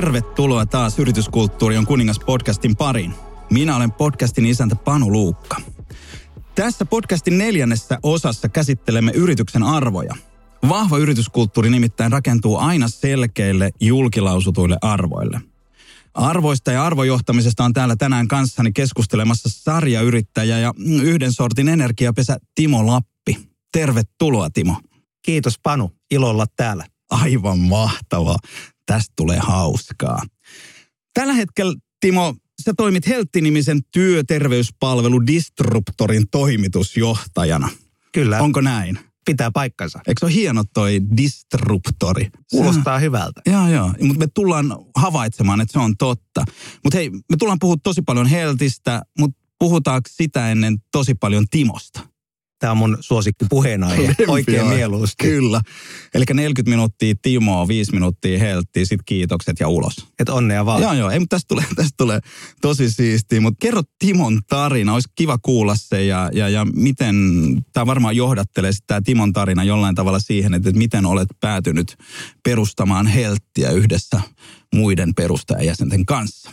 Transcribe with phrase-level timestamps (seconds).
[0.00, 3.14] Tervetuloa taas Yrityskulttuuri on kuningas podcastin pariin.
[3.50, 5.56] Minä olen podcastin isäntä Panu Luukka.
[6.54, 10.14] Tässä podcastin neljännessä osassa käsittelemme yrityksen arvoja.
[10.68, 15.40] Vahva yrityskulttuuri nimittäin rakentuu aina selkeille julkilausutuille arvoille.
[16.14, 23.38] Arvoista ja arvojohtamisesta on täällä tänään kanssani keskustelemassa sarjayrittäjä ja yhden sortin energiapesä Timo Lappi.
[23.72, 24.76] Tervetuloa Timo.
[25.22, 26.86] Kiitos Panu, ilolla täällä.
[27.10, 28.36] Aivan mahtavaa.
[28.90, 30.22] Tästä tulee hauskaa.
[31.14, 37.68] Tällä hetkellä, Timo, sä toimit Heltti-nimisen työterveyspalvelu Disruptorin toimitusjohtajana.
[38.12, 38.42] Kyllä.
[38.42, 38.98] Onko näin?
[39.26, 40.00] Pitää paikkansa.
[40.06, 42.28] Eikö se ole hieno toi Disruptori?
[42.50, 43.40] Kuulostaa hyvältä.
[43.46, 43.94] Joo, joo.
[44.02, 46.44] Mutta me tullaan havaitsemaan, että se on totta.
[46.84, 52.00] Mutta hei, me tullaan puhua tosi paljon Heltistä, mutta puhutaanko sitä ennen tosi paljon Timosta?
[52.60, 55.24] Tämä on mun suosikki puheenaihe oikein mieluusti.
[55.24, 55.60] Kyllä.
[56.14, 60.06] Eli 40 minuuttia Timoa, 5 minuuttia Helttiä, sitten kiitokset ja ulos.
[60.18, 60.82] Et onnea vaan.
[60.82, 61.10] Joo, joo.
[61.10, 62.20] Ei, mutta tästä tulee, tästä tulee
[62.60, 63.40] tosi siistiä.
[63.40, 64.94] Mutta kerro Timon tarina.
[64.94, 67.16] Olisi kiva kuulla se ja, ja, ja miten,
[67.72, 71.96] tämä varmaan johdattelee tämä Timon tarina jollain tavalla siihen, että, että miten olet päätynyt
[72.44, 74.20] perustamaan Helttiä yhdessä
[74.74, 76.52] muiden perustajajäsenten kanssa.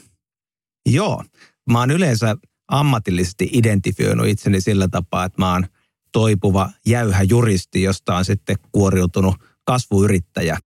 [0.90, 1.24] Joo.
[1.72, 2.36] Mä oon yleensä
[2.68, 5.68] ammatillisesti identifioinut itseni sillä tapaa, että mä oon–
[6.18, 10.58] toipuva jäyhä juristi, josta on sitten kuoriutunut kasvuyrittäjä.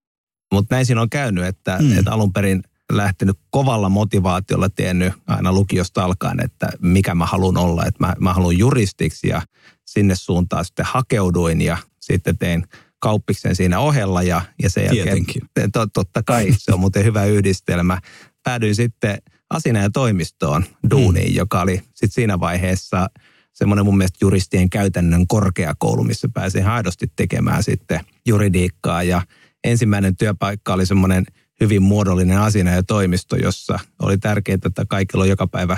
[0.52, 1.98] Mutta näin siinä on käynyt, että, mm.
[1.98, 7.84] että alun perin lähtenyt kovalla motivaatiolla tiennyt aina lukiosta alkaen, että mikä mä haluan olla.
[7.86, 9.42] Että mä, mä haluan juristiksi ja
[9.86, 12.64] sinne suuntaan sitten hakeuduin ja sitten tein
[12.98, 15.26] kauppiksen siinä ohella ja, ja sen jälkeen,
[15.72, 18.00] to, totta kai, se on muuten hyvä yhdistelmä.
[18.42, 19.18] Päädyin sitten
[19.50, 21.36] asina ja toimistoon duuniin, mm.
[21.36, 23.08] joka oli sitten siinä vaiheessa–
[23.52, 29.02] semmoinen mun mielestä juristien käytännön korkeakoulu, missä pääsee aidosti tekemään sitten juridiikkaa.
[29.02, 29.22] Ja
[29.64, 31.24] ensimmäinen työpaikka oli semmoinen
[31.60, 35.76] hyvin muodollinen asina ja toimisto, jossa oli tärkeää, että kaikilla on joka päivä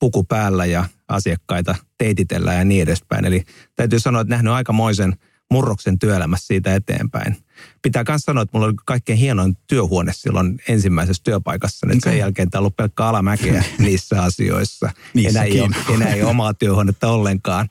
[0.00, 3.24] puku päällä ja asiakkaita teititellään ja niin edespäin.
[3.24, 3.44] Eli
[3.76, 5.14] täytyy sanoa, että nähnyt aikamoisen
[5.50, 7.43] murroksen työelämässä siitä eteenpäin
[7.82, 11.86] pitää myös sanoa, että mulla oli kaikkein hienoin työhuone silloin ensimmäisessä työpaikassa.
[11.86, 12.00] Okay.
[12.00, 14.90] Sen jälkeen tämä on ollut pelkkä alamäkeä niissä asioissa.
[15.28, 17.68] enää, ei ole, enää ei omaa työhuonetta ollenkaan.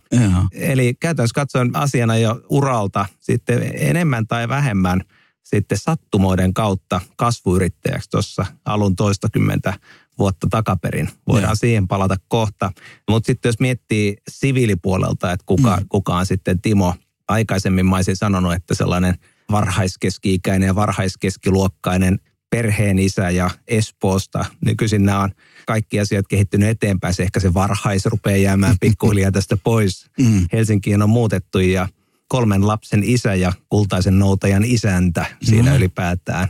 [0.52, 5.02] Eli käytännössä katsoen asiana jo uralta sitten enemmän tai vähemmän
[5.44, 9.74] sitten sattumoiden kautta kasvuyrittäjäksi tuossa alun toistakymmentä
[10.20, 11.10] vuotta takaperin.
[11.28, 11.56] Voidaan ja.
[11.56, 12.72] siihen palata kohta.
[13.10, 15.86] Mutta sitten jos miettii siviilipuolelta, että kuka, mm.
[15.90, 16.96] kuka on sitten Timo,
[17.28, 19.16] aikaisemmin mä olisin sanonut, että sellainen–
[19.52, 24.46] varhaiskeski-ikäinen ja varhaiskeskiluokkainen perheen isä ja Espoosta.
[24.66, 25.32] Nykyisin nämä on
[25.66, 27.14] kaikki asiat kehittynyt eteenpäin.
[27.14, 30.10] Se ehkä se varhais rupeaa jäämään pikkuhiljaa tästä pois.
[30.20, 30.48] Mm.
[30.54, 31.88] Helsinkiin on muutettu ja
[32.28, 35.78] kolmen lapsen isä ja kultaisen noutajan isäntä siinä mm.
[35.78, 36.48] ylipäätään.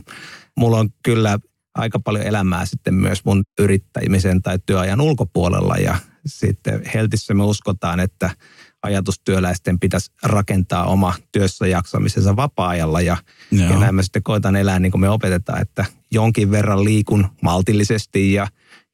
[0.56, 1.38] Mulla on kyllä
[1.74, 8.00] aika paljon elämää sitten myös mun yrittämisen tai työajan ulkopuolella ja sitten Heltissä me uskotaan,
[8.00, 8.30] että
[8.84, 13.00] ajatustyöläisten pitäisi rakentaa oma työssä jaksamisensa vapaa-ajalla.
[13.00, 13.16] Ja,
[13.50, 18.32] ja näin mä sitten koitan elää niin kuin me opetetaan, että jonkin verran liikun maltillisesti
[18.32, 18.48] ja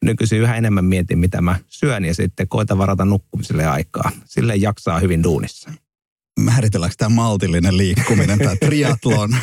[0.05, 4.11] nykyisin yhä enemmän mietin, mitä mä syön ja sitten koitan varata nukkumiselle aikaa.
[4.25, 5.71] Sille jaksaa hyvin duunissa.
[6.41, 9.37] Määritelläänkö tämä maltillinen liikkuminen, tämä triatlon?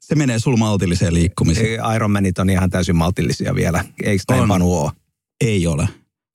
[0.00, 1.80] Se menee sul maltilliseen liikkumiseen.
[1.96, 3.84] Ironmanit on ihan täysin maltillisia vielä.
[4.02, 4.92] Eikö näin Panu ole?
[5.40, 5.88] Ei ole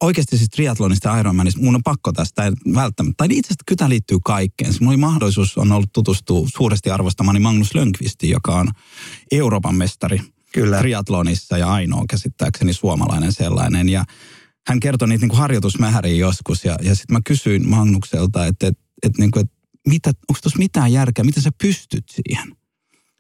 [0.04, 4.18] oikeasti siis triathlonista ja Ironmanista, mun on pakko tästä, välttämättä, tai itse asiassa kyllä liittyy
[4.26, 4.74] kaikkeen.
[4.80, 8.68] Mulla oli mahdollisuus on ollut tutustua suuresti arvostamani Magnus Lönkvistiin, joka on
[9.32, 10.20] Euroopan mestari
[10.54, 10.80] kyllä.
[10.80, 13.90] triathlonissa ja ainoa käsittääkseni suomalainen sellainen.
[13.90, 14.06] Ja
[14.68, 19.22] hän kertoi niitä niin harjoitusmääriä joskus ja, ja sitten mä kysyin Magnukselta, että, että, että,
[19.22, 19.56] niin kuin, että
[19.88, 22.56] mitä, onko tuossa mitään järkeä, mitä sä pystyt siihen?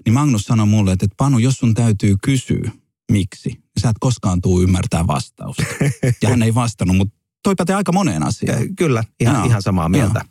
[0.05, 2.71] Niin Magnus sanoi mulle, että, että Panu, jos sun täytyy kysyä,
[3.11, 5.63] miksi, sä et koskaan tuu ymmärtää vastausta.
[6.21, 8.75] Ja hän ei vastannut, mutta toi pätee aika moneen asiaan.
[8.75, 10.25] Kyllä, ihan, no, ihan samaa mieltä.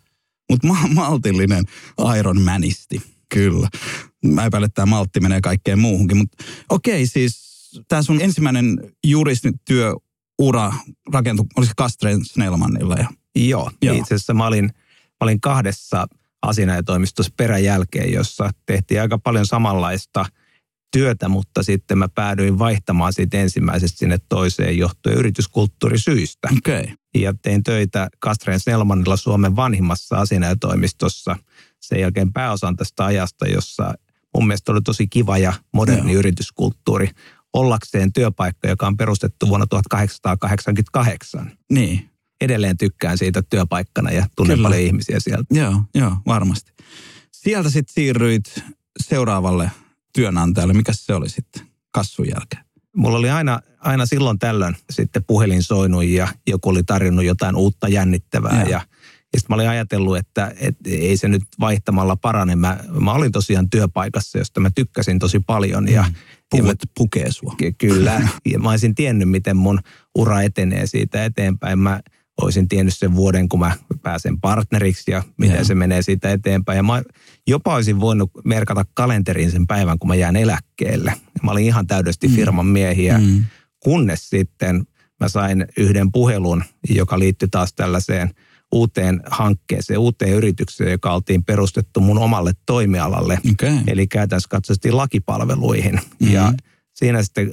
[0.51, 1.65] Mutta ma- maltillinen
[2.19, 3.03] Iron Manisti,
[3.35, 3.69] kyllä.
[4.25, 6.17] Mä epäilen, että tämä maltti menee kaikkeen muuhunkin.
[6.17, 7.53] Mutta okei, siis
[7.89, 10.73] tämä sun ensimmäinen juristityöura
[11.13, 12.95] rakentui, olisiko Kastreen Snellmanilla?
[12.95, 13.09] Ja...
[13.37, 13.95] Joo, Joo.
[13.95, 16.07] itse asiassa mä olin, mä olin kahdessa
[16.43, 20.27] asianajatoimistossa peräjälkeen, jossa tehtiin aika paljon samanlaista–
[20.93, 26.49] työtä, mutta sitten mä päädyin vaihtamaan siitä ensimmäisestä sinne toiseen johtuen yrityskulttuurisyistä.
[26.59, 26.87] Okay.
[27.15, 31.37] Ja tein töitä Kastreen Snellmanilla Suomen vanhimmassa asianajatoimistossa
[31.81, 33.95] sen jälkeen pääosan tästä ajasta, jossa
[34.35, 36.19] mun mielestä oli tosi kiva ja moderni Joo.
[36.19, 37.11] yrityskulttuuri
[37.53, 41.53] ollakseen työpaikka, joka on perustettu vuonna 1888.
[41.73, 42.09] Niin.
[42.41, 44.67] Edelleen tykkään siitä työpaikkana ja tunnen Kyllä.
[44.67, 45.55] paljon ihmisiä sieltä.
[45.55, 46.73] Joo, joo, varmasti.
[47.33, 48.65] Sieltä sitten siirryit
[49.03, 49.71] seuraavalle
[50.13, 50.75] työnantajalle.
[50.75, 51.73] Mikä se oli sitten?
[51.93, 52.65] kassun jälkeen?
[52.97, 57.89] Mulla oli aina, aina silloin tällöin sitten puhelin soinut ja joku oli tarjonnut jotain uutta
[57.89, 58.63] jännittävää.
[58.63, 58.81] Ja, ja,
[59.33, 62.57] ja sitten mä olin ajatellut, että, että ei se nyt vaihtamalla parane.
[62.57, 65.89] Mä, mä olin tosiaan työpaikassa, josta mä tykkäsin tosi paljon.
[65.89, 66.15] Ja, mm.
[66.51, 67.55] Puvut ja pukee sua.
[67.57, 68.29] Ky- kyllä.
[68.53, 69.81] Ja mä olisin tiennyt, miten mun
[70.15, 71.79] ura etenee siitä eteenpäin.
[71.79, 72.01] Mä
[72.45, 75.67] olisin tiennyt sen vuoden, kun mä pääsen partneriksi ja miten yeah.
[75.67, 76.77] se menee siitä eteenpäin.
[76.77, 77.03] Ja mä
[77.47, 81.15] jopa olisin voinut merkata kalenteriin sen päivän, kun mä jään eläkkeelle.
[81.43, 82.35] Mä olin ihan täydellisesti mm.
[82.35, 83.45] firman miehiä, mm.
[83.81, 84.85] kunnes sitten
[85.21, 88.31] mä sain yhden puhelun, joka liittyi taas tällaiseen
[88.73, 93.39] uuteen hankkeeseen, uuteen yritykseen, joka oltiin perustettu mun omalle toimialalle.
[93.53, 93.79] Okay.
[93.87, 95.95] Eli käytännössä katsottiin lakipalveluihin.
[95.95, 96.35] Mm-hmm.
[96.35, 96.53] Ja
[96.95, 97.51] siinä sitten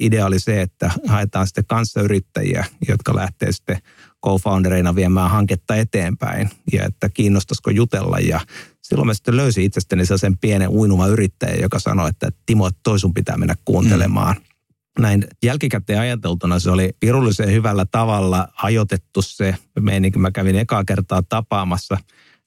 [0.00, 3.78] idea oli se, että haetaan sitten kanssayrittäjiä, jotka lähtee sitten
[4.26, 8.18] co-foundereina viemään hanketta eteenpäin ja että kiinnostaisiko jutella.
[8.18, 8.40] Ja
[8.82, 13.14] silloin mä sitten löysin itsestäni sen pienen uinuma yrittäjä, joka sanoi, että Timo, toi sun
[13.14, 14.36] pitää mennä kuuntelemaan.
[14.36, 15.02] Mm.
[15.02, 20.18] Näin jälkikäteen ajateltuna se oli pirullisen hyvällä tavalla ajoitettu se meininki.
[20.18, 21.98] Mä kävin ekaa kertaa tapaamassa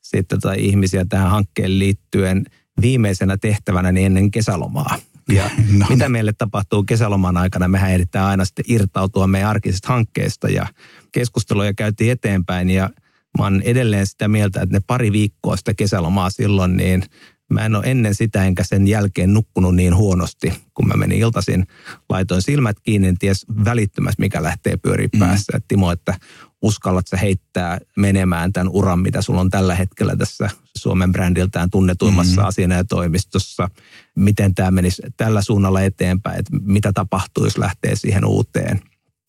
[0.01, 2.45] sitten tai ihmisiä tähän hankkeen liittyen
[2.81, 4.97] viimeisenä tehtävänä niin ennen kesälomaa.
[5.29, 5.85] Ja no.
[5.89, 10.68] mitä meille tapahtuu kesäloman aikana, mehän ehditään aina sitten irtautua meidän arkisista hankkeista ja
[11.11, 12.89] keskusteluja käytiin eteenpäin ja
[13.37, 17.03] mä oon edelleen sitä mieltä, että ne pari viikkoa sitä kesälomaa silloin, niin
[17.51, 21.67] mä en ole ennen sitä enkä sen jälkeen nukkunut niin huonosti, kun mä menin iltaisin,
[22.09, 25.19] laitoin silmät kiinni, en ties välittömästi mikä lähtee pyöriä mm.
[25.19, 25.57] päässä.
[25.57, 26.15] Että Timo, että
[26.61, 32.41] uskallat sä heittää menemään tämän uran, mitä sulla on tällä hetkellä tässä Suomen brändiltään tunnetuimmassa
[32.41, 32.87] mm-hmm.
[32.89, 33.69] toimistossa.
[34.15, 38.81] Miten tämä menisi tällä suunnalla eteenpäin, että mitä tapahtuu, jos lähtee siihen uuteen.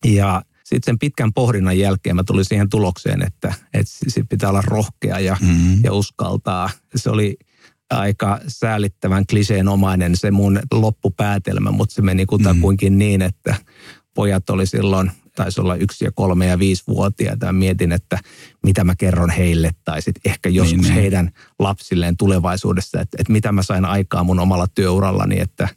[0.05, 0.41] Ja
[0.73, 5.19] sitten sen pitkän pohdinnan jälkeen mä tulin siihen tulokseen, että, että sit pitää olla rohkea
[5.19, 5.79] ja, mm-hmm.
[5.83, 6.69] ja uskaltaa.
[6.95, 7.37] Se oli
[7.89, 12.99] aika säälittävän kliseenomainen se mun loppupäätelmä, mutta se meni kutakuinkin mm-hmm.
[12.99, 13.55] niin, että
[14.13, 17.45] pojat oli silloin taisi olla yksi ja kolme ja viisi vuotiaita.
[17.45, 18.19] Ja mietin, että
[18.63, 20.93] mitä mä kerron heille tai sitten ehkä joskus niin, niin.
[20.93, 25.67] heidän lapsilleen tulevaisuudessa, että, että mitä mä sain aikaa mun omalla työurallani, että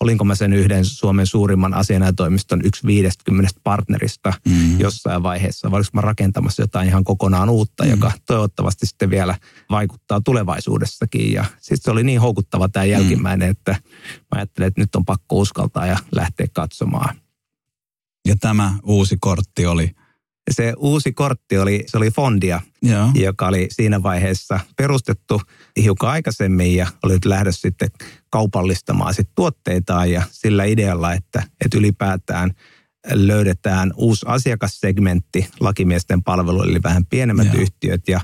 [0.00, 4.80] olinko mä sen yhden Suomen suurimman asianajotoimiston yksi viidestkymmenestä partnerista mm.
[4.80, 7.90] jossain vaiheessa, vai oliko mä rakentamassa jotain ihan kokonaan uutta, mm.
[7.90, 9.34] joka toivottavasti sitten vielä
[9.70, 11.32] vaikuttaa tulevaisuudessakin.
[11.32, 13.50] Ja sitten se oli niin houkuttava tämä jälkimmäinen, mm.
[13.50, 13.72] että
[14.12, 17.25] mä ajattelin, että nyt on pakko uskaltaa ja lähteä katsomaan.
[18.26, 19.90] Ja tämä uusi kortti oli?
[20.50, 23.10] Se uusi kortti oli, se oli Fondia, Joo.
[23.14, 25.42] joka oli siinä vaiheessa perustettu
[25.82, 27.90] hiukan aikaisemmin ja oli nyt lähdössä sitten
[28.30, 32.50] kaupallistamaan sit tuotteitaan ja sillä idealla, että, että ylipäätään
[33.12, 37.62] löydetään uusi asiakassegmentti lakimiesten palveluille, eli vähän pienemmät Joo.
[37.62, 38.20] yhtiöt ja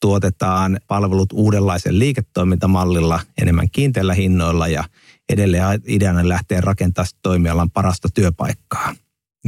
[0.00, 4.84] tuotetaan palvelut uudenlaisen liiketoimintamallilla, enemmän kiinteillä hinnoilla ja
[5.28, 8.94] edelleen ideana lähtee rakentamaan toimialan parasta työpaikkaa.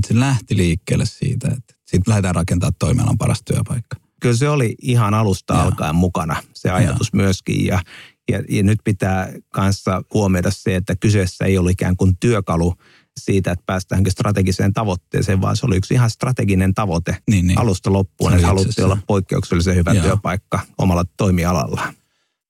[0.07, 3.97] Se lähti liikkeelle siitä, että siitä lähdetään rakentamaan toimialan paras työpaikka.
[4.21, 5.63] Kyllä se oli ihan alusta ja.
[5.63, 7.17] alkaen mukana, se ajatus ja.
[7.17, 7.67] myöskin.
[7.67, 7.83] Ja,
[8.31, 12.75] ja, ja nyt pitää kanssa huomioida se, että kyseessä ei ole ikään kuin työkalu
[13.21, 17.59] siitä, että päästäänkin strategiseen tavoitteeseen, vaan se oli yksi ihan strateginen tavoite niin, niin.
[17.59, 20.03] alusta loppuun, että haluttiin olla poikkeuksellisen hyvä ja.
[20.03, 21.95] työpaikka omalla toimialalla.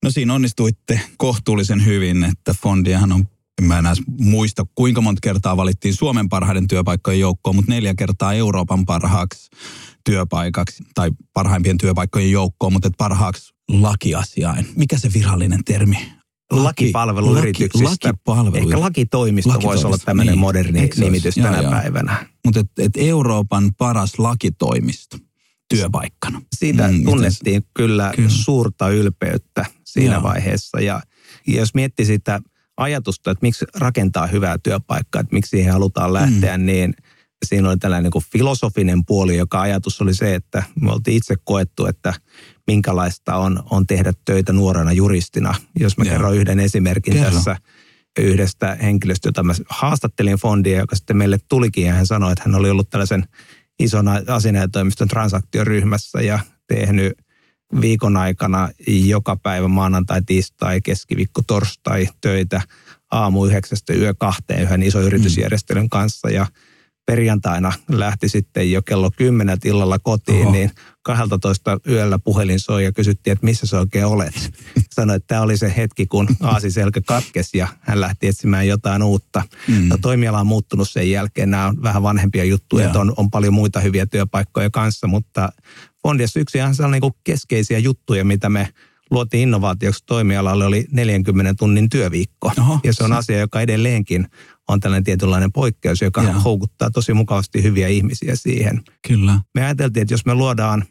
[0.04, 3.28] No siinä onnistuitte kohtuullisen hyvin, että Fondiahan on
[3.62, 8.32] en mä enää muista kuinka monta kertaa valittiin Suomen parhaiden työpaikkojen joukkoon, mutta neljä kertaa
[8.32, 9.50] Euroopan parhaaksi
[10.04, 14.66] työpaikaksi tai parhaimpien työpaikkojen joukkoon, mutta parhaaksi lakiasiain.
[14.76, 16.16] Mikä se virallinen termi?
[16.50, 18.08] lakipalveluyrityksistä.
[18.26, 20.40] Laki, Ehkä lakitoimisto, lakitoimisto voisi olla tämmöinen niin.
[20.40, 22.26] moderni Eikö nimitys tänä joo, päivänä.
[22.44, 25.18] Mutta et, et Euroopan paras lakitoimisto
[25.68, 26.42] työpaikkana.
[26.56, 30.22] Siitä mm, tunnettiin kyllä, kyllä suurta ylpeyttä siinä joo.
[30.22, 30.80] vaiheessa.
[30.80, 31.02] Ja,
[31.46, 32.40] ja jos miettii sitä
[32.76, 36.66] ajatusta, että miksi rakentaa hyvää työpaikkaa, että miksi siihen halutaan lähteä, mm.
[36.66, 36.95] niin
[37.45, 41.87] siinä oli tällainen niin filosofinen puoli, joka ajatus oli se, että me oltiin itse koettu,
[41.87, 42.14] että
[42.66, 45.54] minkälaista on, on tehdä töitä nuorena juristina.
[45.80, 46.12] Jos mä Joo.
[46.12, 47.30] kerron yhden esimerkin Kerro.
[47.30, 47.56] tässä
[48.18, 52.54] yhdestä henkilöstä, jota mä haastattelin fondia, joka sitten meille tulikin ja hän sanoi, että hän
[52.54, 53.25] oli ollut tällaisen
[53.78, 57.12] ison asianajotoimiston transaktioryhmässä ja tehnyt
[57.80, 62.61] viikon aikana joka päivä maanantai, tiistai, keskiviikko, torstai töitä
[63.11, 66.46] aamu yhdeksästä yö kahteen yhden ison yritysjärjestelyn kanssa ja
[67.06, 70.52] perjantaina lähti sitten jo kello kymmenet illalla kotiin, Oho.
[70.52, 70.70] niin
[71.02, 74.35] 12 yöllä puhelin soi ja kysyttiin, että missä sä oikein olet.
[74.94, 79.42] Sanoi, että tämä oli se hetki, kun aasiselkä katkesi ja hän lähti etsimään jotain uutta.
[79.68, 79.88] Mm.
[79.88, 81.50] No, toimiala on muuttunut sen jälkeen.
[81.50, 85.52] Nämä on vähän vanhempia juttuja, että on, on paljon muita hyviä työpaikkoja kanssa, mutta
[86.06, 88.68] Fondiassa yksi ihan sellainen niin keskeisiä juttuja, mitä me
[89.10, 92.52] luotiin innovaatioksi toimialalle, oli 40 tunnin työviikko.
[92.58, 94.26] Oho, ja se on asia, joka edelleenkin
[94.68, 96.32] on tällainen tietynlainen poikkeus, joka Joo.
[96.32, 98.82] houkuttaa tosi mukavasti hyviä ihmisiä siihen.
[99.08, 99.40] Kyllä.
[99.54, 100.84] Me ajateltiin, että jos me luodaan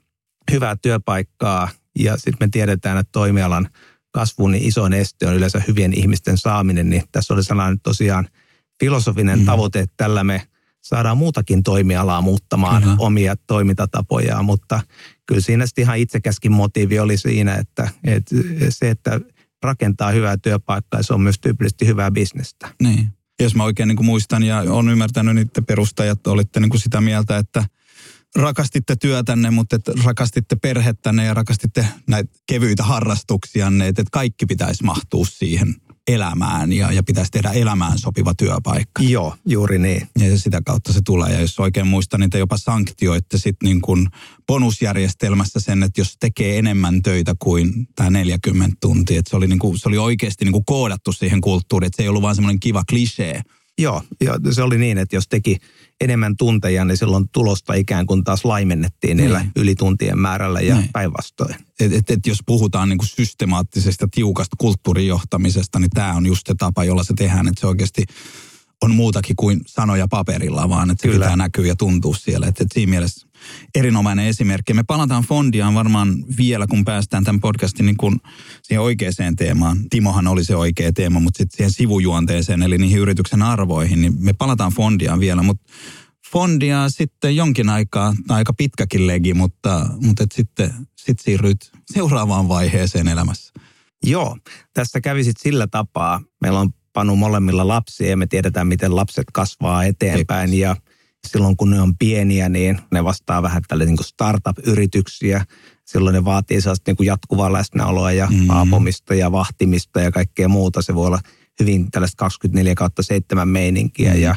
[0.51, 1.69] hyvää työpaikkaa
[1.99, 3.69] ja sitten me tiedetään, että toimialan
[4.11, 8.27] kasvun niin isoin este on yleensä hyvien ihmisten saaminen, niin tässä oli sellainen tosiaan
[8.79, 9.45] filosofinen mm.
[9.45, 10.47] tavoite, että tällä me
[10.85, 12.95] saadaan muutakin toimialaa muuttamaan Kyllä.
[12.99, 14.81] omia toimintatapojaan, mutta
[15.25, 18.35] kyllä siinä sitten ihan itsekäskin motiivi oli siinä, että, että
[18.69, 19.19] se, että
[19.63, 22.69] rakentaa hyvää työpaikkaa, se on myös tyypillisesti hyvää bisnestä.
[22.81, 23.09] Niin.
[23.39, 26.81] Jos mä oikein niin kuin muistan ja on ymmärtänyt, niin te perustajat olitte niin kuin
[26.81, 27.65] sitä mieltä, että
[28.35, 34.83] rakastitte työtänne, mutta että rakastitte perhettänne ja rakastitte näitä kevyitä harrastuksianne, että että kaikki pitäisi
[34.83, 35.75] mahtua siihen
[36.07, 39.03] elämään ja, ja pitäisi tehdä elämään sopiva työpaikka.
[39.03, 40.07] Joo, juuri niin.
[40.19, 41.33] Ja sitä kautta se tulee.
[41.33, 44.07] Ja jos oikein muistan, niin te jopa sanktioitte sitten niin kuin
[44.47, 49.19] bonusjärjestelmässä sen, että jos tekee enemmän töitä kuin tämä 40 tuntia.
[49.19, 52.03] Että se oli, niin kuin, se oli oikeasti niin kuin koodattu siihen kulttuuriin, että se
[52.03, 53.41] ei ollut vaan semmoinen kiva klisee.
[53.77, 55.57] Joo, ja se oli niin, että jos teki
[56.01, 59.51] enemmän tunteja, niin silloin tulosta ikään kuin taas laimennettiin niillä Niin.
[59.55, 60.89] ylituntien määrällä ja Niin.
[60.93, 61.55] päinvastoin.
[61.79, 66.53] Et, et, et jos puhutaan niin kuin systemaattisesta, tiukasta kulttuurijohtamisesta, niin tämä on just se
[66.57, 67.47] tapa, jolla se tehdään.
[67.47, 68.03] Että se oikeasti
[68.81, 71.25] on muutakin kuin sanoja paperilla, vaan että se Kyllä.
[71.25, 72.47] pitää näkyä ja tuntua siellä.
[72.47, 73.24] Että et siinä mielessä
[73.75, 74.73] erinomainen esimerkki.
[74.73, 78.21] Me palataan Fondiaan varmaan vielä, kun päästään tämän podcastin niin kuin
[78.63, 79.77] siihen oikeaan teemaan.
[79.89, 84.33] Timohan oli se oikea teema, mutta sitten siihen sivujuonteeseen, eli niihin yrityksen arvoihin, niin me
[84.33, 85.73] palataan Fondiaan vielä, mutta
[86.31, 92.47] Fondia sitten jonkin aikaa, tai aika pitkäkin legi, mutta, mutta et sitten sit siirryt seuraavaan
[92.47, 93.53] vaiheeseen elämässä.
[94.03, 94.37] Joo,
[94.73, 96.21] tässä kävi sit sillä tapaa.
[96.41, 100.53] Meillä on Panu molemmilla lapsia ja me tiedetään, miten lapset kasvaa eteenpäin.
[100.53, 100.75] Ja
[101.25, 105.45] silloin kun ne on pieniä, niin ne vastaa vähän tälle niin kuin startup-yrityksiä.
[105.85, 108.35] Silloin ne vaatii sellaista niin kuin jatkuvaa läsnäoloa ja Mm.
[108.37, 108.49] mm.
[108.49, 110.81] aapomista ja vahtimista ja kaikkea muuta.
[110.81, 111.19] Se voi olla
[111.59, 114.19] hyvin tällaista 24 kautta 7 meininkiä Mm.
[114.21, 114.35] ja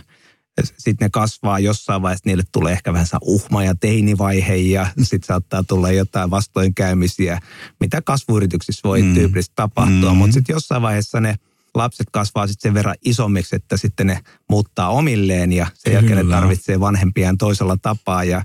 [0.78, 5.62] sitten ne kasvaa jossain vaiheessa, niille tulee ehkä vähän uhma ja teinivaihe ja sitten saattaa
[5.62, 7.40] tulla jotain vastoinkäymisiä,
[7.80, 9.14] mitä kasvuyrityksissä voi mm.
[9.14, 10.16] tyypillisesti tapahtua, Mm.
[10.16, 11.34] mutta sitten jossain vaiheessa ne
[11.78, 16.22] lapset kasvaa sitten sen verran isommiksi, että sitten ne muuttaa omilleen ja sen jälkeen ne
[16.22, 16.36] Kyllä.
[16.36, 18.42] tarvitsee vanhempiaan toisella tapaa ja,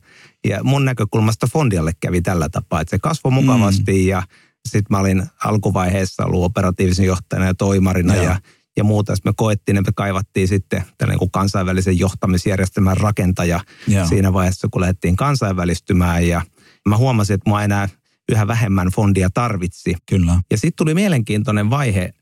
[0.48, 4.08] ja mun näkökulmasta Fondialle kävi tällä tapaa, että se kasvoi mukavasti mm.
[4.08, 4.24] ja
[4.66, 8.24] sitten mä olin alkuvaiheessa ollut operatiivisen johtajana ja toimarina Joo.
[8.24, 8.40] ja
[8.78, 9.16] ja muuta.
[9.16, 14.08] Sitten me koettiin, että me kaivattiin sitten tällainen kuin kansainvälisen johtamisjärjestelmän rakentaja Joo.
[14.08, 16.28] siinä vaiheessa, kun lähdettiin kansainvälistymään.
[16.28, 16.42] Ja
[16.90, 17.90] mä huomasin, että mua enää
[18.32, 19.96] yhä vähemmän fondia tarvitsi.
[20.10, 20.40] Kyllä.
[20.52, 22.14] Ja sitten tuli mielenkiintoinen vaihe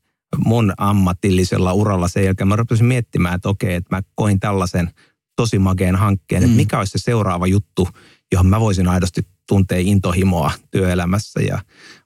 [0.46, 2.48] mun ammatillisella uralla sen jälkeen.
[2.48, 4.90] Mä rupesin miettimään, että okei, että mä koin tällaisen
[5.36, 6.44] tosi makeen hankkeen, Mm.
[6.46, 7.88] että mikä olisi se seuraava juttu,
[8.32, 11.40] johon mä voisin aidosti tuntea intohimoa työelämässä.
[11.40, 11.58] Ja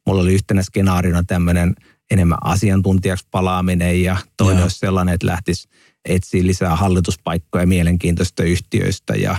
[0.06, 1.74] mulla oli yhtenä skenaariona tämmöinen
[2.10, 5.68] enemmän asiantuntijaksi palaaminen ja toinen olisi sellainen, että lähtisi
[6.04, 9.38] etsiä lisää hallituspaikkoja mielenkiintoista yhtiöistä ja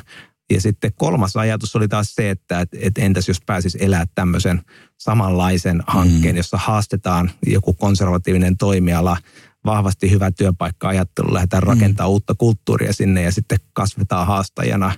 [0.51, 4.61] ja sitten kolmas ajatus oli taas se, että et, et entäs jos pääsis elää tämmöisen
[4.97, 6.37] samanlaisen hankkeen, Mm.
[6.37, 9.17] jossa haastetaan joku konservatiivinen toimiala,
[9.65, 14.95] vahvasti hyvä työpaikka-ajattelu, lähdetään rakentamaan uutta kulttuuria sinne ja sitten kasvetaan haastajana.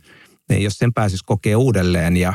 [0.49, 2.33] Niin jos sen pääsisi kokea uudelleen ja,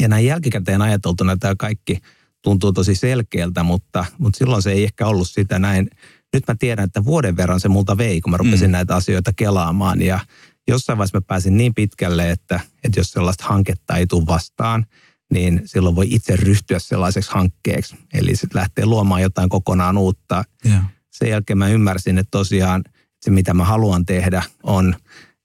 [0.00, 1.98] ja näin jälkikäteen ajateltuna tämä kaikki
[2.42, 5.90] tuntuu tosi selkeältä, mutta, mutta silloin se ei ehkä ollut sitä näin.
[6.32, 8.68] Nyt mä tiedän, että vuoden verran se multa vei, kun mä rupesin Mm.
[8.68, 8.72] mm.
[8.72, 10.20] näitä asioita kelaamaan ja
[10.68, 14.86] jossain vaiheessa mä pääsin niin pitkälle, että, että jos sellaista hanketta ei tule vastaan,
[15.32, 17.96] niin silloin voi itse ryhtyä sellaiseksi hankkeeksi.
[18.14, 20.44] Eli sitten lähtee luomaan jotain kokonaan uutta.
[20.64, 20.80] Joo.
[21.10, 22.84] Sen jälkeen mä ymmärsin, että tosiaan
[23.20, 24.96] se mitä mä haluan tehdä on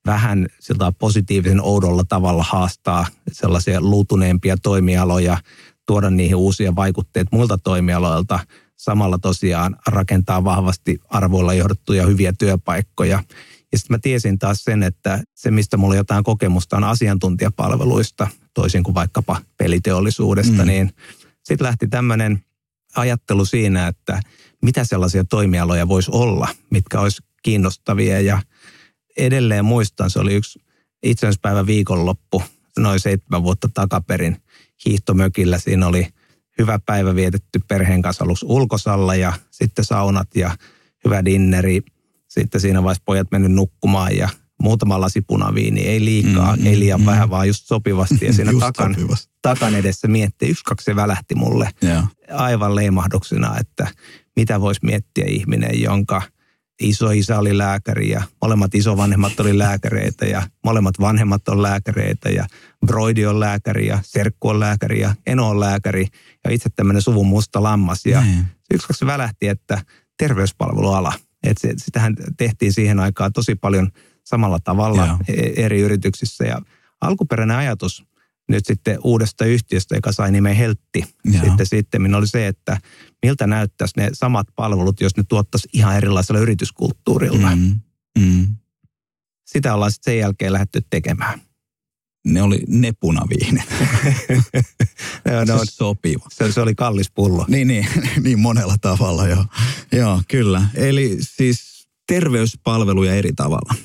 [0.05, 5.37] vähän siltä positiivisen oudolla tavalla haastaa sellaisia luutuneempia toimialoja,
[5.87, 8.39] tuoda niihin uusia vaikutteita muilta toimialoilta,
[8.75, 13.23] samalla tosiaan rakentaa vahvasti arvoilla johdettuja hyviä työpaikkoja.
[13.71, 18.83] Ja sitten mä tiesin taas sen, että se, mistä mulla jotain kokemusta on asiantuntijapalveluista, toisin
[18.83, 20.67] kuin vaikkapa peliteollisuudesta, Mm.
[20.67, 20.93] niin
[21.43, 22.43] sitten lähti tämmöinen
[22.95, 24.21] ajattelu siinä, että
[24.61, 28.21] mitä sellaisia toimialoja voisi olla, mitkä olisi kiinnostavia.
[28.21, 28.41] Ja
[29.17, 30.59] edelleen muistan, se oli yksi
[31.03, 32.43] itsenäispäivä viikonloppu,
[32.77, 34.37] noin seitsemän vuotta takaperin
[34.85, 35.59] hiihtomökillä.
[35.59, 36.07] Siinä oli
[36.57, 40.57] hyvä päivä vietetty perheen kanssa aluksi ulkosalla ja sitten saunat ja
[41.05, 41.81] hyvä dinneri.
[42.29, 44.29] Sitten siinä vaiheessa pojat mennyt nukkumaan ja
[44.61, 47.11] muutama lasi punaviini, ei liikaa, Mm, mm, ei liian mm, mm, mm.
[47.11, 48.25] vähän, vaan just sopivasti.
[48.25, 49.33] Ja siinä Just takan, sopivasti.
[49.41, 52.03] takan edessä miettii, yksi kaksi se välähti mulle Joo.
[52.31, 53.87] aivan leimahduksena, että
[54.35, 56.21] mitä voisi miettiä ihminen, jonka
[56.81, 62.47] iso isä oli lääkäri ja molemmat isovanhemmat oli lääkäreitä ja molemmat vanhemmat on lääkäreitä ja
[62.85, 66.07] broidi on lääkäri ja serkku on lääkäri ja eno on lääkäri
[66.45, 68.05] ja itse tämmöinen suvun musta lammas.
[68.05, 68.45] Ja Niin.
[68.73, 69.81] yksi kaksi välähti, että
[70.17, 73.91] terveyspalveluala Että se, sitähän tehtiin siihen aikaan tosi paljon
[74.23, 75.17] samalla tavalla Joo.
[75.27, 76.43] e- eri yrityksissä.
[76.43, 76.61] Ja
[77.01, 78.05] alkuperäinen ajatus
[78.49, 81.43] nyt sitten uudesta yhtiöstä, joka sai nimen Heltti, Joo.
[81.43, 82.77] sitten sitten oli se, että
[83.25, 87.55] miltä näyttäisi ne samat palvelut, jos ne tuottaisi ihan erilaisella yrityskulttuurilla.
[87.55, 87.79] Mm,
[88.19, 88.47] mm.
[89.45, 91.41] Sitä ollaan sitten sen jälkeen lähdetty tekemään.
[92.33, 93.63] Ne oli ne punaviinet.
[93.69, 94.35] No,
[95.45, 96.25] Se no, on sopiva.
[96.31, 97.45] se, se oli kallis pullo.
[97.47, 97.87] Niin, niin,
[98.23, 99.45] niin monella tavalla joo.
[99.91, 100.61] Joo, kyllä.
[100.75, 103.75] Eli siis terveyspalveluja eri tavalla.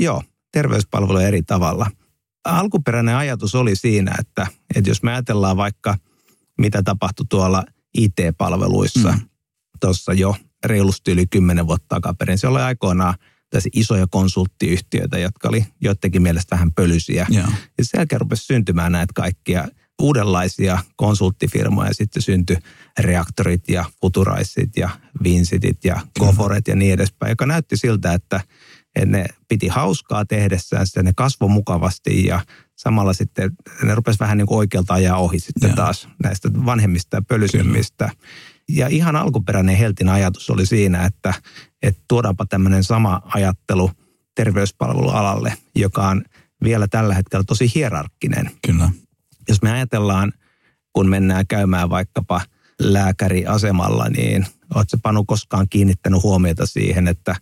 [0.00, 1.90] Joo, terveyspalveluja eri tavalla.
[2.44, 4.46] Alkuperäinen ajatus oli siinä, että,
[4.76, 5.96] että jos me ajatellaan vaikka
[6.58, 7.64] mitä tapahtui tuolla
[7.98, 9.18] IT-palveluissa Mm.
[9.18, 9.28] mm.
[9.80, 12.38] tuossa jo reilusti yli kymmenen vuotta takaperin.
[12.38, 13.14] Se oli aikoinaan
[13.54, 17.26] tässä isoja konsulttiyhtiöitä, jotka oli joidenkin mielestä vähän pölysiä.
[17.30, 17.46] Joo.
[17.78, 19.68] Ja sen jälkeen rupesi syntymään näitä kaikkia
[20.02, 21.94] uudenlaisia konsulttifirmoja.
[21.94, 22.56] Sitten syntyi
[22.98, 24.90] reaktorit ja futuraisit ja
[25.24, 28.40] vinsitit ja goforet ja niin edespäin, joka näytti siltä, että
[29.06, 32.40] ne piti hauskaa tehdessään, sitten ne kasvoi mukavasti ja
[32.76, 33.50] samalla sitten
[33.82, 35.76] ne rupesi vähän niin kuin oikealta ajaa ohi sitten Joo.
[35.76, 38.10] taas näistä vanhemmista ja pölysymmistä.
[38.68, 41.34] Ja ihan alkuperäinen Heltin ajatus oli siinä, että,
[41.84, 43.90] että tuodaanpa tämmöinen sama ajattelu
[44.34, 46.24] terveyspalvelualalle, joka on
[46.62, 48.50] vielä tällä hetkellä tosi hierarkkinen.
[48.66, 48.90] Kyllä.
[49.48, 50.32] Jos me ajatellaan,
[50.92, 52.40] kun mennään käymään vaikkapa
[52.80, 57.36] lääkäriasemalla, niin oletko Panu koskaan kiinnittänyt huomiota siihen, että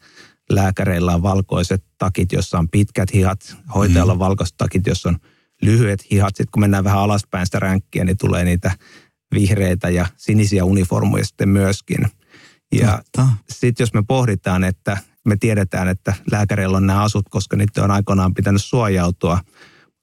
[0.50, 5.18] lääkäreillä on valkoiset takit, jossa on pitkät hihat, hoitajalla on valkoiset takit, jossa on
[5.62, 6.36] lyhyet hihat.
[6.36, 8.70] Sitten kun mennään vähän alaspäin sitä ränkkiä, niin tulee niitä
[9.34, 11.98] vihreitä ja sinisiä uniformuja sitten myöskin.
[12.72, 13.02] Ja
[13.50, 17.90] sitten jos me pohditaan, että me tiedetään, että lääkäreillä on nämä asut, koska niitä on
[17.90, 19.38] aikoinaan pitänyt suojautua.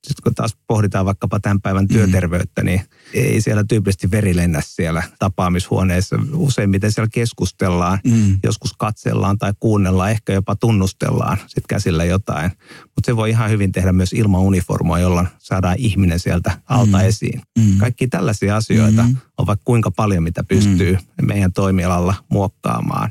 [0.08, 2.82] Sitten kun taas pohditaan vaikkapa tämän päivän työterveyttä, niin
[3.14, 6.20] ei siellä tyypillisesti veri lennä siellä tapaamishuoneessa.
[6.34, 8.40] Useimmiten siellä keskustellaan, Mm.
[8.44, 12.52] joskus katsellaan tai kuunnellaan, ehkä jopa tunnustellaan sitten käsillä jotain.
[12.84, 17.04] Mutta se voi ihan hyvin tehdä myös ilman uniformua, jolloin saadaan ihminen sieltä alta Mm.
[17.06, 17.42] esiin.
[17.60, 17.78] Mm.
[17.78, 19.16] Kaikki tällaisia asioita Mm.
[19.38, 23.10] on vaikka kuinka paljon, mitä pystyy meidän toimialalla muokkaamaan.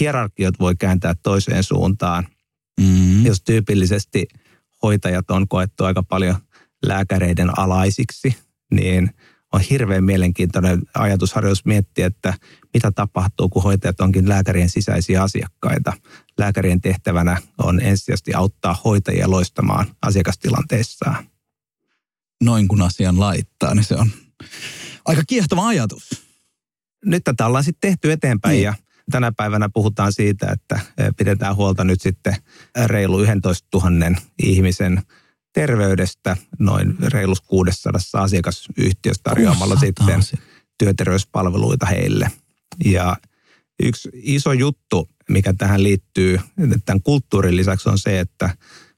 [0.00, 2.26] Hierarkiot voi kääntää toiseen suuntaan.
[2.80, 3.26] Mm.
[3.26, 4.26] Jos tyypillisesti
[4.82, 6.36] hoitajat on koettu aika paljon
[6.86, 8.36] lääkäreiden alaisiksi,
[8.70, 9.10] niin
[9.52, 12.34] on hirveän mielenkiintoinen ajatusharjoitus miettiä, että
[12.74, 15.92] mitä tapahtuu, kun hoitajat onkin lääkärien sisäisiä asiakkaita.
[16.38, 21.24] Lääkärien tehtävänä on ensisijaisesti auttaa hoitajia loistamaan asiakastilanteissaan.
[22.42, 24.10] Noin kun asian laittaa, niin se on
[25.04, 26.10] aika kiehtova ajatus.
[27.04, 28.64] nyt tätä ollaan sitten tehty eteenpäin Niin.
[28.64, 28.74] ja
[29.10, 32.36] tänä päivänä puhutaan siitä, että eh, pidetään huolta nyt sitten
[32.86, 35.02] reilu 11 000 ihmisen
[35.52, 40.40] terveydestä noin reilus 600 asiakasyhtiössä tarjoamalla 600 sitten
[40.78, 42.30] työterveyspalveluita heille.
[42.84, 43.16] Ja
[43.82, 46.40] yksi iso juttu, mikä tähän liittyy
[46.84, 48.50] tämän kulttuurin lisäksi on se, että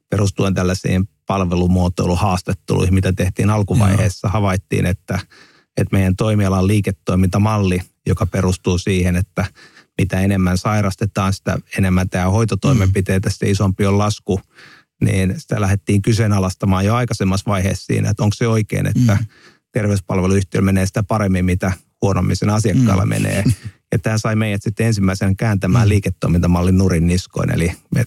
[0.09, 5.19] perustuen tällaisiin palvelumuotoiluhaastatteluihin, mitä tehtiin alkuvaiheessa, havaittiin, että,
[5.77, 9.45] että meidän toimialan liiketoimintamalli, joka perustuu siihen, että
[10.03, 14.41] mitä enemmän sairastetaan, sitä enemmän tämä hoitotoimenpiteitä, sitä isompi on lasku,
[15.03, 19.25] niin sitä lähdettiin kyseenalaistamaan jo aikaisemmassa vaiheessa siinä, että onko se oikein, että Mm.
[19.71, 23.09] terveyspalveluyhtiö menee sitä paremmin, mitä huonommin sen asiakkaalla Mm.
[23.09, 23.43] menee.
[23.91, 25.89] Ja tämä sai meidät sitten ensimmäisen kääntämään Mm.
[25.89, 28.05] liiketoimintamallin nurin niskoin, eli me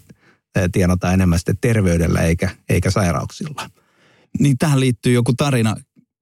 [0.72, 3.70] tienataan enemmän sitten terveydellä eikä, eikä sairauksilla.
[4.40, 5.76] Niin tähän liittyy joku tarina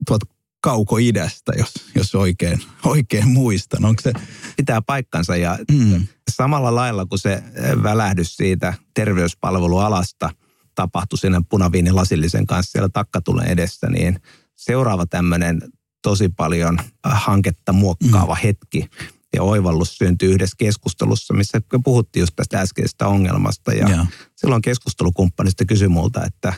[0.08, 0.26] tuolta
[0.64, 3.85] kauko-idästä, jos, jos oikein, oikein muistan.
[3.85, 4.12] Onko se?
[4.57, 6.07] Pitää paikkansa ja Mm.
[6.31, 7.42] samalla lailla kuin se eh,
[7.83, 10.31] välähdys siitä terveyspalvelualasta
[10.74, 14.20] tapahtui siinä punaviinin lasillisen kanssa siellä takkatulen edessä, niin
[14.57, 15.62] seuraava tämmöinen
[16.03, 18.87] tosi paljon äh, hanketta muokkaava hetki
[19.35, 23.72] ja oivallus syntyi yhdessä keskustelussa, missä puhuttiin just tästä äskeisestä ongelmasta.
[23.72, 24.07] Ja Joo.
[24.37, 26.53] silloin keskustelukumppani sitten kysyi multa, että,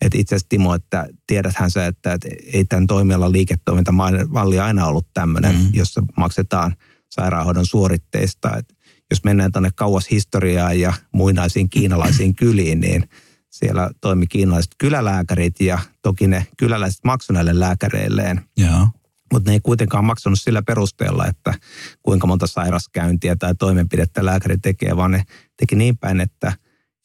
[0.00, 5.06] että itse asiassa Timo, että tiedäthän sä, että, että ei tämän toimialan liiketoimintamalli aina ollut
[5.14, 5.68] tämmöinen, Mm.
[5.72, 6.76] jossa maksetaan
[7.10, 8.56] sairaanhoidon suoritteista.
[8.56, 8.74] Että
[9.10, 13.08] jos mennään tuonne kauas historiaan ja muinaisiin kiinalaisiin kyliin, niin
[13.50, 18.40] siellä toimi kiinalaiset kylälääkärit ja toki ne kyläläiset maksoi näille lääkäreilleen.
[18.56, 18.88] Joo.
[19.32, 21.54] Mutta ne ei kuitenkaan maksanut sillä perusteella, että
[22.02, 25.22] kuinka monta sairaskäyntiä tai toimenpidettä lääkäri tekee, vaan ne
[25.56, 26.52] teki niin päin, että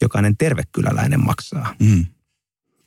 [0.02, 1.76] jokainen tervekyläläinen maksaa.
[1.80, 2.06] Mm.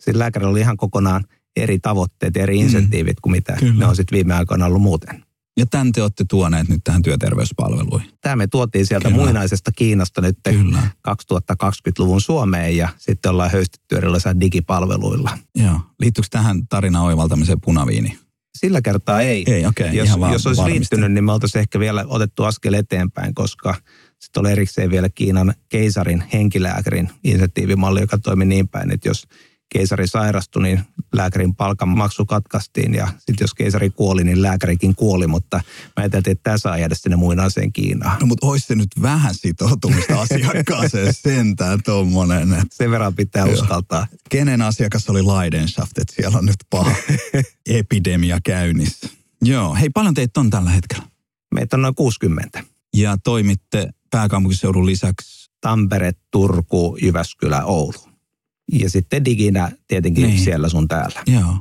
[0.05, 1.25] Sillä lääkärillä oli ihan kokonaan
[1.57, 3.75] eri tavoitteet ja eri insentiivit kuin mitä Kyllä.
[3.75, 5.25] ne on sitten viime aikoina ollut muuten.
[5.57, 8.11] Ja tämän te olette tuoneet nyt tähän työterveyspalveluihin.
[8.21, 9.23] Tämä me tuotiin sieltä Kyllä.
[9.23, 10.79] muinaisesta Kiinasta nyt Kyllä.
[11.09, 15.39] 2020-luvun Suomeen ja sitten ollaan höystetty erilaisilla digipalveluilla.
[15.55, 15.81] Joo.
[16.01, 18.19] Liittyykö tähän tarinan oivaltamiseen punaviini?
[18.59, 19.45] Sillä kertaa ei.
[19.47, 19.97] Ei, okei.
[19.97, 20.81] jos, ihan vaan jos olisi varmistin.
[20.81, 23.75] liittynyt, niin me oltaisiin ehkä vielä otettu askel eteenpäin, koska
[24.25, 29.27] Sitten oli erikseen vielä Kiinan keisarin henkilääkärin insentiivimalli, joka toimi niin päin, että jos
[29.75, 30.81] keisari sairastui, niin
[31.15, 36.43] lääkärin palkanmaksu katkaistiin ja sitten jos keisari kuoli, niin lääkärikin kuoli, mutta mä ajattelin, että
[36.43, 38.21] tämä saa jäädä sinne muinaiseen Kiinaan.
[38.21, 42.63] No mutta olisi se nyt vähän sitoutumista asiakkaaseen sentään tuommoinen.
[42.71, 43.55] Sen verran pitää Joo.
[43.55, 44.07] uskaltaa.
[44.31, 46.95] Kenen asiakas oli Leidenschaft, että siellä on nyt paha
[47.67, 49.09] epidemia käynnissä.
[49.43, 51.05] Joo, hei paljon teitä on tällä hetkellä?
[51.55, 52.65] Meitä on noin 60.
[52.97, 55.51] Ja toimitte pääkaupunkiseudun lisäksi?
[55.61, 58.14] Tampere, Turku, Jyväskylä, Oulu.
[58.73, 60.41] Ja sitten diginä tietenkin niin.
[60.41, 61.23] siellä sun täällä.
[61.27, 61.59] Joo.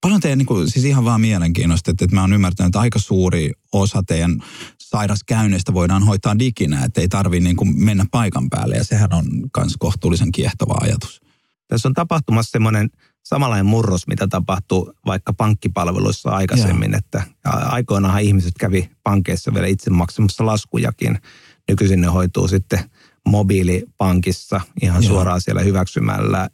[0.00, 2.98] Paljon teidän, niin kuin, siis ihan vaan mielenkiinnosta, että, että mä oon ymmärtänyt, että aika
[2.98, 4.38] suuri osa teidän
[4.80, 9.24] sairaskäynneistä voidaan hoitaa diginä, että ei tarvitse niin kuin mennä paikan päälle ja sehän on
[9.58, 11.20] myös kohtuullisen kiehtova ajatus.
[11.68, 12.90] Tässä on tapahtumassa semmoinen
[13.24, 16.98] samanlainen murros, mitä tapahtui vaikka pankkipalveluissa aikaisemmin, Joo.
[16.98, 21.18] että aikoinaanhan ihmiset kävi pankeissa vielä itse maksamassa laskujakin.
[21.68, 22.90] Nykyisin ne hoituu sitten
[23.26, 25.12] mobiilipankissa ihan Joo.
[25.12, 26.48] suoraan siellä hyväksymällä.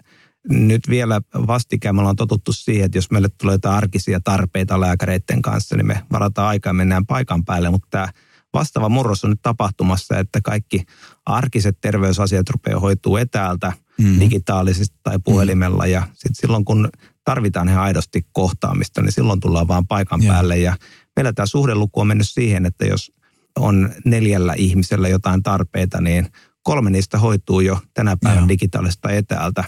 [0.48, 5.42] Nyt vielä vastikään me ollaan totuttu siihen, että jos meille tulee jotain arkisia tarpeita lääkäreiden
[5.42, 8.08] kanssa, niin me varataan aikaa ja mennään paikan päälle, mutta tämä
[8.54, 10.84] vastaava murros on nyt tapahtumassa, että kaikki
[11.26, 14.20] arkiset terveysasiat rupeaa hoituu etäältä mm.
[14.20, 16.88] digitaalisesti tai puhelimella ja sitten silloin kun
[17.24, 20.34] tarvitaan ihan aidosti kohtaamista, niin silloin tullaan vaan paikan yeah.
[20.34, 20.76] päälle ja
[21.16, 23.12] meillä tämä suhdeluku on mennyt siihen, että jos
[23.58, 26.28] on neljällä ihmisellä jotain tarpeita, niin
[26.62, 29.64] kolme niistä hoituu jo tänä päivänä digitaalista etäältä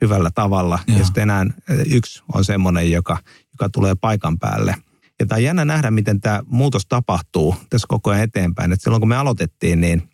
[0.00, 0.78] hyvällä tavalla.
[0.86, 0.98] Joo.
[0.98, 1.46] Ja sitten enää
[1.86, 3.18] yksi on semmoinen, joka,
[3.52, 4.74] joka tulee paikan päälle.
[5.20, 8.72] Ja tämä on jännä nähdä, miten tämä muutos tapahtuu tässä koko ajan eteenpäin.
[8.72, 10.08] Et silloin kun me aloitettiin, niin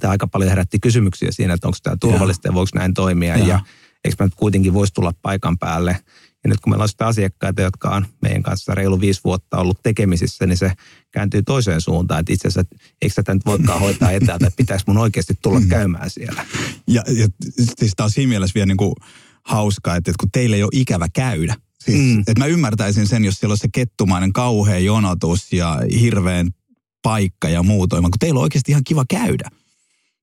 [0.00, 3.36] tämä aika paljon herätti kysymyksiä siinä, että onko tämä turvallista ja voiko näin toimia.
[3.36, 3.60] Ja, ja
[4.04, 5.96] eikö mä nyt kuitenkin voisi tulla paikan päälle.
[6.44, 9.82] Ja nyt kun meillä on sitä asiakkaita, jotka on meidän kanssa reilu viisi vuotta ollut
[9.82, 10.72] tekemisissä, niin se
[11.10, 12.20] kääntyy toiseen suuntaan.
[12.20, 15.68] Että itse asiassa, eikö tätä nyt voikaan hoitaa etäältä, että pitäisi mun oikeasti tulla mm.
[15.68, 16.46] käymään siellä.
[16.86, 17.28] Ja, ja
[17.78, 18.94] siis tämä on siinä mielessä vielä niin kuin
[19.42, 21.56] hauskaa, että kun teille ei ole ikävä käydä.
[21.84, 22.20] Siis, mm.
[22.20, 26.50] että mä ymmärtäisin sen, jos siellä on se kettumainen kauhea jonotus ja hirveän
[27.02, 29.50] paikka ja muutoima, kun teillä on oikeasti ihan kiva käydä.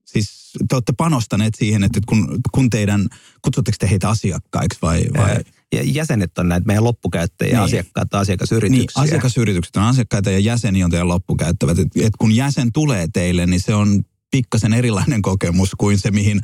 [0.04, 3.08] Siis te olette panostaneet siihen, että kun, kun teidän,
[3.42, 5.04] kutsutteko te heitä asiakkaiksi vai?
[5.16, 5.36] vai?
[5.72, 7.64] Jäsenet on näitä meidän loppukäyttäjiä, niin.
[7.64, 9.02] asiakkaat asiakasyrityksiä.
[9.02, 11.78] Niin, asiakasyritykset on asiakkaita ja jäseni on teidän loppukäyttävät.
[11.78, 16.40] Et, et kun jäsen tulee teille, niin se on pikkasen erilainen kokemus kuin se, mihin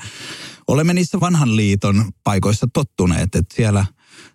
[0.69, 3.35] olemme niissä vanhan liiton paikoissa tottuneet.
[3.35, 3.87] Että siellä,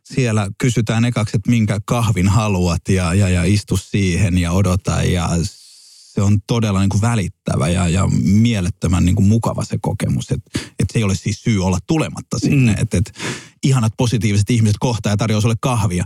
[0.03, 5.29] siellä kysytään ekaksi, että minkä kahvin haluat ja, ja, ja istu siihen ja odota ja
[6.13, 10.31] se on todella niin kuin välittävä ja, ja mielettömän niin kuin mukava se kokemus.
[10.31, 12.71] Että et se ei ole siis syy olla tulematta sinne.
[12.71, 12.81] Mm.
[12.81, 13.11] Että et,
[13.63, 16.03] ihanat positiiviset ihmiset kohtaa ja tarjoaa sulle kahvia.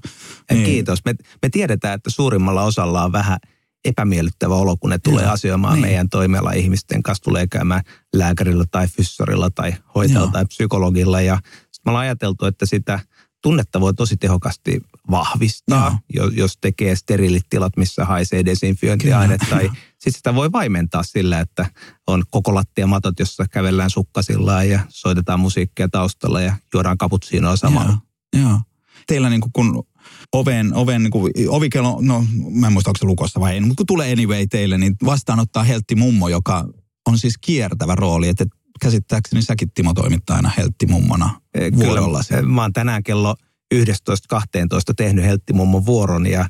[0.51, 0.65] Niin.
[0.65, 0.99] Kiitos.
[1.05, 3.37] Me, me tiedetään, että suurimmalla osalla on vähän
[3.85, 5.81] epämiellyttävä olo, kun ne tulee Joo, asioimaan niin.
[5.81, 7.81] meidän toimiala ihmisten kanssa, tulee käymään
[8.15, 11.21] lääkärillä tai fyssorilla tai hoitajalla tai psykologilla.
[11.21, 11.39] Ja
[11.85, 12.99] me ollaan ajateltu, että sitä
[13.43, 16.27] tunnetta voi tosi tehokkaasti vahvistaa, Joo.
[16.27, 21.65] jos tekee steriilit tilat, missä haisee desinfiointiaine tai sitten sitä voi vaimentaa sillä, että
[22.07, 27.97] on koko lattia matot, jossa kävellään sukkasillaan ja soitetaan musiikkia taustalla ja juodaan kaputsiinoa samalla.
[28.33, 28.59] Joo, joo.
[29.07, 29.83] Teillä niin kuin kun
[30.33, 33.75] oven, oven niin kuin, ovikello, no mä en muista onko se lukossa vai ei, mutta
[33.75, 36.65] kun tulee anyway teille, niin vastaanottaa Heltti Mummo, joka
[37.07, 38.45] on siis kiertävä rooli, että
[38.81, 41.41] käsittääkseni säkin Timo toimittaa aina Heltti Mummona
[41.75, 42.21] vuorolla.
[42.29, 43.35] Kyllä, mä oon tänään kello
[43.75, 43.79] 11.12
[44.97, 46.49] tehnyt Heltti Mummon vuoron ja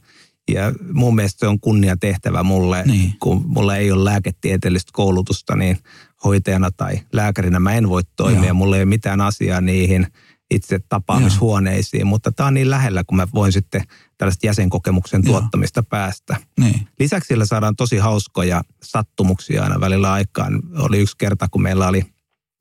[0.51, 3.13] ja mun mielestä se on kunnia tehtävä mulle, niin.
[3.19, 5.77] kun mulla ei ole lääketieteellistä koulutusta, niin
[6.23, 8.45] hoitajana tai lääkärinä mä en voi toimia.
[8.45, 8.53] Joo.
[8.53, 10.07] Mulla ei ole mitään asiaa niihin
[10.51, 12.09] itse tapaamishuoneisiin, Joo.
[12.09, 13.83] mutta tämä on niin lähellä, kun mä voin sitten
[14.23, 15.39] tällaista jäsenkokemuksen Joo.
[15.39, 16.37] tuottamista päästä.
[16.59, 16.87] Niin.
[16.99, 20.61] Lisäksi sillä saadaan tosi hauskoja sattumuksia aina välillä aikaan.
[20.77, 22.05] Oli yksi kerta, kun meillä oli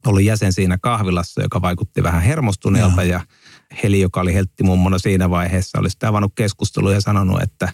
[0.07, 3.13] ollut jäsen siinä kahvilassa, joka vaikutti vähän hermostuneelta Joo.
[3.13, 3.21] ja
[3.83, 7.69] Heli, joka oli heltti mummona siinä vaiheessa, oli sitten avannut keskustelua ja sanonut, että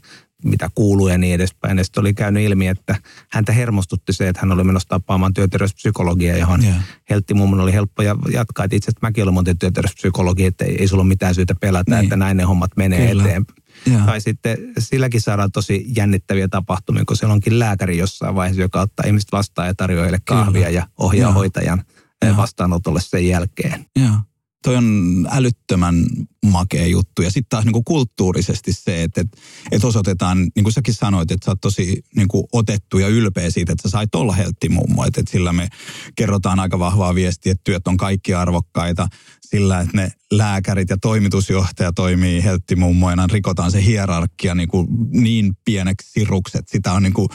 [0.45, 1.79] mitä kuuluu ja niin edespäin.
[1.79, 2.97] Ja sitten oli käynyt ilmi, että
[3.31, 6.77] häntä hermostutti se, että hän oli menossa tapaamaan työterveyspsykologia, johon yeah.
[7.11, 8.65] Heltti mummon oli helppo jatkaa.
[8.65, 11.95] Että itse asiassa mäkin olen monta työterveyspsykologi, että ei, ei sulla ole mitään syytä pelätä,
[11.95, 12.03] niin.
[12.03, 13.23] että näin ne hommat menee Kyllä.
[13.23, 13.59] eteenpäin.
[13.87, 14.07] Yeah.
[14.07, 19.07] Tai sitten silläkin saadaan tosi jännittäviä tapahtumia, kun siellä onkin lääkäri jossain vaiheessa, joka ottaa
[19.07, 20.79] ihmiset vastaan ja tarjoaa heille kahvia Kyllä.
[20.79, 21.33] ja ohjaa Joo.
[21.33, 21.85] hoitajan
[22.25, 22.37] Joo.
[22.37, 23.87] vastaanotolle sen jälkeen.
[23.97, 24.15] Joo.
[24.63, 26.07] toi on älyttömän
[26.47, 27.23] makea juttu.
[27.23, 29.39] Ja sitten taas niin kuin kulttuurisesti se, että, että,
[29.73, 33.51] että osoitetaan, niin kuin säkin sanoit, että sä oot tosi niin kuin otettu ja ylpeä
[33.51, 35.05] siitä, että sä sait olla helttimummo.
[35.05, 35.69] Että, että sillä me
[36.17, 39.09] kerrotaan aika vahvaa viestiä, että työt on kaikki arvokkaita.
[39.51, 46.11] Sillä, että ne lääkärit ja toimitusjohtaja toimii helttimummoina, rikotaan se hierarkia niin, kuin niin pieneksi
[46.11, 46.69] sirukset.
[46.69, 47.29] Sitä on niin kuin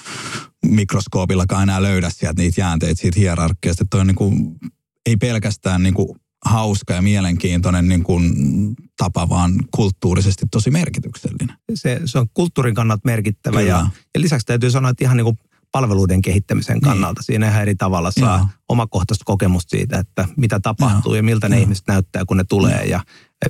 [0.66, 3.84] mikroskoopillakaan enää löydä sieltä niitä jäänteitä siitä hierarkiasta.
[3.84, 4.56] Että toi on niin kuin,
[5.06, 6.10] ei pelkästään niin kuin
[6.46, 8.34] hauska ja mielenkiintoinen niin kuin
[8.98, 11.58] tapa, vaan kulttuurisesti tosi merkityksellinen.
[11.76, 15.38] Se, se on kulttuurin kannalta merkittävä ja, ja lisäksi täytyy sanoa, että ihan niin kuin
[15.74, 16.82] palveluiden kehittämisen niin.
[16.82, 17.20] kannalta.
[17.20, 17.26] Niin.
[17.26, 18.48] Siinä ihan eri tavalla saa Joo.
[18.70, 21.16] omakohtaista kokemusta siitä, että mitä tapahtuu Joo.
[21.16, 21.64] ja miltä ne Joo.
[21.64, 22.86] ihmiset näyttää, kun ne tulee Joo.
[22.90, 23.02] ja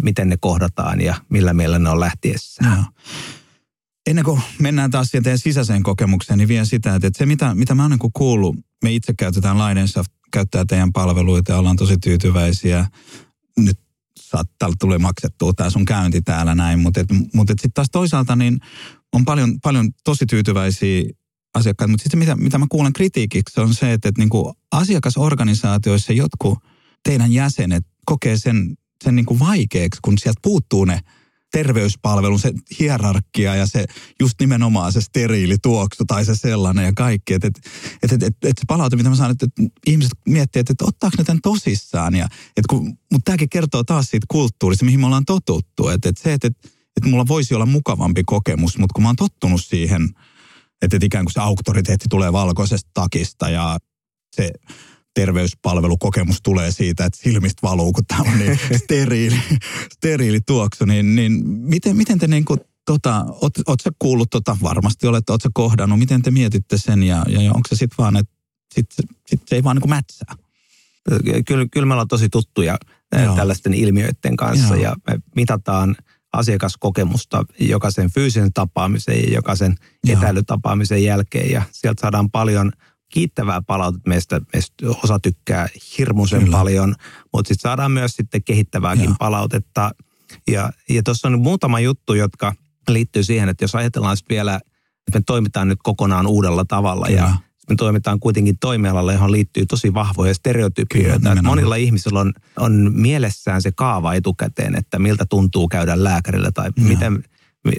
[0.02, 2.64] miten ne kohdataan ja millä mielellä ne on lähtiessä.
[2.66, 2.84] Joo.
[4.10, 7.82] Ennen kuin mennään taas siihen sisäiseen kokemukseen, niin vielä sitä, että se mitä, mitä mä
[7.82, 12.88] oon niin kuullut, me itse käytetään Lidensoft käyttää teidän palveluita ja ollaan tosi tyytyväisiä.
[13.58, 13.80] Nyt
[14.20, 17.88] saat, täällä tulee maksettua tämä sun käynti täällä näin, mutta, et, mutta et sitten taas
[17.92, 18.60] toisaalta niin
[19.14, 21.04] on paljon, paljon tosi tyytyväisiä
[21.54, 26.14] asiakkaita, mutta sitten mitä, mitä mä kuulen kritiikiksi on se, että, että niin kuin asiakasorganisaatioissa
[26.14, 26.60] jotkut
[27.04, 31.00] teidän jäsenet kokee sen, sen niin kuin vaikeaksi, kun sieltä puuttuu ne–
[31.54, 33.86] terveyspalvelun se hierarkia ja se
[34.20, 37.34] just nimenomaan se steriili tuoksu tai se sellainen ja kaikki.
[37.34, 37.58] Että et,
[38.04, 40.82] et, et, et, et se palaute, mitä mä saan, että et ihmiset miettii, että et
[40.82, 42.16] ottaako ne tämän tosissaan.
[42.16, 42.28] Ja,
[42.70, 45.88] kun, mutta tämäkin kertoo taas siitä kulttuurista, mihin me ollaan totuttu.
[45.88, 46.58] Että et se, että et,
[46.98, 50.10] et mulla voisi olla mukavampi kokemus, mutta kun mä oon tottunut siihen,
[50.82, 53.78] että et ikään kuin se auktoriteetti tulee valkoisesta takista ja
[54.36, 54.52] se
[55.16, 59.40] terveyspalvelukokemus tulee siitä, että silmistä valuu, kun tämä on niin steriili,
[59.94, 64.58] steriili tuoksu, niin, niin miten, miten te niin kuin, tota, oot, oot sä kuullut tota,
[64.62, 68.18] varmasti olette, oot sä kohdannut, miten te mietitte sen ja, ja onko se sitten vaan,
[68.18, 68.34] että
[68.74, 68.86] sit,
[69.28, 70.36] sit se ei vaan niin kuin mätsää?
[71.48, 72.78] Kyllä, kyllä me ollaan tosi tuttuja
[73.24, 73.36] Joo.
[73.36, 74.84] tällaisten ilmiöiden kanssa Joo.
[74.84, 75.96] ja me mitataan
[76.34, 79.76] asiakaskokemusta jokaisen fyysisen tapaamisen ja jokaisen
[80.08, 82.72] etäilytapaamisen jälkeen ja sieltä saadaan paljon–
[83.14, 84.10] kiittävää palautetta.
[84.10, 85.68] Meistä, meistä osa tykkää
[85.98, 86.58] hirmuisen Kyllä.
[86.58, 86.96] paljon,
[87.34, 89.16] mutta sitten saadaan myös sitten kehittävääkin Joo.
[89.20, 89.92] palautetta.
[90.48, 92.54] Ja, ja tuossa on muutama juttu, jotka
[92.90, 94.56] liittyy siihen, että jos ajatellaan vielä,
[95.08, 97.22] että me toimitaan nyt kokonaan uudella tavalla Kyllä.
[97.22, 97.36] ja
[97.70, 101.30] me toimitaan kuitenkin toimialalla, johon liittyy tosi vahvoja stereotypioita.
[101.30, 106.70] Kyllä, monilla ihmisillä on, on mielessään se kaava etukäteen, että miltä tuntuu käydä lääkärillä tai
[106.80, 107.24] miten,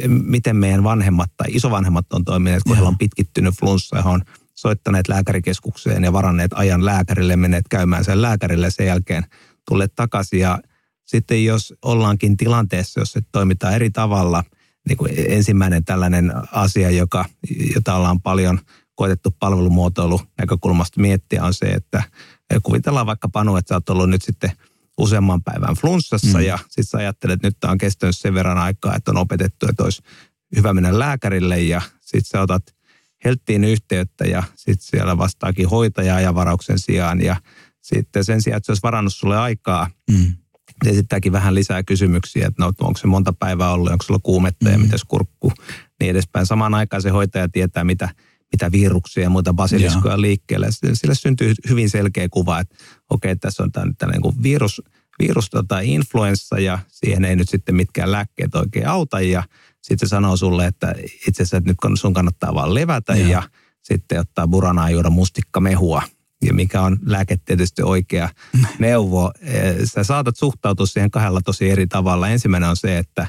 [0.08, 4.22] miten meidän vanhemmat tai isovanhemmat on toimineet, kun heillä on pitkittynyt flunssa, johon
[4.54, 9.24] soittaneet lääkärikeskukseen ja varanneet ajan lääkärille, menneet käymään sen lääkärille sen jälkeen
[9.68, 10.40] tulleet takaisin.
[10.40, 10.58] Ja
[11.04, 14.44] sitten jos ollaankin tilanteessa, jos se toimitaan eri tavalla,
[14.88, 17.24] niin kuin ensimmäinen tällainen asia, joka,
[17.74, 18.60] jota ollaan paljon
[18.94, 22.02] koetettu palvelumuotoilu näkökulmasta miettiä, on se, että
[22.62, 24.52] kuvitellaan vaikka Panu, että sä oot ollut nyt sitten
[24.98, 26.44] useamman päivän flunssassa mm.
[26.44, 29.66] ja sitten sä ajattelet, että nyt tämä on kestänyt sen verran aikaa, että on opetettu,
[29.68, 30.02] että olisi
[30.56, 32.62] hyvä mennä lääkärille ja sitten sä otat
[33.24, 37.20] helttiin yhteyttä ja sitten siellä vastaakin hoitaja ja varauksen sijaan.
[37.20, 37.36] Ja
[37.80, 40.32] sitten sen sijaan, että se olisi varannut sulle aikaa, mm.
[40.84, 44.64] se esittääkin vähän lisää kysymyksiä, että no, onko se monta päivää ollut, onko sulla kuumetta
[44.64, 44.72] mm.
[44.72, 45.52] ja miten kurkku,
[46.00, 46.46] niin edespäin.
[46.46, 48.08] Samaan aikaan se hoitaja tietää, mitä,
[48.54, 50.68] mitä viruksia ja muita basiliskoja liikkeelle.
[50.92, 52.74] Sille syntyy hyvin selkeä kuva, että
[53.10, 54.82] okei, okay, tässä on tällainen niin virus,
[55.18, 59.20] virus tota, influenssa ja siihen ei nyt sitten mitkään lääkkeet oikein auta.
[59.20, 59.42] Ja
[59.82, 60.94] sitten se sanoo sulle, että
[61.28, 63.42] itse asiassa että nyt sun kannattaa vaan levätä ja, ja
[63.82, 66.02] sitten ottaa buranaa juoda mustikkamehua
[66.46, 68.28] ja mikä on lääketieteellisesti oikea
[68.78, 69.32] neuvo.
[69.40, 72.28] Eh, sä saatat suhtautua siihen kahdella tosi eri tavalla.
[72.28, 73.26] Ensimmäinen on se, että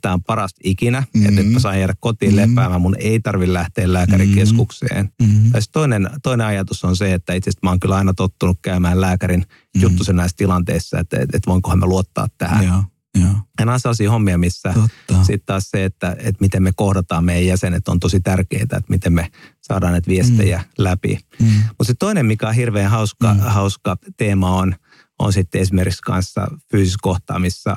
[0.00, 1.38] tämä on parasta ikinä, mm-hmm.
[1.38, 2.50] että mä saan jäädä kotiin mm-hmm.
[2.50, 5.10] lepäämään, mun ei tarvi lähteä lääkärikeskukseen.
[5.22, 5.50] Mm-hmm.
[5.50, 9.00] Tai toinen, toinen ajatus on se, että itse asiassa mä oon kyllä aina tottunut käymään
[9.00, 9.82] lääkärin mm-hmm.
[9.82, 12.64] juttusen näissä tilanteissa, että, että, että voinkohan mä luottaa tähän.
[12.64, 12.82] Joo.
[13.20, 13.32] Joo.
[13.58, 14.74] Ja nämä on sellaisia hommia, missä
[15.22, 19.12] sitten taas se, että, että miten me kohdataan meidän jäsenet on tosi tärkeää, että miten
[19.12, 20.84] me saadaan näitä viestejä mm.
[20.84, 21.18] läpi.
[21.42, 21.48] Mm.
[21.48, 23.40] Mutta se toinen, mikä on hirveän hauska, mm.
[23.40, 24.74] hauska teema on,
[25.18, 27.76] on sitten esimerkiksi kanssa fyysisessä kohtaamissa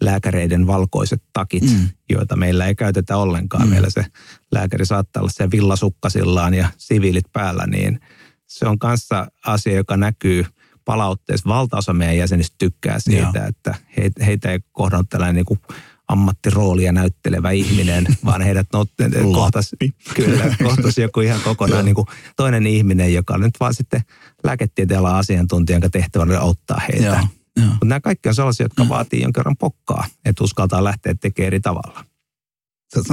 [0.00, 1.88] lääkäreiden valkoiset takit, mm.
[2.10, 3.64] joita meillä ei käytetä ollenkaan.
[3.64, 3.70] Mm.
[3.70, 4.04] Meillä se
[4.52, 8.00] lääkäri saattaa olla se villasukkasillaan ja siviilit päällä, niin
[8.46, 10.46] se on kanssa asia, joka näkyy–
[10.86, 13.46] palautteessa valtaosa meidän jäsenistä tykkää siitä, Joo.
[13.48, 15.60] että heitä, heitä ei kohdannut tällainen niin kuin
[16.08, 18.66] ammattiroolia näyttelevä ihminen, vaan heidät
[19.34, 19.76] kohtasi,
[20.14, 24.02] kyllä, kohtasi joku ihan kokonaan niin kuin toinen ihminen, joka nyt vaan sitten
[24.44, 27.28] lääketieteellä asiantuntija, jonka tehtävä auttaa heitä.
[27.60, 28.88] Mutta nämä kaikki on sellaisia, jotka mm.
[28.88, 32.04] vaatii jonkin kerran pokkaa, että uskaltaa lähteä tekemään eri tavalla.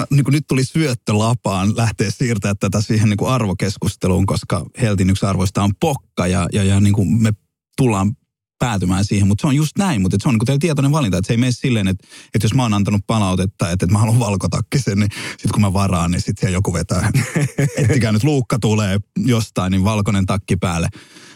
[0.09, 5.25] Niin kuin nyt tuli syöttö lapaan lähteä siirtää tätä siihen niin arvokeskusteluun, koska Heltin yksi
[5.25, 7.33] arvoista on pokka ja, ja, ja niin me
[7.77, 8.15] tullaan
[8.59, 11.27] päätymään siihen, mutta se on just näin, mutta se on niin teillä tietoinen valinta, että
[11.27, 14.19] se ei mene silleen, että, että jos mä oon antanut palautetta, että, että mä haluan
[14.19, 17.11] valkotakkisen, niin sitten kun mä varaan, niin sitten siellä joku vetää,
[17.77, 20.87] ettikää nyt luukka tulee jostain, niin valkoinen takki päälle.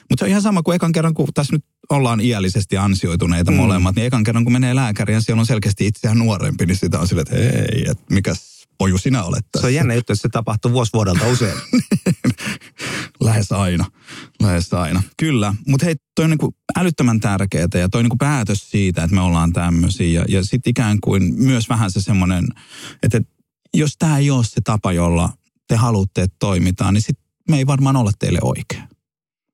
[0.10, 3.58] Mutta se on ihan sama kuin ekan kerran, kun tässä nyt ollaan iällisesti ansioituneita mm.
[3.58, 7.00] molemmat, niin ekan kerran kun menee lääkäriin ja siellä on selkeästi itseään nuorempi, niin sitä
[7.00, 9.62] on silleen, että hei, että mikäs poju sinä olet tässä.
[9.62, 11.58] Se on jännä juttu, että se tapahtuu vuosi vuodelta usein.
[13.22, 13.86] Lähes aina.
[14.42, 15.04] Lähes aina.
[15.18, 15.56] Kyllä.
[15.68, 19.54] Mutta hei, toi on niinku älyttömän tärkeää ja toi niinku päätös siitä, että me ollaan
[19.54, 20.22] tämmöisiä.
[20.22, 22.48] Ja, ja sitten ikään kuin myös vähän se semmoinen,
[23.04, 23.22] että
[23.74, 25.30] jos tämä ei ole se tapa, jolla
[25.68, 28.84] te haluatte, että toimitaan, niin sitten me ei varmaan olla teille oikein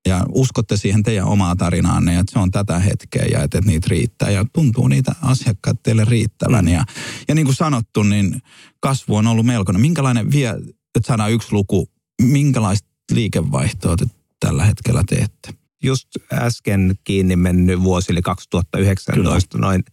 [0.08, 3.88] ja uskotte siihen teidän omaa tarinaanne, että se on tätä hetkeä ja että, että niitä
[3.90, 6.68] riittää ja tuntuu niitä asiakkaat teille riittävän.
[6.68, 6.86] Ja,
[7.28, 8.42] ja niin kuin sanottu, niin
[8.80, 9.82] kasvu on ollut melkoinen.
[9.82, 10.58] Minkälainen vielä,
[10.96, 11.90] että saadaan yksi luku,
[12.22, 14.06] minkälaista liikevaihtoa te
[14.40, 15.54] tällä hetkellä teette?
[15.84, 19.66] Just äsken kiinni mennyt vuosi, eli 2019, Kyllä.
[19.66, 19.84] noin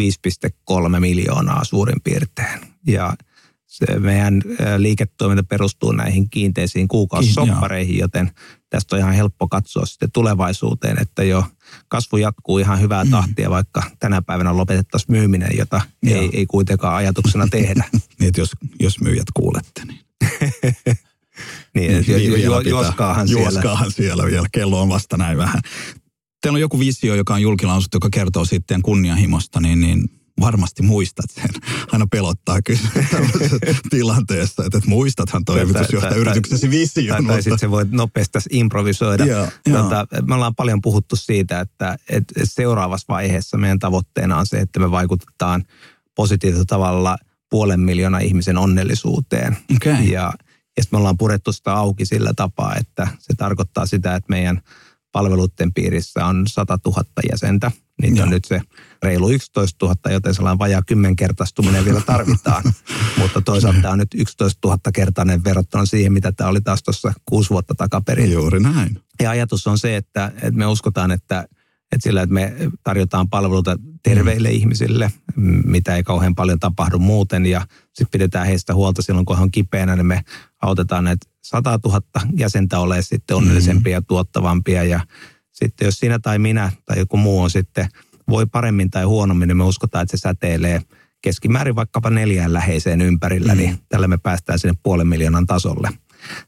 [0.00, 2.60] 5,3 miljoonaa suurin piirtein.
[2.86, 3.16] Ja
[3.66, 4.42] se meidän
[4.76, 8.30] liiketoiminta perustuu näihin kiinteisiin kuukausisoppareihin, joten
[8.70, 11.44] tästä on ihan helppo katsoa sitten tulevaisuuteen, että jo
[11.88, 13.10] kasvu jatkuu ihan hyvää mm.
[13.10, 17.84] tahtia, vaikka tänä päivänä lopetettaisiin myyminen, jota ei, ei kuitenkaan ajatuksena tehdä.
[18.20, 20.00] niin, jos, jos myyjät kuulette, niin...
[21.74, 23.42] niin, niin, niin ju, juoskaahan siellä.
[23.42, 25.60] Juoskaahan siellä vielä, kello on vasta näin vähän.
[26.42, 31.30] Teillä on joku visio, joka on julkilausuttu, joka kertoo sitten kunnianhimosta, niin, niin varmasti muistat
[31.30, 31.50] sen.
[31.92, 32.80] Aina pelottaa kyllä
[33.90, 37.16] tilanteessa, että, muistathan toimitusjohtaja yrityksesi vision.
[37.16, 39.24] Tai, tai sitten se voi nopeasti improvisoida.
[39.24, 44.60] Joo, tota, me ollaan paljon puhuttu siitä, että, että seuraavassa vaiheessa meidän tavoitteena on se,
[44.60, 45.64] että me vaikutetaan
[46.16, 47.16] positiivisella tavalla
[47.50, 49.56] puolen miljoona ihmisen onnellisuuteen.
[49.76, 50.04] Okay.
[50.04, 50.32] Ja,
[50.80, 54.60] ja me ollaan purettu sitä auki sillä tapaa, että se tarkoittaa sitä, että meidän
[55.12, 57.70] palveluiden piirissä on 100 000 jäsentä.
[58.02, 58.24] Niitä Joo.
[58.24, 58.60] on nyt se
[59.02, 62.62] reilu 11 000, joten sellainen vajaa kymmenkertaistuminen vielä tarvitaan.
[63.18, 67.12] Mutta toisaalta tämä on nyt 11 000 kertainen verrattuna siihen, mitä tämä oli taas tuossa
[67.24, 68.32] kuusi vuotta takaperin.
[68.32, 69.00] Juuri näin.
[69.22, 71.40] Ja ajatus on se, että, että me uskotaan, että,
[71.92, 74.54] että sillä, että me tarjotaan palveluita terveille mm.
[74.54, 75.12] ihmisille,
[75.64, 79.50] mitä ei kauhean paljon tapahdu muuten, ja sitten pidetään heistä huolta silloin, kun he on
[79.50, 80.22] kipeänä, niin me
[80.62, 82.00] autetaan näitä 100 000
[82.36, 85.00] jäsentä olemaan sitten onnellisempia ja tuottavampia, ja
[85.52, 87.88] sitten jos sinä tai minä tai joku muu on sitten
[88.28, 90.82] voi paremmin tai huonommin, niin me uskotaan, että se säteilee
[91.22, 93.74] keskimäärin vaikkapa neljään läheiseen ympärillä, niin mm.
[93.74, 95.88] niin tällä me päästään sinne puolen miljoonan tasolle.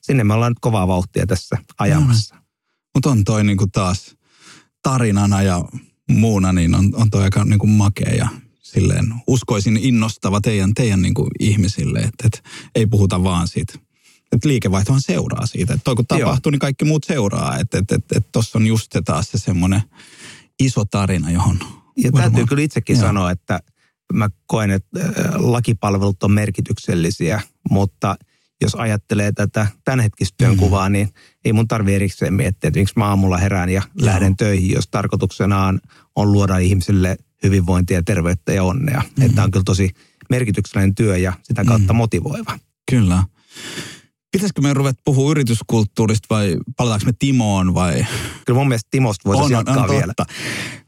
[0.01, 2.35] Sinne me ollaan nyt kovaa vauhtia tässä ajamassa.
[2.35, 2.43] No,
[2.95, 4.17] Mutta on toi niinku taas
[4.83, 5.65] tarinana ja
[6.11, 8.29] muuna, niin on, on toi aika niinku makea ja
[8.63, 12.43] silleen uskoisin innostava teidän, teidän niinku ihmisille, että et
[12.75, 13.75] ei puhuta vaan siitä
[14.33, 15.75] että liikevaihtohan seuraa siitä.
[15.75, 16.51] Että toi kun tapahtuu, Joo.
[16.51, 17.59] niin kaikki muut seuraa.
[17.59, 19.83] Että et, et, et tuossa on just se taas se semmoinen
[20.61, 21.59] iso tarina, johon...
[21.97, 23.07] Ja varmaan, täytyy kyllä itsekin Joo.
[23.07, 23.61] sanoa, että
[24.13, 27.41] mä koen, että äh, lakipalvelut on merkityksellisiä,
[27.71, 28.17] mutta
[28.61, 30.93] jos ajattelee tätä tämänhetkistä työnkuvaa, mm.
[30.93, 31.09] niin
[31.45, 34.07] ei mun tarvi erikseen miettiä, että miksi mä aamulla herään ja Joo.
[34.07, 35.81] lähden töihin, jos tarkoituksena on,
[36.17, 39.03] on luoda ihmisille hyvinvointia, terveyttä ja onnea.
[39.17, 39.27] Mm.
[39.27, 39.91] Että on kyllä tosi
[40.31, 41.97] merkityksellinen työ ja sitä kautta mm.
[41.97, 42.59] motivoiva.
[42.91, 43.23] Kyllä.
[44.33, 48.07] Pitäisikö me ruveta puhua yrityskulttuurista vai palataanko me Timoon vai?
[48.47, 50.13] Kyllä mun mielestä Timosta voisi jatkaa on vielä.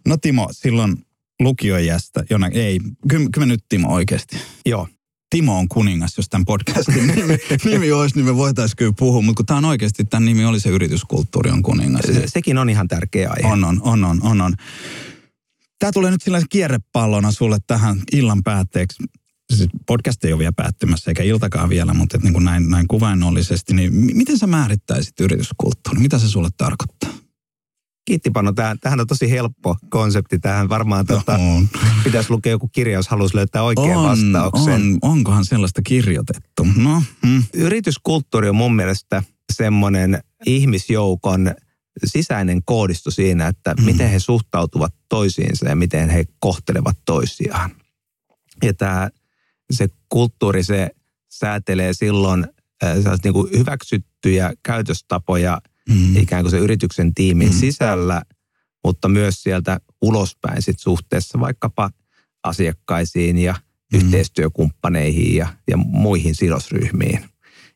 [0.08, 0.96] No Timo, silloin
[1.40, 4.36] lukioijästä, jona, ei, kyllä, kyllä nyt Timo oikeasti.
[4.66, 4.88] Joo.
[5.30, 9.22] Timo on kuningas, jos tämän podcastin nimi, nimi olisi, niin me voitaisiin kyllä puhua.
[9.22, 12.04] Mutta kun tämä on oikeasti, tämän nimi oli se yrityskulttuuri on kuningas.
[12.06, 13.52] Se, sekin on ihan tärkeä aihe.
[13.52, 14.40] On, on, on, on, on.
[14.40, 14.54] on.
[15.78, 19.04] Tämä tulee nyt sillä kierrepallona sulle tähän illan päätteeksi
[19.54, 23.74] siis podcast ei ole vielä päättymässä eikä iltakaan vielä, mutta niin kuin näin, näin kuvainnollisesti,
[23.74, 26.00] niin miten sä määrittäisit yrityskulttuuri?
[26.00, 27.10] Mitä se sulle tarkoittaa?
[28.04, 30.38] Kiitti Pano, tämähän on tosi helppo konsepti.
[30.38, 31.38] Tähän varmaan no, tota,
[32.04, 34.74] pitäisi lukea joku kirja, jos haluaisi löytää oikean on, vastauksen.
[34.74, 36.66] On, onkohan sellaista kirjoitettu?
[36.76, 37.44] No, hmm.
[37.54, 41.54] Yrityskulttuuri on mun mielestä semmoinen ihmisjoukon
[42.04, 43.84] sisäinen koodisto siinä, että hmm.
[43.84, 47.70] miten he suhtautuvat toisiinsa ja miten he kohtelevat toisiaan.
[48.62, 49.10] Ja tämä
[49.70, 50.90] se kulttuuri, se
[51.28, 52.46] säätelee silloin
[52.84, 56.16] äh, niin kuin hyväksyttyjä käytöstapoja mm.
[56.16, 57.54] ikään kuin se yrityksen tiimin mm.
[57.54, 58.22] sisällä,
[58.84, 61.90] mutta myös sieltä ulospäin sit suhteessa vaikkapa
[62.44, 63.98] asiakkaisiin ja mm.
[63.98, 67.24] yhteistyökumppaneihin ja, ja muihin sidosryhmiin.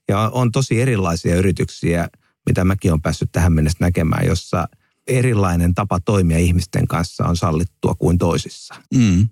[0.08, 2.08] Ja on tosi erilaisia yrityksiä,
[2.46, 4.68] mitä mäkin olen päässyt tähän mennessä näkemään, jossa
[5.06, 8.74] erilainen tapa toimia ihmisten kanssa on sallittua kuin toisissa.
[8.94, 9.28] Mm.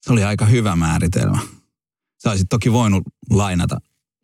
[0.00, 1.38] Se oli aika hyvä määritelmä.
[2.22, 3.80] Sä olisit toki voinut lainata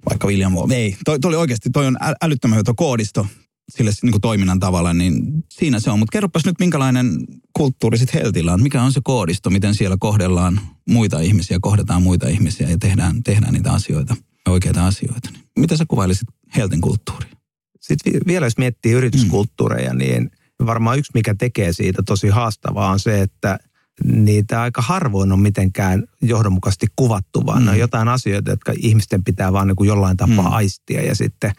[0.09, 0.71] vaikka William Wall.
[0.71, 3.27] Ei, toi, toi oli oikeasti, toi on älyttömän hyvä koodisto.
[3.69, 5.99] sille niin kuin toiminnan tavalla, niin siinä se on.
[5.99, 7.11] Mutta kerropas nyt, minkälainen
[7.53, 8.63] kulttuuri sitten Heltillä on.
[8.63, 13.55] Mikä on se koodisto, miten siellä kohdellaan muita ihmisiä, kohdataan muita ihmisiä ja tehdään, tehdään
[13.55, 14.17] niitä asioita,
[14.49, 15.31] oikeita asioita.
[15.59, 17.37] Mitä sä kuvailisit Heltin kulttuuria?
[17.81, 19.99] Sitten vielä jos miettii yrityskulttuureja, mm.
[19.99, 20.31] niin
[20.67, 23.59] varmaan yksi, mikä tekee siitä tosi haastavaa on se, että
[24.05, 27.65] niitä aika harvoin on mitenkään johdonmukaisesti kuvattu, vaan mm.
[27.65, 30.53] ne on jotain asioita, jotka ihmisten pitää vaan niin kuin jollain tapaa mm.
[30.53, 31.53] aistia ja sitten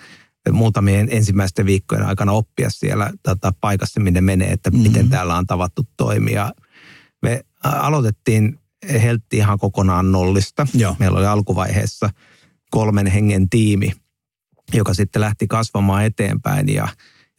[0.52, 4.80] muutamien ensimmäisten viikkojen aikana oppia siellä tota, paikassa, minne menee, että mm.
[4.80, 6.52] miten täällä on tavattu toimia.
[7.22, 8.60] Me aloitettiin
[9.02, 10.68] Heltti ihan kokonaan nollista.
[10.74, 10.96] Joo.
[11.00, 12.10] Meillä oli alkuvaiheessa
[12.72, 13.94] kolmen hengen tiimi,
[14.74, 16.88] joka sitten lähti kasvamaan eteenpäin ja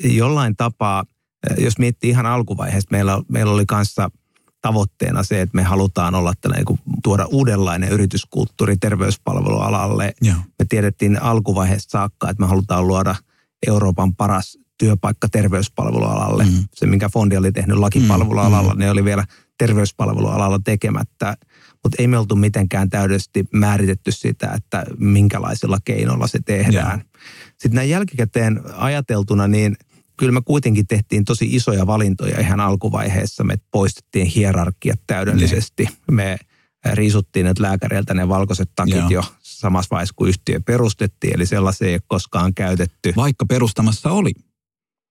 [0.04, 1.04] jollain tapaa,
[1.58, 4.10] jos miettii ihan alkuvaiheessa, meillä, meillä oli kanssa
[4.60, 10.14] tavoitteena se, että me halutaan olla tällainen, kun tuoda uudenlainen yrityskulttuuri terveyspalvelualalle.
[10.22, 10.36] Joo.
[10.58, 13.14] Me tiedettiin alkuvaiheessa saakka, että me halutaan luoda
[13.66, 16.44] Euroopan paras työpaikka terveyspalvelualalle.
[16.44, 16.64] Mm.
[16.74, 18.78] Se, minkä fondi oli tehnyt lakipalvelualalla, mm.
[18.78, 19.24] ne oli vielä
[19.58, 21.36] terveyspalvelualalla tekemättä.
[21.82, 26.98] Mutta ei me oltu mitenkään täydellisesti määritetty sitä, että minkälaisilla keinoilla se tehdään.
[26.98, 27.20] Joo.
[27.48, 29.76] Sitten näin jälkikäteen ajateltuna, niin–
[30.18, 33.44] kyllä me kuitenkin tehtiin tosi isoja valintoja ihan alkuvaiheessa.
[33.44, 35.84] Me poistettiin hierarkiat täydellisesti.
[35.84, 36.14] Ne.
[36.14, 36.38] Me
[36.92, 39.10] riisuttiin nyt lääkäreiltä ne valkoiset takit Joo.
[39.10, 41.34] jo samassa vaiheessa, kun yhtiö perustettiin.
[41.34, 43.12] Eli sellaisia ei ole koskaan käytetty.
[43.16, 44.32] Vaikka perustamassa oli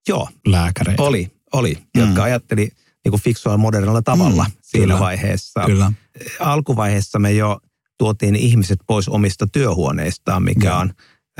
[0.08, 0.28] Joo.
[0.46, 1.02] lääkäreitä.
[1.02, 1.74] Oli, oli.
[1.74, 2.00] Mm.
[2.00, 2.70] Jotka ajatteli
[3.04, 4.52] niin kuin fiksua modernilla tavalla mm.
[4.62, 5.00] siinä kyllä.
[5.00, 5.60] vaiheessa.
[5.66, 5.92] Kyllä.
[6.40, 7.60] Alkuvaiheessa me jo
[7.98, 10.78] tuotiin ihmiset pois omista työhuoneistaan, mikä Joo.
[10.78, 10.92] on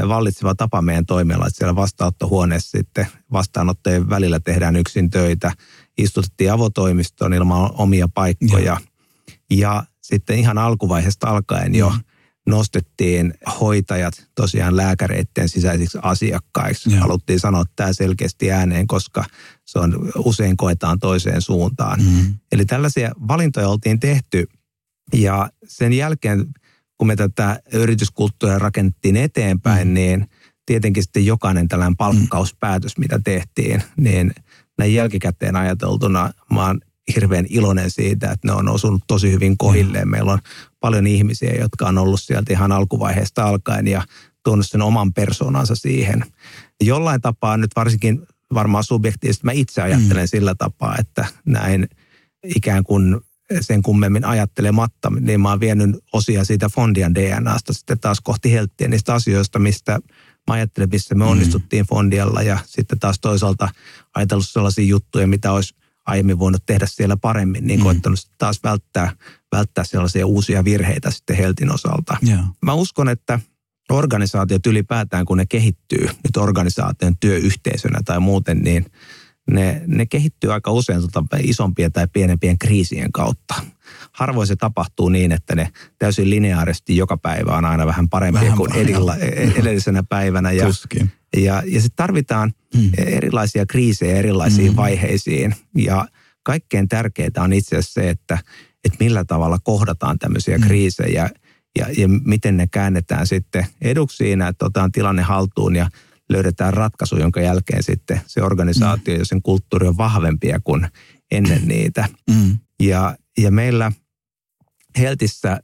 [0.08, 5.52] vallitseva tapa meidän toimialla, että siellä vastaanottohuoneessa sitten vastaanottojen välillä tehdään yksin töitä.
[5.98, 8.64] Istutettiin avotoimistoon ilman omia paikkoja.
[8.64, 8.80] Ja,
[9.50, 12.00] ja sitten ihan alkuvaiheesta alkaen jo mm.
[12.46, 16.92] nostettiin hoitajat tosiaan lääkäreiden sisäisiksi asiakkaiksi.
[16.92, 17.00] Ja.
[17.00, 19.24] Haluttiin sanoa tämä selkeästi ääneen, koska
[19.64, 22.02] se on usein koetaan toiseen suuntaan.
[22.02, 22.34] Mm.
[22.52, 24.46] Eli tällaisia valintoja oltiin tehty
[25.14, 26.46] ja sen jälkeen
[26.98, 29.94] kun me tätä yrityskulttuuria rakennettiin eteenpäin, mm.
[29.94, 30.26] niin
[30.66, 34.32] tietenkin sitten jokainen tällainen palkkauspäätös, mitä tehtiin, niin
[34.78, 36.80] näin jälkikäteen ajateltuna mä oon
[37.14, 40.08] hirveän iloinen siitä, että ne on osunut tosi hyvin kohilleen.
[40.08, 40.10] Mm.
[40.10, 40.38] Meillä on
[40.80, 44.02] paljon ihmisiä, jotka on ollut sieltä ihan alkuvaiheesta alkaen ja
[44.44, 46.24] tuonut sen oman persoonansa siihen.
[46.80, 50.28] Jollain tapaa nyt varsinkin varmaan subjektiivisesti mä itse ajattelen mm.
[50.28, 51.88] sillä tapaa, että näin
[52.56, 53.20] ikään kuin
[53.60, 58.88] sen kummemmin ajattelematta, niin mä oon vienyt osia siitä Fondian DNAsta sitten taas kohti helttiä
[58.88, 59.98] niistä asioista, mistä
[60.48, 61.30] mä ajattelen, missä me mm.
[61.30, 63.68] onnistuttiin Fondialla ja sitten taas toisaalta
[64.14, 65.74] ajatellut sellaisia juttuja, mitä olisi
[66.06, 67.84] aiemmin voinut tehdä siellä paremmin, niin mm.
[67.84, 69.12] koittanut taas välttää,
[69.52, 72.16] välttää sellaisia uusia virheitä sitten Heltin osalta.
[72.28, 72.44] Yeah.
[72.62, 73.40] Mä uskon, että
[73.90, 78.86] organisaatiot ylipäätään, kun ne kehittyy nyt organisaation työyhteisönä tai muuten, niin–
[79.50, 83.54] ne, ne kehittyy aika usein tota isompien tai pienempien kriisien kautta.
[84.12, 88.56] Harvoin se tapahtuu niin, että ne täysin lineaarisesti joka päivä on aina vähän parempia vähän
[88.56, 90.52] kuin edellä, e- edellisenä päivänä.
[90.52, 91.12] Ja, Tuskin.
[91.36, 92.90] ja, ja sitten tarvitaan hmm.
[92.96, 94.76] erilaisia kriisejä erilaisiin hmm.
[94.76, 95.54] vaiheisiin.
[95.76, 96.08] Ja
[96.42, 98.38] kaikkein tärkeintä on itse asiassa se, että,
[98.84, 100.66] että millä tavalla kohdataan tämmöisiä hmm.
[100.66, 101.30] kriisejä
[101.78, 105.90] ja, ja miten ne käännetään sitten eduksi siinä, että otetaan tilanne haltuun ja–
[106.28, 109.18] löydetään ratkaisu, jonka jälkeen sitten se organisaatio mm.
[109.18, 110.88] ja sen kulttuuri on vahvempia kuin
[111.30, 112.08] ennen niitä.
[112.30, 112.58] Mm.
[112.80, 113.92] Ja, ja meillä
[114.98, 115.60] Heltissä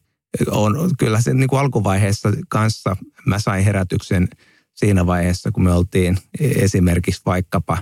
[0.50, 2.96] on kyllä sen niin kuin alkuvaiheessa kanssa,
[3.26, 4.28] mä sain herätyksen
[4.74, 7.78] siinä vaiheessa, kun me oltiin esimerkiksi vaikkapa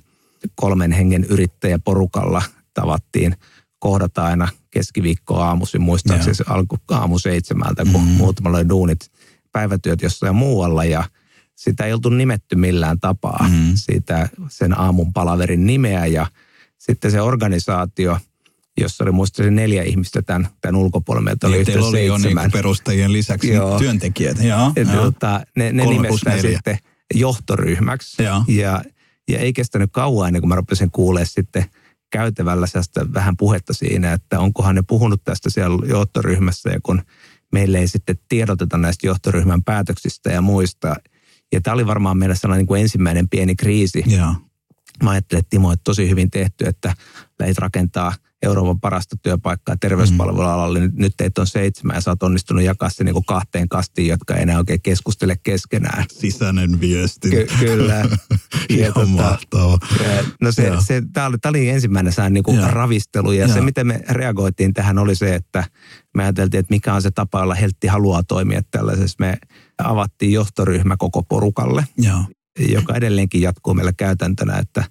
[0.55, 2.43] kolmen hengen yrittäjäporukalla
[2.75, 3.37] tavattiin
[3.79, 8.09] kohdata aina keskiviikko aamuisin, muistaakseni se alku aamu seitsemältä, kun mm.
[8.09, 9.11] muutamalla oli duunit,
[9.53, 11.05] päivätyöt jossain muualla ja–
[11.57, 13.73] sitä ei oltu nimetty millään tapaa, mm.
[13.75, 16.27] siitä sen aamun palaverin nimeä ja
[16.79, 18.19] sitten se organisaatio,
[18.81, 21.25] jossa oli muistaakseni neljä ihmistä tämän, tämän ulkopuolella.
[21.25, 23.79] Meitä oli, niin, oli jo niin perustajien lisäksi Joo.
[23.79, 24.43] työntekijät.
[24.43, 26.79] Joo, ja, tuota, ne ne nimestään sitten
[27.15, 28.23] johtoryhmäksi.
[28.23, 28.45] Joo.
[28.49, 28.83] Ja,
[29.29, 31.65] ja ei kestänyt kauan ennen kuin mä rupesin kuulemaan sitten
[32.11, 32.67] käytävällä
[33.15, 37.03] vähän puhetta siinä, että onkohan ne puhunut tästä siellä johtoryhmässä ja kun
[37.53, 40.97] meille ei sitten tiedoteta näistä johtoryhmän päätöksistä ja muista,
[41.53, 44.05] ja tämä oli varmaan meillä sellainen niin kuin ensimmäinen pieni kriisi.
[44.07, 44.35] Joo.
[45.03, 46.95] Mä ajattelin, että Timo, että tosi hyvin tehty, että
[47.39, 50.79] lähit rakentaa Euroopan parasta työpaikkaa terveyspalvelualalle.
[50.79, 50.85] Mm.
[50.85, 54.09] Nyt, nyt teitä on seitsemän ja sä oot onnistunut jakaa se niin kuin kahteen kastiin,
[54.09, 56.05] jotka ei enää oikein keskustele keskenään.
[56.09, 57.31] Sisäinen viesti.
[57.31, 57.95] Ky- kyllä.
[58.81, 59.79] ja tota, mahtava.
[60.41, 63.87] No se, se, tämä oli, oli ensimmäinen sään niin kuin ravistelu ja, ja se, miten
[63.87, 65.65] me reagoitiin tähän oli se, että
[66.17, 69.17] me ajateltiin, että mikä on se tapa, jolla Heltti haluaa toimia tällaisessa.
[69.19, 69.37] Me
[69.79, 71.85] avattiin johtoryhmä koko porukalle.
[71.99, 72.25] Joo.
[72.69, 74.85] joka edelleenkin jatkuu meillä käytäntönä, että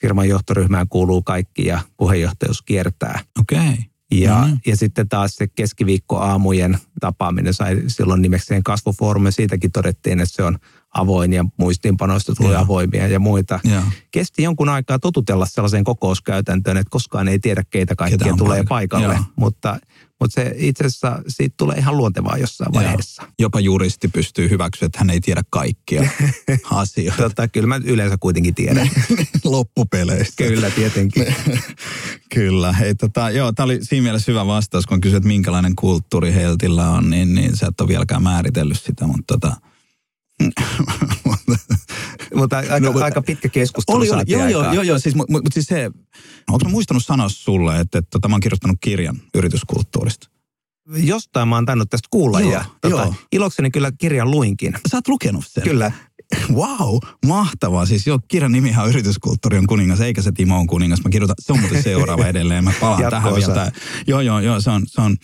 [0.00, 3.20] firman johtoryhmään kuuluu kaikki ja puheenjohtajuus kiertää.
[3.40, 3.58] Okei.
[3.58, 3.76] Okay.
[4.10, 4.58] Ja, mm-hmm.
[4.66, 9.32] ja sitten taas se keskiviikkoaamujen tapaaminen sai silloin nimekseen kasvufoorumi.
[9.32, 10.58] Siitäkin todettiin, että se on
[10.96, 12.60] avoin ja muistiinpanoista tuli ja.
[12.60, 13.60] avoimia ja muita.
[13.64, 13.82] Ja.
[14.10, 19.06] Kesti jonkun aikaa totutella sellaiseen kokouskäytäntöön, että koskaan ei tiedä keitä kaikkia tulee paikalle.
[19.06, 19.26] paikalle.
[19.36, 19.78] Mutta,
[20.20, 22.80] mutta se itse asiassa siitä tulee ihan luontevaa jossain ja.
[22.80, 23.22] vaiheessa.
[23.38, 26.10] Jopa juristi pystyy hyväksyä, että hän ei tiedä kaikkia
[26.70, 27.22] asioita.
[27.22, 28.90] Tota, kyllä mä yleensä kuitenkin tiedän.
[29.44, 30.44] Loppupeleistä.
[30.44, 31.26] Kyllä, tietenkin.
[32.34, 32.72] kyllä.
[32.72, 37.10] Hei, tota, joo, tämä oli siinä mielessä hyvä vastaus, kun kysyt, minkälainen kulttuuri Heltillä on,
[37.10, 39.56] niin, niin sä et ole vieläkään määritellyt sitä, mutta tota,
[42.34, 45.42] mutta aika, no, aika pitkä keskustelu oli, oli, joo, joo, joo, joo, siis, mutta mut,
[45.52, 45.90] siis se,
[46.50, 50.28] onko mä muistanut sanoa sulle, että, että, että mä oon kirjoittanut kirjan yrityskulttuurista?
[50.96, 53.14] Jostain mä oon tainnut tästä kuulla joo, ja tota, joo.
[53.32, 54.74] ilokseni kyllä kirjan luinkin.
[54.90, 55.62] Sä oot lukenut sen?
[55.62, 55.92] Kyllä.
[56.52, 57.86] Wow, mahtavaa.
[57.86, 61.04] Siis joo, kirjan nimi on Yrityskulttuuri on kuningas, eikä se Timo on kuningas.
[61.04, 62.64] Mä kirjoitan, se on muuten seuraava edelleen.
[62.64, 63.72] Mä palaan tähän vielä.
[64.06, 65.16] Joo, joo, joo, se on, se on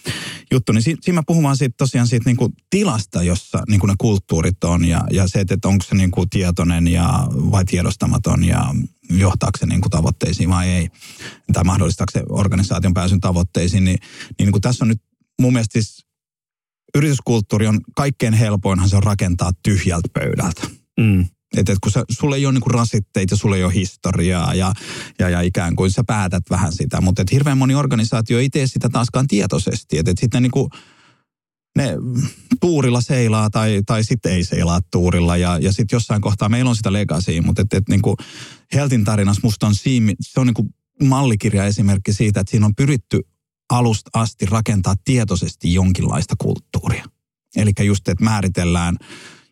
[0.50, 0.72] juttu.
[0.72, 3.88] Niin si, siinä mä puhun vaan siitä, tosiaan siitä niin kuin tilasta, jossa niin kuin
[3.88, 8.44] ne kulttuurit on ja, ja se, että, onko se niin kuin tietoinen ja vai tiedostamaton
[8.44, 8.74] ja
[9.11, 10.88] johtaako se niin kuin tavoitteisiin vai ei.
[11.53, 13.84] Tai mahdollistaako se organisaation pääsyn tavoitteisiin.
[13.84, 15.03] Niin, niin, niin kuin tässä on nyt
[15.40, 16.07] mun mielestä siis
[16.94, 21.26] yrityskulttuuri on kaikkein helpoinhan se on rakentaa tyhjältä pöydältä Mm.
[21.57, 24.72] Että et kun sä, sulle ei ole niinku rasitteita, sulle ei ole historiaa ja,
[25.18, 27.00] ja, ja ikään kuin sä päätät vähän sitä.
[27.00, 29.98] Mutta hirveän moni organisaatio ei tee sitä taaskaan tietoisesti.
[29.98, 30.70] Että et sitten niinku,
[31.76, 31.96] ne
[32.61, 36.76] tuurilla seilaa tai, tai sitten ei seilaa tuurilla ja, ja sitten jossain kohtaa meillä on
[36.76, 38.16] sitä legasia, mutta et, et niinku
[38.74, 40.68] Heltin tarinassa musta on siimi, se on niinku
[41.03, 43.20] mallikirja esimerkki siitä, että siinä on pyritty
[43.70, 47.05] alusta asti rakentaa tietoisesti jonkinlaista kulttuuria.
[47.57, 48.96] Eli just, että määritellään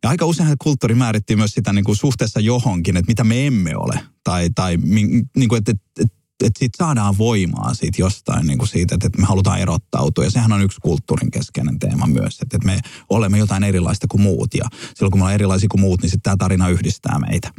[0.03, 3.77] ja aika usein kulttuuri määrittyy myös sitä niin kuin suhteessa johonkin, että mitä me emme
[3.77, 4.01] ole.
[4.25, 4.77] Tai, tai
[5.37, 9.07] niin kuin, että, että, että, että siitä saadaan voimaa siitä jostain niin kuin siitä, että,
[9.07, 10.25] että me halutaan erottautua.
[10.25, 12.81] Ja sehän on yksi kulttuurin keskeinen teema myös, että, että me
[13.11, 14.55] olemme jotain erilaista kuin muut.
[14.55, 17.51] Ja silloin kun me ollaan erilaisia kuin muut, niin sitten tämä tarina yhdistää meitä.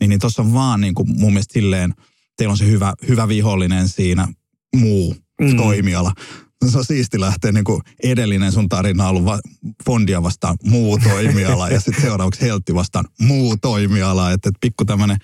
[0.00, 1.94] Niin, niin tuossa on vaan niin kuin mun mielestä silleen,
[2.36, 4.28] teillä on se hyvä, hyvä vihollinen siinä,
[4.76, 5.56] muu mm.
[5.56, 6.12] toimiala
[6.70, 9.40] se on siisti lähteä niin kuin edellinen sun tarina on ollut va-
[9.86, 14.30] fondia vastaan muu toimiala ja sitten seuraavaksi heltti vastaan muu toimiala.
[14.30, 15.16] Että et pikku tämmöinen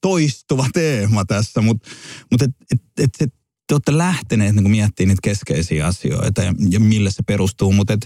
[0.00, 1.90] toistuva teema tässä, mutta
[2.30, 3.34] mut et, et, et, et,
[3.68, 7.96] te olette lähteneet niin miettimään niitä keskeisiä asioita ja, ja mille se perustuu, mutta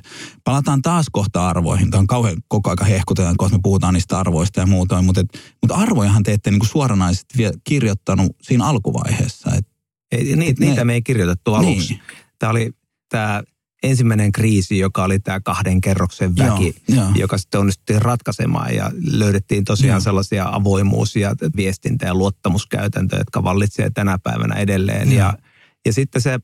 [0.44, 1.90] palataan taas kohta arvoihin.
[1.90, 5.28] Tämä on kauhean koko aika hehkutetaan, kun me puhutaan niistä arvoista ja muuta, mutta, et,
[5.62, 9.50] mutta arvojahan te ette niin suoranaisesti vielä kirjoittanut siinä alkuvaiheessa.
[9.54, 9.66] Et,
[10.12, 11.88] Ei, niitä, ne, niitä me ei kirjoitettu aluksi.
[11.88, 12.00] Niin.
[12.40, 12.70] Tämä oli
[13.08, 13.42] tämä
[13.82, 17.12] ensimmäinen kriisi, joka oli tämä kahden kerroksen väki, joo, joo.
[17.16, 20.00] joka sitten onnistuttiin ratkaisemaan ja löydettiin tosiaan joo.
[20.00, 25.12] sellaisia avoimuus- ja viestintä- ja luottamuskäytäntöjä, jotka vallitsevat tänä päivänä edelleen.
[25.12, 25.38] Ja,
[25.86, 26.38] ja sitten se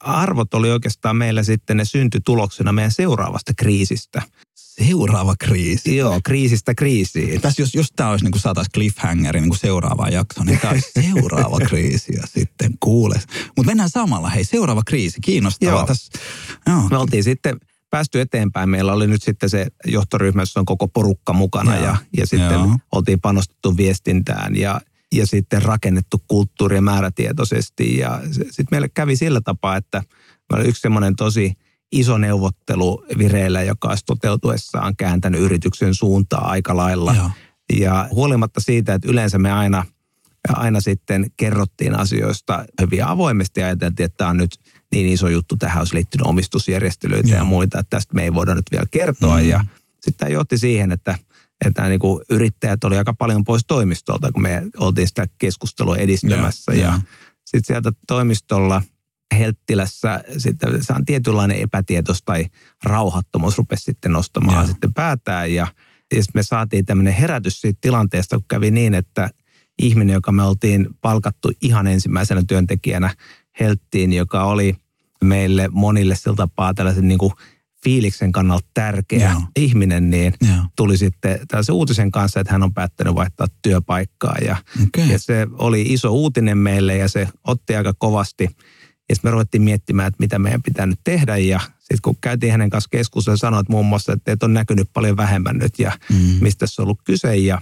[0.00, 4.22] arvot oli oikeastaan meillä sitten ne syntytuloksena meidän seuraavasta kriisistä.
[4.86, 5.96] Seuraava kriisi?
[5.96, 7.40] Joo, kriisistä kriisiin.
[7.40, 10.72] Tässä jos, jos tämä olisi niin kuin saataisiin cliffhangeri niin kuin seuraava jakso, niin tämä
[10.72, 13.20] olisi seuraava kriisi ja sitten kuule.
[13.56, 15.74] Mutta mennään samalla, hei seuraava kriisi, kiinnostavaa.
[15.74, 15.86] Joo.
[15.86, 16.18] Tässä,
[16.66, 16.88] joo.
[16.90, 17.56] Me oltiin sitten
[17.90, 18.68] päästy eteenpäin.
[18.68, 22.78] Meillä oli nyt sitten se johtoryhmä, jossa on koko porukka mukana ja, ja sitten Joo.
[22.92, 24.80] oltiin panostettu viestintään ja
[25.12, 27.98] ja sitten rakennettu kulttuuria määrätietoisesti.
[27.98, 30.02] Ja sitten meille kävi sillä tapaa, että
[30.52, 31.52] oli yksi semmoinen tosi
[31.92, 37.14] iso neuvottelu vireillä, joka olisi toteutuessaan kääntänyt yrityksen suuntaa aika lailla.
[37.14, 37.30] Joo.
[37.78, 39.84] Ja huolimatta siitä, että yleensä me aina,
[40.48, 44.60] aina sitten kerrottiin asioista hyvin avoimesti ja ajateltiin, että tämä on nyt
[44.92, 47.38] niin iso juttu, tähän olisi liittynyt omistusjärjestelyitä Joo.
[47.38, 49.38] ja muita, että tästä me ei voida nyt vielä kertoa.
[49.38, 49.48] Mm.
[49.48, 49.64] Ja
[50.00, 51.18] sitten tämä johti siihen, että–
[51.64, 56.72] että niin kuin yrittäjät oli aika paljon pois toimistolta, kun me oltiin sitä keskustelua edistämässä.
[56.72, 57.00] Ja, ja
[57.44, 58.82] sitten sieltä toimistolla
[59.38, 62.46] Helttilässä sitten se on tietynlainen epätietos tai
[62.84, 64.66] rauhattomuus rupesi sitten nostamaan ja.
[64.66, 65.54] sitten päätään.
[65.54, 65.66] Ja,
[66.14, 69.30] ja sitten me saatiin tämmöinen herätys siitä tilanteesta, kun kävi niin, että
[69.82, 73.14] ihminen, joka me oltiin palkattu ihan ensimmäisenä työntekijänä
[73.60, 74.76] Helttiin, joka oli
[75.24, 77.32] meille monille sillä tapaa tällaisen niin kuin
[77.84, 79.42] fiiliksen kannalta tärkeä Joo.
[79.56, 80.64] ihminen, niin Joo.
[80.76, 84.36] tuli sitten tällaisen uutisen kanssa, että hän on päättänyt vaihtaa työpaikkaa.
[84.44, 85.12] Ja, okay.
[85.12, 88.50] ja se oli iso uutinen meille ja se otti aika kovasti.
[89.10, 91.36] Ja sitten me ruvettiin miettimään, että mitä meidän pitää nyt tehdä.
[91.36, 95.16] Ja sitten kun käytiin hänen kanssa keskustelua, sanoit muun muassa, että teet on näkynyt paljon
[95.16, 96.16] vähemmän nyt ja mm.
[96.40, 97.36] mistä se on ollut kyse.
[97.36, 97.60] Ja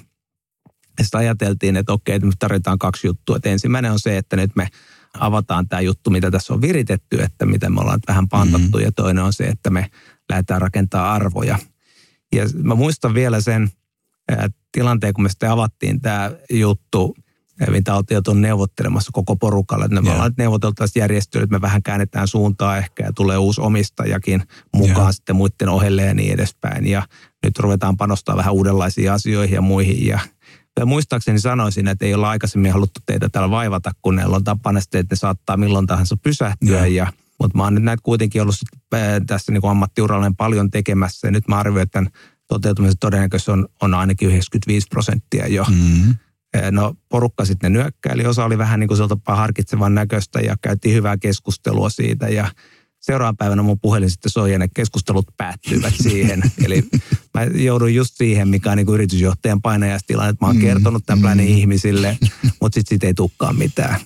[1.02, 3.36] sitten ajateltiin, että okei, että me tarvitaan kaksi juttua.
[3.36, 4.68] Että ensimmäinen on se, että nyt me
[5.18, 8.78] avataan tämä juttu, mitä tässä on viritetty, että mitä me ollaan vähän pantattu.
[8.78, 8.84] Mm.
[8.84, 9.90] Ja toinen on se, että me
[10.28, 11.58] lähdetään rakentaa arvoja.
[12.32, 13.70] Ja mä muistan vielä sen
[14.72, 17.16] tilanteen, kun me sitten avattiin tämä juttu,
[17.70, 19.84] mitä oltiin jo neuvottelemassa koko porukalle.
[19.84, 24.42] Että me ollaan neuvoteltaisiin järjestöille, että me vähän käännetään suuntaa ehkä ja tulee uusi omistajakin
[24.74, 25.14] mukaan yeah.
[25.14, 26.86] sitten muiden ohelle ja niin edespäin.
[26.86, 27.02] Ja
[27.44, 30.06] nyt ruvetaan panostaa vähän uudenlaisiin asioihin ja muihin.
[30.06, 30.18] Ja,
[30.78, 34.80] ja muistaakseni sanoisin, että ei olla aikaisemmin haluttu teitä täällä vaivata, kun ne on tapana
[34.80, 36.78] sitten, että ne saattaa milloin tahansa pysähtyä.
[36.78, 36.92] Yeah.
[36.92, 38.56] Ja, mutta mä oon nyt näitä kuitenkin ollut
[39.26, 41.26] tässä niin ammattiuralleen paljon tekemässä.
[41.26, 42.10] Ja nyt mä arvioin, että tämän
[42.48, 45.64] toteutumisen todennäköisesti on, on ainakin 95 prosenttia jo.
[45.68, 46.14] Mm-hmm.
[46.70, 51.90] No porukka sitten nyökkäili, osa oli vähän niin kuin harkitsevan näköistä ja käytiin hyvää keskustelua
[51.90, 52.50] siitä ja
[53.00, 56.42] seuraavan päivänä mun puhelin sitten soi ja ne keskustelut päättyivät siihen.
[56.64, 56.84] Eli
[57.34, 61.06] mä joudun just siihen, mikä on niin kuin yritysjohtajan painajastilanne, että mä oon mm, kertonut
[61.06, 61.44] tämän mm.
[61.46, 62.18] ihmisille,
[62.60, 64.00] mutta sitten siitä ei tukkaan mitään.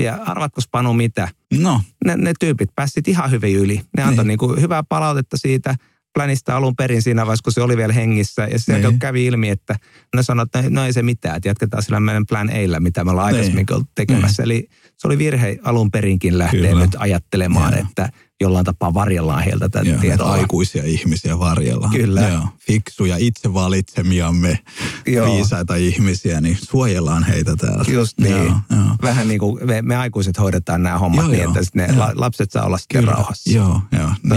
[0.00, 1.28] Ja arvatko Panu mitä?
[1.58, 1.82] No.
[2.04, 3.80] Ne, ne tyypit pääsivät ihan hyvin yli.
[3.96, 4.28] Ne antoi niin.
[4.28, 5.74] niin kuin hyvää palautetta siitä–
[6.14, 8.42] planista alun perin siinä vaiheessa, kun se oli vielä hengissä.
[8.50, 8.98] Ja sitten niin.
[8.98, 9.76] kävi ilmi, että
[10.16, 13.10] ne sanoi, että no ei se mitään, että jatketaan sillä meidän plan Eillä, mitä me
[13.10, 13.36] ollaan niin.
[13.36, 14.42] aikaisemmin tekemässä.
[14.42, 14.52] Niin.
[14.52, 16.80] Eli se oli virhe alun perinkin lähteä Kyllä.
[16.80, 17.78] nyt ajattelemaan, ja.
[17.78, 18.08] että
[18.42, 20.32] jollain tapaa varjellaan heiltä tätä Joo, tietoa.
[20.32, 21.92] Aikuisia ihmisiä varjellaan.
[21.92, 22.20] Kyllä.
[22.20, 24.58] Joo, fiksuja, itse valitsemiamme
[25.06, 25.26] Joo.
[25.26, 27.84] viisaita ihmisiä, niin suojellaan heitä täällä.
[27.88, 28.30] Just niin.
[28.30, 28.96] Joo, joo.
[29.02, 32.10] Vähän niin kuin me, me aikuiset hoidetaan nämä hommat joo, niin, että ne joo.
[32.14, 33.12] lapset saa olla sitten Kyllä.
[33.12, 33.50] rauhassa.
[33.50, 34.10] Joo, joo.
[34.22, 34.36] No,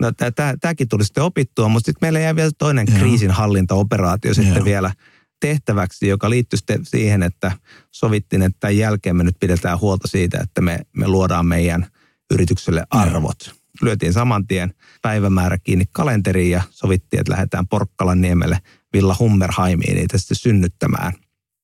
[0.00, 0.12] no,
[0.60, 2.98] Tämäkin tuli sitten opittua, mutta sitten meillä jäi vielä toinen joo.
[2.98, 4.64] kriisinhallintaoperaatio sitten joo.
[4.64, 4.92] vielä
[5.40, 7.52] tehtäväksi, joka liittyy sitten siihen, että
[7.90, 11.86] sovittiin, että tämän jälkeen me nyt pidetään huolta siitä, että me, me luodaan meidän–
[12.34, 13.54] yritykselle arvot.
[13.82, 18.58] Lyötiin saman tien päivämäärä kiinni kalenteriin ja sovittiin, että lähdetään Porkkalan niemelle
[18.92, 21.12] Villa Hummerheimiin niitä sitten synnyttämään,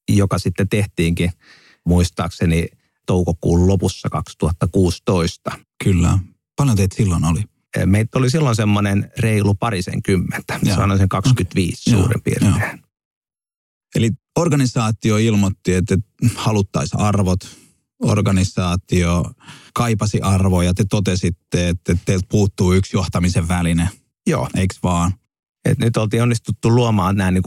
[0.08, 1.32] joka sitten tehtiinkin
[1.86, 2.66] muistaakseni
[3.06, 5.50] toukokuun lopussa 2016.
[5.84, 6.18] Kyllä.
[6.56, 7.44] Paljon teitä silloin oli?
[7.86, 12.00] Meitä oli silloin semmoinen reilu parisen kymmentä, sanoisin 25 okay.
[12.00, 12.60] suurin piirtein.
[12.60, 12.78] Ja.
[13.94, 15.98] Eli organisaatio ilmoitti, että
[16.34, 17.61] haluttaisiin arvot,
[18.02, 19.24] organisaatio
[19.74, 20.74] kaipasi arvoja.
[20.74, 23.88] Te totesitte, että teiltä puuttuu yksi johtamisen väline.
[24.26, 24.48] Joo.
[24.56, 25.12] Eikö vaan?
[25.64, 27.42] Et nyt oltiin onnistuttu luomaan nämä niin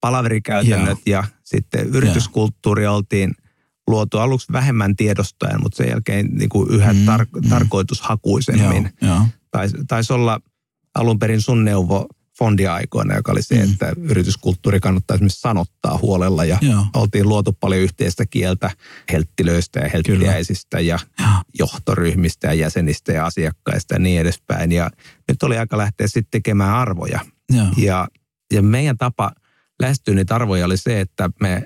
[0.00, 2.92] palaverikäytännöt ja sitten yrityskulttuuri ja.
[2.92, 3.34] oltiin
[3.86, 7.48] luotu aluksi vähemmän tiedostojen, mutta sen jälkeen niin kuin yhä mm, tar- mm.
[7.48, 8.90] tarkoitushakuisemmin.
[9.50, 10.40] Taisi tais olla
[10.94, 12.06] alun perin sun neuvo
[12.40, 13.72] fondiaikoina, joka oli se, mm.
[13.72, 16.86] että yrityskulttuuri kannattaa esimerkiksi sanottaa huolella ja Joo.
[16.94, 18.70] oltiin luotu paljon yhteistä kieltä
[19.12, 21.28] helttilöistä ja helttiäisistä ja Joo.
[21.58, 24.72] johtoryhmistä ja jäsenistä ja asiakkaista ja niin edespäin.
[24.72, 24.90] Ja
[25.28, 27.20] nyt oli aika lähteä sitten tekemään arvoja.
[27.76, 28.08] Ja,
[28.52, 29.32] ja meidän tapa
[29.80, 31.64] lähestyä niitä arvoja oli se, että me,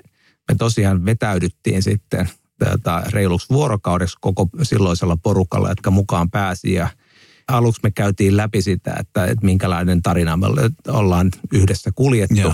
[0.51, 6.89] me tosiaan vetäydyttiin sitten tätä reiluksi vuorokaudeksi koko silloisella porukalla, jotka mukaan pääsi ja–
[7.47, 10.47] aluksi me käytiin läpi sitä, että, että minkälainen tarina me
[10.87, 12.53] ollaan yhdessä kuljettu Joo.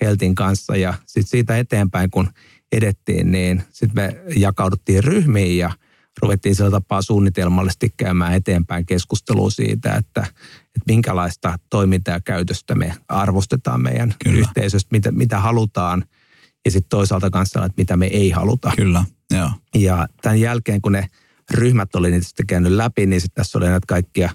[0.00, 0.76] Heltin kanssa.
[0.76, 2.28] Ja sitten siitä eteenpäin, kun
[2.72, 5.70] edettiin, niin sitten me jakauduttiin ryhmiin ja
[6.22, 12.94] ruvettiin sillä tapaa suunnitelmallisesti käymään eteenpäin keskustelua siitä, että, että minkälaista toimintaa ja käytöstä me
[13.08, 14.38] arvostetaan meidän Kyllä.
[14.38, 16.04] yhteisöstä, mitä, mitä halutaan
[16.64, 18.72] ja sitten toisaalta kanssa, että mitä me ei haluta.
[18.76, 19.50] Kyllä, joo.
[19.74, 21.08] Ja tämän jälkeen, kun ne
[21.50, 24.30] ryhmät oli niitä sitten käynyt läpi, niin sitten tässä oli näitä kaikkia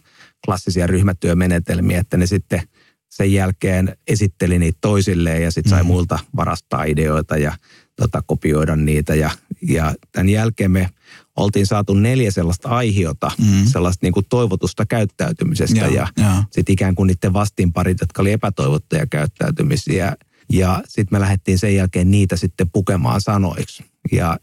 [0.45, 2.61] klassisia ryhmätyömenetelmiä, että ne sitten
[3.09, 5.87] sen jälkeen esitteli niitä toisilleen ja sitten sai mm.
[5.87, 7.53] muilta varastaa ideoita ja
[7.95, 9.15] tota, kopioida niitä.
[9.15, 9.29] Ja,
[9.61, 10.89] ja tämän jälkeen me
[11.35, 13.65] oltiin saatu neljä sellaista aihiota, mm.
[13.65, 16.43] sellaista niin kuin toivotusta käyttäytymisestä ja, ja, ja.
[16.51, 20.15] sitten ikään kuin niiden vastinparit, jotka oli epätoivottuja käyttäytymisiä.
[20.51, 23.85] Ja sitten me lähdettiin sen jälkeen niitä sitten pukemaan sanoiksi.
[24.11, 24.37] Ja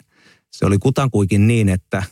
[0.50, 2.02] se oli kutankuikin niin, että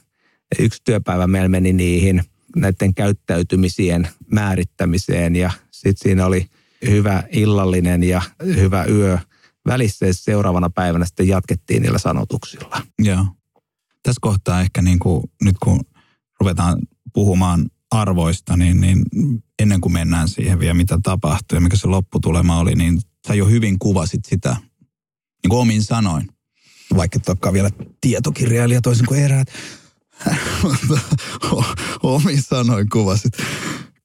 [0.58, 2.22] yksi työpäivä meillä meni niihin
[2.56, 6.46] näiden käyttäytymisien määrittämiseen ja sitten siinä oli
[6.90, 9.18] hyvä illallinen ja hyvä yö
[9.66, 12.82] välissä ja seuraavana päivänä sitten jatkettiin niillä sanotuksilla.
[12.98, 13.26] Joo.
[14.02, 15.80] Tässä kohtaa ehkä niin kuin, nyt kun
[16.40, 16.78] ruvetaan
[17.12, 19.02] puhumaan arvoista, niin, niin
[19.58, 23.46] ennen kuin mennään siihen vielä mitä tapahtui ja mikä se lopputulema oli, niin sä jo
[23.46, 24.56] hyvin kuvasit sitä
[25.42, 26.28] niin kuin omin sanoin.
[26.96, 29.48] Vaikka et olekaan vielä tietokirjailija toisin kuin eräät
[32.02, 33.32] omin sanoin kuvasit,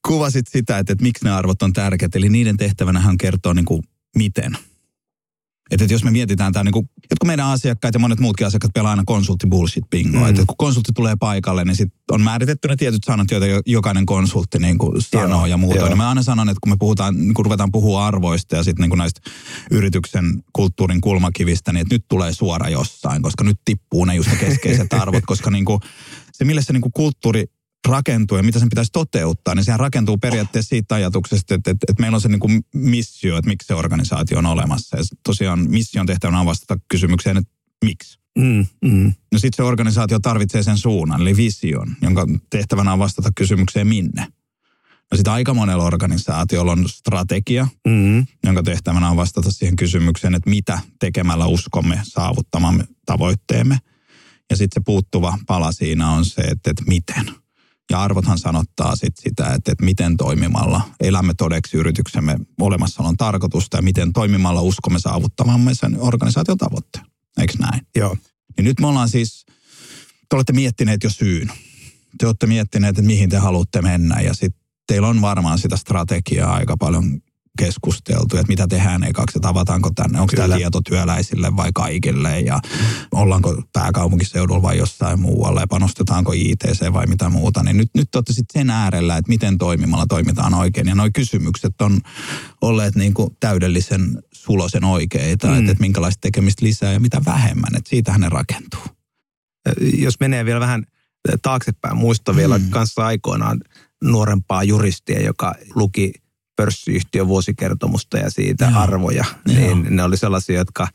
[0.06, 2.16] kuvasit sitä, että, että miksi ne arvot on tärkeät.
[2.16, 3.82] Eli niiden tehtävänä on kertoa niin kuin
[4.16, 4.58] miten–
[5.70, 8.72] että, että jos me mietitään tämä, niin kuin, jotkut meidän asiakkaat ja monet muutkin asiakkaat
[8.72, 10.18] pelaa aina konsultti bullshit bingo.
[10.18, 10.28] Mm.
[10.28, 14.58] Että kun konsultti tulee paikalle, niin sit on määritetty ne tietyt sanat, joita jokainen konsultti
[14.58, 15.88] niin kuin sanoo joo, ja muuta.
[15.88, 18.88] Ja mä aina sanon, että kun me puhutaan, niin kun ruvetaan puhua arvoista ja sitten
[18.88, 19.20] niin näistä
[19.70, 24.36] yrityksen kulttuurin kulmakivistä, niin että nyt tulee suora jossain, koska nyt tippuu ne just ne
[24.36, 25.80] keskeiset arvot, koska niin kuin,
[26.32, 27.44] se millä se niin kulttuuri
[27.88, 32.00] rakentuu ja mitä sen pitäisi toteuttaa, niin sehän rakentuu periaatteessa siitä ajatuksesta, että, että, että
[32.00, 34.96] meillä on se niin kuin missio, että miksi se organisaatio on olemassa.
[34.96, 37.52] Ja tosiaan mission tehtävänä on vastata kysymykseen, että
[37.84, 38.18] miksi.
[38.38, 39.14] Mm, mm.
[39.32, 44.26] No sitten se organisaatio tarvitsee sen suunnan, eli vision, jonka tehtävänä on vastata kysymykseen minne.
[45.10, 48.26] No sitten aika monella organisaatiolla on strategia, mm.
[48.44, 53.78] jonka tehtävänä on vastata siihen kysymykseen, että mitä tekemällä uskomme saavuttamamme tavoitteemme.
[54.50, 57.34] Ja sitten se puuttuva pala siinä on se, että, että miten.
[57.90, 63.82] Ja arvothan sanottaa sit sitä, että, että miten toimimalla elämme todeksi yrityksemme olemassaolon tarkoitusta ja
[63.82, 67.04] miten toimimalla uskomme saavuttamamme sen organisaation tavoitteen.
[67.38, 67.86] Eikö näin?
[67.96, 68.16] Joo.
[68.56, 69.46] Niin nyt me ollaan siis,
[70.28, 71.52] te olette miettineet jo syyn.
[72.18, 76.54] Te olette miettineet, että mihin te haluatte mennä ja sitten teillä on varmaan sitä strategiaa
[76.54, 77.20] aika paljon
[77.58, 82.60] keskusteltu, että mitä tehdään ekaksi, että avataanko tänne, onko tämä tieto työläisille vai kaikille ja
[83.12, 87.62] ollaanko pääkaupunkiseudulla vai jossain muualla ja panostetaanko ITC vai mitä muuta.
[87.62, 91.80] Niin nyt, nyt olette sitten sen äärellä, että miten toimimalla toimitaan oikein ja nuo kysymykset
[91.80, 92.00] on
[92.60, 95.58] olleet niin kuin täydellisen sulosen oikeita, mm.
[95.58, 98.82] että, että minkälaista tekemistä lisää ja mitä vähemmän, että siitähän ne rakentuu.
[99.98, 100.84] Jos menee vielä vähän
[101.42, 102.70] taaksepäin, muista vielä mm.
[102.70, 103.60] kanssa aikoinaan
[104.04, 106.12] nuorempaa juristia, joka luki
[106.58, 108.80] pörssiyhtiön vuosikertomusta ja siitä Joo.
[108.80, 109.90] arvoja, niin Joo.
[109.90, 110.88] ne oli sellaisia, jotka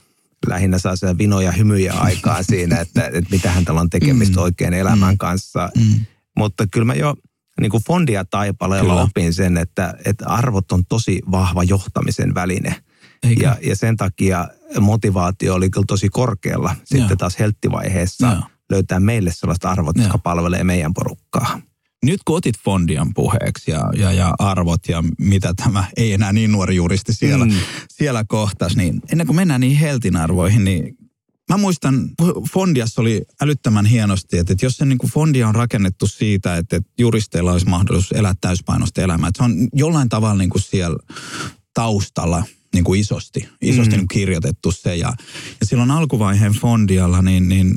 [0.48, 4.44] lähinnä saa sen vinoja hymyjä aikaa siinä, että, että mitähän tällä on tekemistä mm.
[4.44, 5.18] oikein elämän mm.
[5.18, 5.70] kanssa.
[5.78, 6.06] Mm.
[6.38, 7.16] Mutta kyllä mä jo
[7.62, 12.76] niin kuin fondia taipaleella opin sen, että, että arvot on tosi vahva johtamisen väline.
[13.42, 14.48] Ja, ja sen takia
[14.80, 17.00] motivaatio oli kyllä tosi korkealla Joo.
[17.00, 18.44] sitten taas helttivaiheessa Joo.
[18.70, 20.04] löytää meille sellaiset arvot, Joo.
[20.04, 21.62] jotka palvelee meidän porukkaa
[22.04, 26.52] nyt kun otit Fondian puheeksi ja, ja, ja arvot ja mitä tämä ei enää niin
[26.52, 27.52] nuori juristi siellä, mm.
[27.90, 30.98] siellä kohtas, niin ennen kuin mennään niihin heltin arvoihin, niin
[31.50, 32.10] Mä muistan,
[32.54, 36.76] Fondiassa oli älyttömän hienosti, että, että jos se niin kuin Fondia on rakennettu siitä, että,
[36.76, 40.98] että juristeilla olisi mahdollisuus elää täyspainosta elämää, että se on jollain tavalla niin kuin siellä
[41.74, 42.44] taustalla
[42.74, 43.98] niin kuin isosti, isosti mm.
[43.98, 44.96] niin kirjoitettu se.
[44.96, 45.14] Ja,
[45.60, 47.76] ja silloin alkuvaiheen Fondialla, niin, niin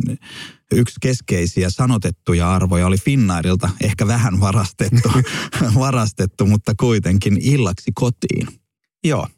[0.76, 5.10] yksi keskeisiä sanotettuja arvoja oli Finnairilta ehkä vähän varastettu,
[5.78, 8.48] varastettu mutta kuitenkin illaksi kotiin.
[9.04, 9.28] Joo.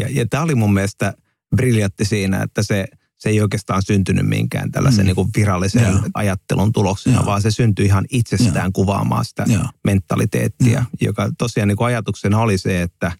[0.00, 1.14] Ja, ja tämä oli mun mielestä
[1.56, 2.86] briljatti siinä, että se,
[3.16, 5.06] se ei oikeastaan syntynyt minkään tällaisen mm.
[5.06, 6.00] niin kuin virallisen Joo.
[6.14, 7.26] ajattelun tuloksena, Joo.
[7.26, 8.72] vaan se syntyi ihan itsestään Joo.
[8.74, 9.64] kuvaamaan sitä Joo.
[9.84, 10.84] mentaliteettia, Joo.
[11.00, 13.12] joka tosiaan niin kuin ajatuksena oli se, että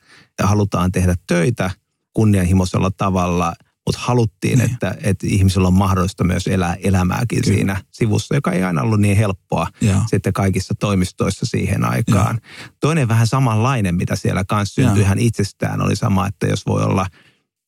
[0.42, 1.70] halutaan tehdä töitä
[2.12, 3.52] kunnianhimoisella tavalla–
[3.86, 4.72] mutta haluttiin, niin.
[4.72, 7.56] että, että ihmisellä on mahdollista myös elää elämääkin Kyllä.
[7.56, 10.02] siinä sivussa, joka ei aina ollut niin helppoa ja.
[10.10, 12.40] sitten kaikissa toimistoissa siihen aikaan.
[12.42, 12.68] Ja.
[12.80, 17.06] Toinen vähän samanlainen, mitä siellä kanssa syntyi ihan itsestään, oli sama, että jos voi olla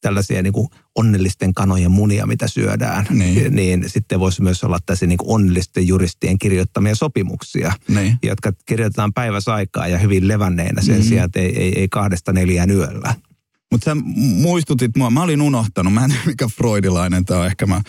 [0.01, 5.07] tällaisia niin kuin onnellisten kanojen munia, mitä syödään, niin, niin sitten voisi myös olla tässä
[5.07, 8.19] niin kuin onnellisten juristien kirjoittamia sopimuksia, niin.
[8.23, 11.03] jotka kirjoitetaan päiväsaikaa ja hyvin levänneinä sen mm.
[11.03, 13.15] sijaan, että ei, ei, ei kahdesta neljään yöllä.
[13.71, 17.67] Mutta sä muistutit mua, mä olin unohtanut, mä en tiedä mikä freudilainen tämä on, ehkä
[17.67, 17.81] mä,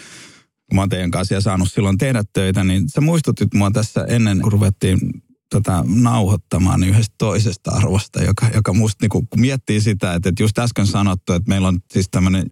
[0.70, 4.52] kun mä teidän kanssa saanut silloin tehdä töitä, niin sä muistutit mua tässä ennen, kun
[4.52, 5.00] ruvettiin
[5.50, 10.44] tätä nauhoittamaan niin yhdestä toisesta arvosta, joka, joka musta niin kun miettii sitä, että, että
[10.44, 12.46] just äsken sanottu, että meillä on siis tämmöinen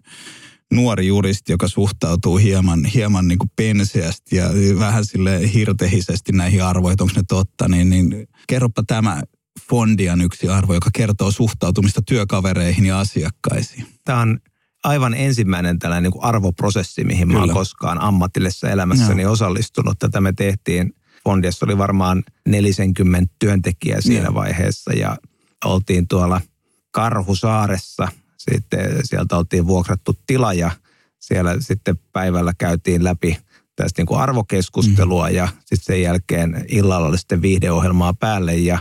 [0.72, 4.44] nuori juristi, joka suhtautuu hieman, hieman niin kuin penseästi ja
[4.78, 9.22] vähän sille hirtehisesti näihin arvoihin, onko ne totta, niin, niin kerropa tämä
[9.70, 13.86] Fondian yksi arvo, joka kertoo suhtautumista työkavereihin ja asiakkaisiin.
[14.04, 14.38] Tämä on
[14.84, 17.40] aivan ensimmäinen tällainen niin kuin arvoprosessi, mihin Kyllä.
[17.40, 19.32] mä oon koskaan ammatillisessa elämässäni no.
[19.32, 19.98] osallistunut.
[19.98, 20.94] Tätä me tehtiin,
[21.24, 24.34] Fondiassa oli varmaan 40 työntekijää siinä no.
[24.34, 25.16] vaiheessa ja
[25.64, 26.40] oltiin tuolla
[26.90, 28.08] Karhusaaressa.
[28.38, 30.70] Sitten sieltä oltiin vuokrattu tila ja
[31.18, 33.38] siellä sitten päivällä käytiin läpi
[33.76, 35.34] tästä niin kuin arvokeskustelua mm.
[35.34, 38.78] ja sitten sen jälkeen illalla oli sitten viihdeohjelmaa päälle ja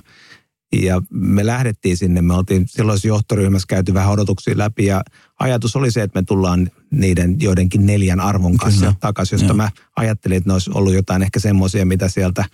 [0.74, 5.03] ja me lähdettiin sinne, me oltiin silloin johtoryhmässä käyty vähän odotuksia läpi ja
[5.39, 8.95] ajatus oli se, että me tullaan niiden joidenkin neljän arvon kanssa Kyllä.
[8.99, 9.57] takaisin, josta Joo.
[9.57, 12.45] mä ajattelin, että ne olisi ollut jotain ehkä semmoisia, mitä sieltä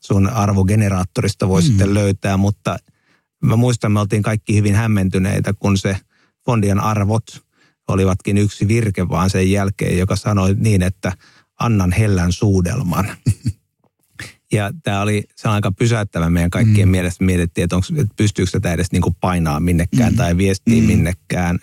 [0.00, 1.66] sun arvogeneraattorista voi mm.
[1.66, 2.76] sitten löytää, mutta
[3.42, 5.96] mä muistan, me oltiin kaikki hyvin hämmentyneitä, kun se
[6.44, 7.24] fondien arvot
[7.88, 11.12] olivatkin yksi virke vaan sen jälkeen, joka sanoi niin, että
[11.60, 13.06] annan hellän suudelman.
[14.52, 16.92] Ja tämä oli se on aika pysäyttävä meidän kaikkien mm.
[16.92, 17.24] mielestä.
[17.24, 20.16] Mietittiin, että, onko, että pystyykö tätä edes niin kuin painaa minnekään mm.
[20.16, 20.86] tai viestiä mm.
[20.86, 21.58] minnekään.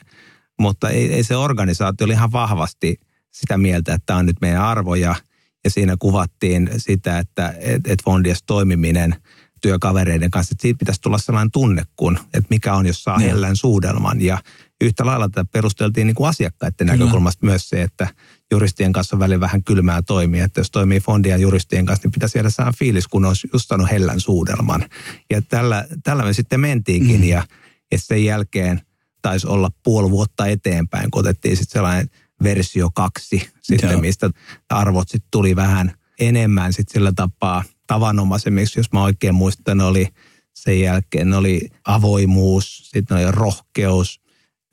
[0.60, 3.00] Mutta ei, ei se organisaatio oli ihan vahvasti
[3.32, 5.16] sitä mieltä, että tämä on nyt meidän arvoja.
[5.64, 9.16] Ja siinä kuvattiin sitä, että et, et Fondias toimiminen
[9.62, 13.56] työkavereiden kanssa, että siitä pitäisi tulla sellainen tunne, kun, että mikä on, jos saa hellän
[13.56, 14.22] suudelman.
[14.22, 14.38] Ja
[14.82, 16.94] yhtä lailla tätä perusteltiin niin kuin asiakkaiden Kyllä.
[16.94, 18.08] näkökulmasta myös se, että
[18.52, 20.46] juristien kanssa on välillä vähän kylmää toimia.
[20.46, 23.92] Että jos toimii fondia juristien kanssa, niin pitäisi siellä saada fiilis, kun olisi just saanut
[23.92, 24.86] hellän suudelman.
[25.30, 27.28] Ja tällä, tällä me sitten mentiinkin mm.
[27.28, 27.44] ja,
[27.92, 28.82] ja sen jälkeen
[29.22, 32.10] taisi olla puoli vuotta eteenpäin, kun otettiin sitten sellainen
[32.44, 34.02] versio kaksi, sitten, Joo.
[34.02, 34.30] mistä
[34.70, 40.08] arvot sitten tuli vähän enemmän sitten sillä tapaa tavanomaisemmiksi, jos mä oikein muistan, oli
[40.54, 44.22] sen jälkeen oli avoimuus, sitten oli rohkeus,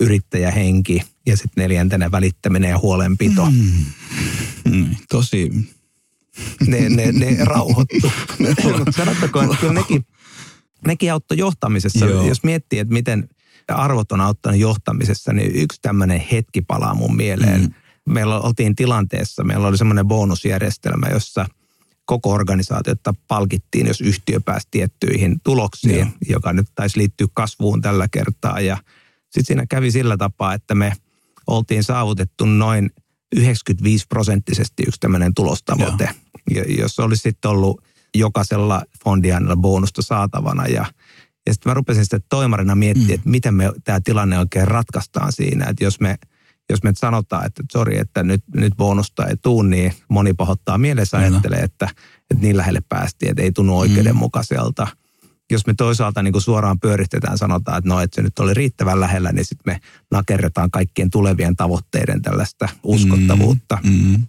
[0.00, 3.46] yrittäjähenki ja sitten neljäntenä välittäminen ja huolenpito.
[3.50, 3.84] Mm.
[4.70, 5.50] Mm, tosi...
[6.66, 8.12] Ne, ne, ne rauhoittu.
[8.96, 10.06] Sanottakoon, että kyllä nekin,
[10.86, 12.06] nekin auttoi johtamisessa.
[12.06, 12.28] Joo.
[12.28, 13.28] Jos miettii, että miten
[13.68, 17.60] arvot on auttanut johtamisessa, niin yksi tämmöinen hetki palaa mun mieleen.
[17.60, 17.72] Mm.
[18.12, 21.46] Meillä oltiin tilanteessa, meillä oli semmoinen bonusjärjestelmä, jossa
[22.04, 26.08] koko organisaatiota palkittiin, jos yhtiö pääsi tiettyihin tuloksiin, Joo.
[26.28, 28.60] joka nyt taisi liittyä kasvuun tällä kertaa.
[28.60, 28.76] Ja
[29.36, 30.92] sitten siinä kävi sillä tapaa, että me
[31.46, 32.90] oltiin saavutettu noin
[33.36, 36.10] 95 prosenttisesti yksi tämmöinen tulostavoite,
[36.50, 36.64] Joo.
[36.78, 37.84] jos olisi sitten ollut
[38.14, 40.66] jokaisella fondiainilla bonusta saatavana.
[40.66, 40.86] Ja,
[41.46, 43.14] ja sitten mä rupesin sitten toimarina miettimään, mm.
[43.14, 46.16] että miten me tämä tilanne oikein ratkaistaan siinä, että jos me
[46.70, 51.16] jos me sanotaan, että sori, että nyt, nyt bonusta ei tuu, niin moni pahoittaa mielessä
[51.16, 51.88] ajattelee, että,
[52.30, 53.78] että niin lähelle päästiin, että ei tunnu mm.
[53.78, 54.84] oikeudenmukaiselta.
[54.84, 55.05] Mm
[55.50, 59.00] jos me toisaalta niin kuin suoraan pyöristetään, sanotaan, että no, että se nyt oli riittävän
[59.00, 59.80] lähellä, niin sitten me
[60.10, 63.78] nakerretaan kaikkien tulevien tavoitteiden tällaista uskottavuutta.
[63.84, 64.22] Mm, mm.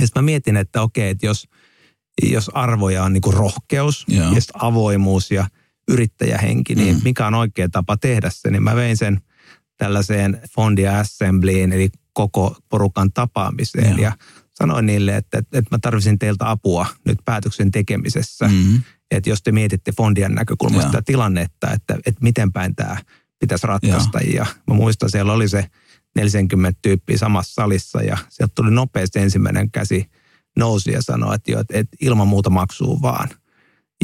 [0.00, 1.48] Ja sitten mä mietin, että okei, että jos,
[2.22, 4.32] jos arvoja on niin kuin rohkeus yeah.
[4.34, 5.46] ja avoimuus ja
[5.88, 7.00] yrittäjähenki, niin mm.
[7.04, 9.20] mikä on oikea tapa tehdä se, niin mä vein sen
[9.76, 13.86] tällaiseen fondia assemblyin, eli koko porukan tapaamiseen.
[13.86, 14.00] Yeah.
[14.00, 14.12] Ja
[14.54, 18.48] sanoin niille, että, että, että mä tarvitsin teiltä apua nyt päätöksen tekemisessä.
[18.48, 18.82] Mm
[19.16, 22.96] että jos te mietitte fondien näkökulmasta tätä tilannetta, että, että miten päin tämä
[23.38, 24.20] pitäisi ratkaista.
[24.20, 24.34] Ja.
[24.34, 25.66] ja mä muistan, siellä oli se
[26.16, 30.10] 40 tyyppiä samassa salissa ja sieltä tuli nopeasti ensimmäinen käsi
[30.58, 33.28] nousi ja sanoi, että, jo, että, että ilman muuta maksuu vaan.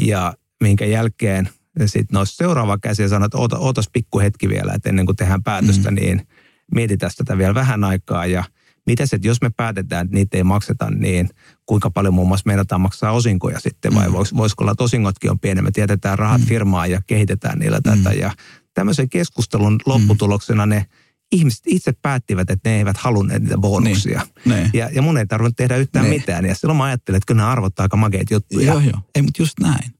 [0.01, 0.33] Ja
[0.63, 1.49] minkä jälkeen
[1.85, 5.15] sitten nousi seuraava käsi ja sanoi, että oota, ootas pikku hetki vielä, että ennen kuin
[5.15, 5.95] tehdään päätöstä, mm.
[5.95, 6.27] niin
[6.75, 8.43] mietitään tätä vielä vähän aikaa ja–
[8.89, 11.29] Miten se, että jos me päätetään, että niitä ei makseta, niin
[11.65, 14.13] kuinka paljon muun muassa meinataan maksaa osinkoja sitten, vai mm.
[14.13, 16.47] vois, voisiko olla, että osingotkin on pienemmät, jätetään rahat mm.
[16.47, 17.83] firmaan ja kehitetään niillä mm.
[17.83, 18.15] tätä.
[18.15, 18.31] Ja
[18.73, 19.79] tämmöisen keskustelun mm.
[19.85, 20.85] lopputuloksena ne
[21.31, 24.21] ihmiset itse päättivät, että ne eivät halunneet niitä bonuksia.
[24.45, 24.69] Niin, niin.
[24.73, 26.21] Ja, ja mun ei tarvinnut tehdä yhtään niin.
[26.21, 26.45] mitään.
[26.45, 28.65] Ja silloin mä ajattelin, että kyllä nämä arvot aika makeita juttuja.
[28.65, 28.99] Joo, joo.
[29.15, 29.93] Ei, mutta just näin.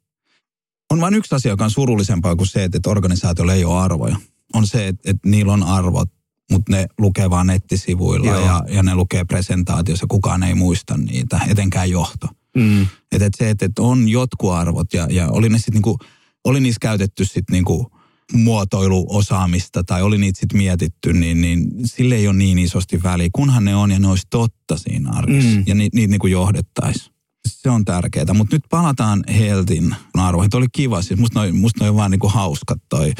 [0.91, 4.15] On vain yksi asia, joka on surullisempaa kuin se, että organisaatiolla ei ole arvoja.
[4.53, 6.09] On se, että, että niillä on arvot
[6.51, 11.89] mutta ne lukee vaan nettisivuilla ja, ja ne lukee presentaatiossa, kukaan ei muista niitä, etenkään
[11.89, 12.27] johto.
[12.57, 12.81] Mm.
[13.11, 15.97] Että et se, että et on jotkut arvot ja, ja oli, ne sit niinku,
[16.43, 17.91] oli niissä käytetty sitten niinku
[18.33, 23.65] muotoiluosaamista tai oli niitä sitten mietitty, niin, niin sille ei ole niin isosti väliä, kunhan
[23.65, 25.63] ne on ja ne olisi totta siinä arjessa mm.
[25.67, 27.13] ja niitä niit niinku johdettaisiin.
[27.47, 30.49] Se on tärkeää, mutta nyt palataan Heltin arvoihin.
[30.53, 33.13] Oli kiva, siis musta noin musta noi vaan niinku hauskat toi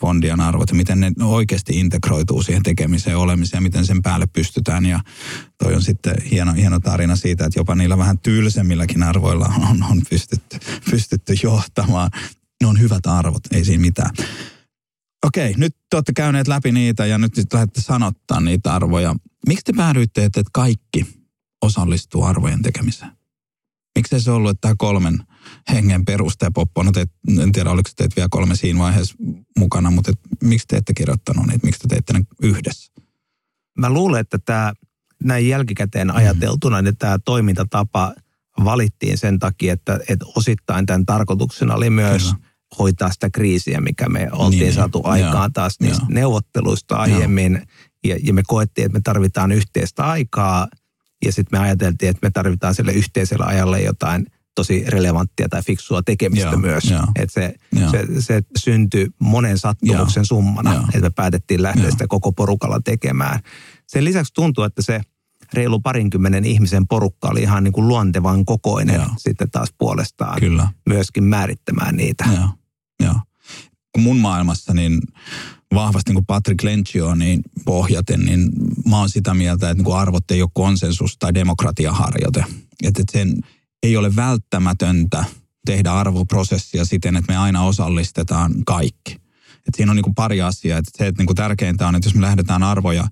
[0.00, 4.86] fondien arvot ja miten ne oikeasti integroituu siihen tekemiseen olemiseen miten sen päälle pystytään.
[4.86, 5.00] Ja
[5.62, 10.02] toi on sitten hieno, hieno tarina siitä, että jopa niillä vähän tylsemmilläkin arvoilla on, on
[10.10, 10.58] pystytty,
[10.90, 12.10] pystytty johtamaan.
[12.62, 14.10] Ne on hyvät arvot, ei siinä mitään.
[15.26, 19.14] Okei, nyt te olette käyneet läpi niitä ja nyt sitten lähdette sanottaa niitä arvoja.
[19.46, 21.06] Miksi te päädyitte, että kaikki
[21.62, 23.19] osallistuu arvojen tekemiseen?
[24.00, 25.18] Miksi se ollut, että tämä kolmen
[25.72, 27.10] hengen peruste ja Poppo, no teet,
[27.42, 29.14] en tiedä oliko teet vielä kolme siinä vaiheessa
[29.58, 32.92] mukana, mutta et, miksi te ette kirjoittanut niitä, miksi te teitte ne yhdessä?
[33.78, 34.72] Mä luulen, että tämä
[35.24, 36.16] näin jälkikäteen mm.
[36.16, 38.14] ajateltuna, niin tämä toimintatapa
[38.64, 42.36] valittiin sen takia, että, että osittain tämän tarkoituksena oli myös Kyllä.
[42.78, 46.14] hoitaa sitä kriisiä, mikä me oltiin niin, saatu aikaan ja, taas niistä ja.
[46.14, 47.62] neuvotteluista aiemmin.
[48.04, 50.68] Ja, ja me koettiin, että me tarvitaan yhteistä aikaa
[51.24, 56.02] ja sitten me ajateltiin, että me tarvitaan sille yhteiselle ajalle jotain– tosi relevanttia tai fiksua
[56.02, 56.92] tekemistä joo, myös.
[57.16, 57.54] Että se,
[57.90, 60.82] se, se syntyi monen sattumuksen joo, summana, joo.
[60.82, 61.90] että me päätettiin lähteä joo.
[61.90, 63.40] sitä koko porukalla tekemään.
[63.86, 65.00] Sen lisäksi tuntuu, että se
[65.52, 69.06] reilu parinkymmenen ihmisen porukka oli ihan niin kuin luontevan kokoinen joo.
[69.18, 70.68] sitten taas puolestaan Kyllä.
[70.86, 72.24] myöskin määrittämään niitä.
[72.36, 72.48] Joo,
[73.00, 73.20] joo.
[73.98, 75.00] Mun maailmassa niin
[75.74, 76.62] vahvasti niin Patrick
[77.16, 78.48] niin pohjaten, niin
[78.88, 82.44] mä oon sitä mieltä, että niin arvot ei ole konsensus tai demokratiaharjoite.
[82.82, 83.34] Että sen
[83.82, 85.24] ei ole välttämätöntä
[85.66, 89.16] tehdä arvoprosessia siten, että me aina osallistetaan kaikki.
[89.68, 90.78] Et siinä on niin kuin pari asiaa.
[90.78, 93.08] Et se, että niin kuin tärkeintä on, että jos me lähdetään arvoja,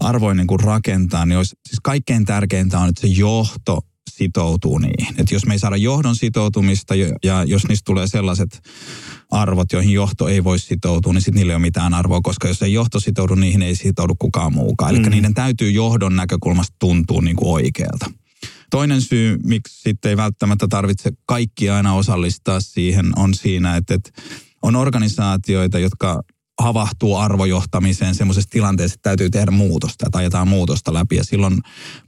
[0.00, 3.80] arvoja niin kuin rakentaa, niin olisi, siis kaikkein tärkeintä on, että se johto
[4.10, 5.14] sitoutuu niihin.
[5.18, 6.94] Että jos me ei saada johdon sitoutumista
[7.24, 8.62] ja jos niistä tulee sellaiset
[9.30, 12.62] arvot, joihin johto ei voi sitoutua, niin sitten niillä ei ole mitään arvoa, koska jos
[12.62, 14.90] ei johto sitoudu, niihin ei sitoudu kukaan muukaan.
[14.90, 15.10] Eli mm.
[15.10, 18.10] niiden täytyy johdon näkökulmasta tuntua niin kuin oikealta.
[18.70, 24.10] Toinen syy, miksi sitten ei välttämättä tarvitse kaikki aina osallistaa siihen, on siinä, että, että
[24.62, 26.22] on organisaatioita, jotka
[26.60, 31.16] havahtuu arvojohtamiseen semmoisessa tilanteessa, että täytyy tehdä muutosta, tai ajetaan muutosta läpi.
[31.16, 31.58] Ja silloin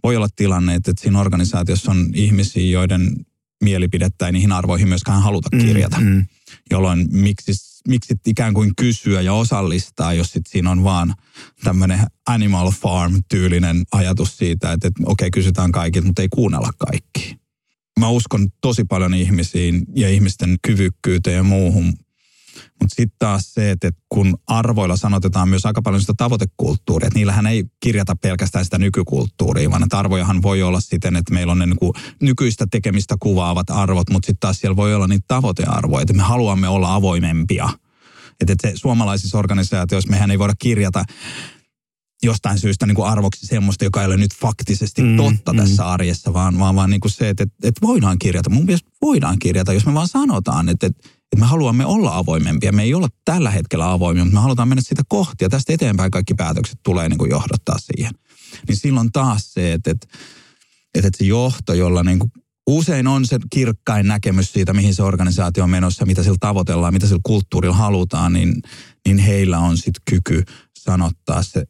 [0.02, 3.10] voi olla tilanne, että, että siinä organisaatiossa on ihmisiä, joiden
[3.62, 6.00] mielipidettä ei niihin arvoihin myöskään haluta mm, kirjata.
[6.00, 6.26] Mm, mm.
[6.70, 7.52] Jolloin miksi,
[7.88, 11.14] miksi ikään kuin kysyä ja osallistaa, jos sit siinä on vaan
[11.64, 17.36] tämmöinen animal farm-tyylinen ajatus siitä, että, että okei, okay, kysytään kaikit, mutta ei kuunnella kaikki.
[18.00, 21.94] Mä uskon tosi paljon ihmisiin ja ihmisten kyvykkyyteen ja muuhun,
[22.80, 27.46] mutta sitten taas se, että kun arvoilla sanotetaan myös aika paljon sitä tavoitekulttuuria, että niillähän
[27.46, 31.66] ei kirjata pelkästään sitä nykykulttuuria, vaan että arvojahan voi olla siten, että meillä on ne
[31.66, 36.14] niin kuin nykyistä tekemistä kuvaavat arvot, mutta sitten taas siellä voi olla niitä tavoitearvoja, että
[36.14, 37.68] me haluamme olla avoimempia.
[38.40, 41.04] Että se suomalaisissa organisaatioissa mehän ei voida kirjata
[42.22, 45.58] jostain syystä niin kuin arvoksi semmoista, joka ei ole nyt faktisesti mm, totta mm.
[45.58, 48.50] tässä arjessa, vaan, vaan, vaan niin kuin se, että, että, että voidaan kirjata.
[48.50, 52.72] Mun mielestä voidaan kirjata, jos me vaan sanotaan, että, että että me haluamme olla avoimempia.
[52.72, 56.10] Me ei olla tällä hetkellä avoimia, mutta me halutaan mennä sitä kohti ja tästä eteenpäin
[56.10, 58.12] kaikki päätökset tulee niin kuin johdottaa siihen.
[58.68, 60.06] Niin silloin taas se, että, että,
[60.94, 62.32] että se johto, jolla niin kuin
[62.66, 67.06] usein on se kirkkain näkemys siitä, mihin se organisaatio on menossa, mitä sillä tavoitellaan, mitä
[67.06, 68.62] sillä kulttuurilla halutaan, niin,
[69.06, 70.42] niin heillä on sitten kyky
[70.78, 71.64] sanottaa se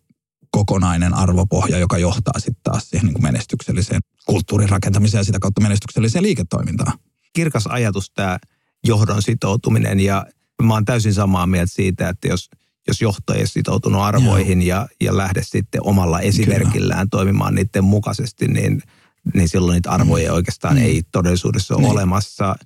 [0.59, 5.61] kokonainen arvopohja, joka johtaa sitten taas siihen niin kuin menestykselliseen kulttuurin rakentamiseen ja sitä kautta
[5.61, 6.99] menestykselliseen liiketoimintaan.
[7.33, 8.39] Kirkas ajatus tämä
[8.87, 10.27] johdon sitoutuminen ja
[10.63, 12.51] mä oon täysin samaa mieltä siitä, että jos,
[12.89, 17.11] jos johto ei sitoutunut arvoihin ja, ja lähde sitten omalla esimerkillään Kyllä.
[17.11, 18.83] toimimaan niiden mukaisesti, niin,
[19.35, 20.35] niin silloin niitä arvoja mm.
[20.35, 20.83] oikeastaan mm.
[20.83, 21.93] ei todellisuudessa ole niin.
[21.93, 22.57] olemassa.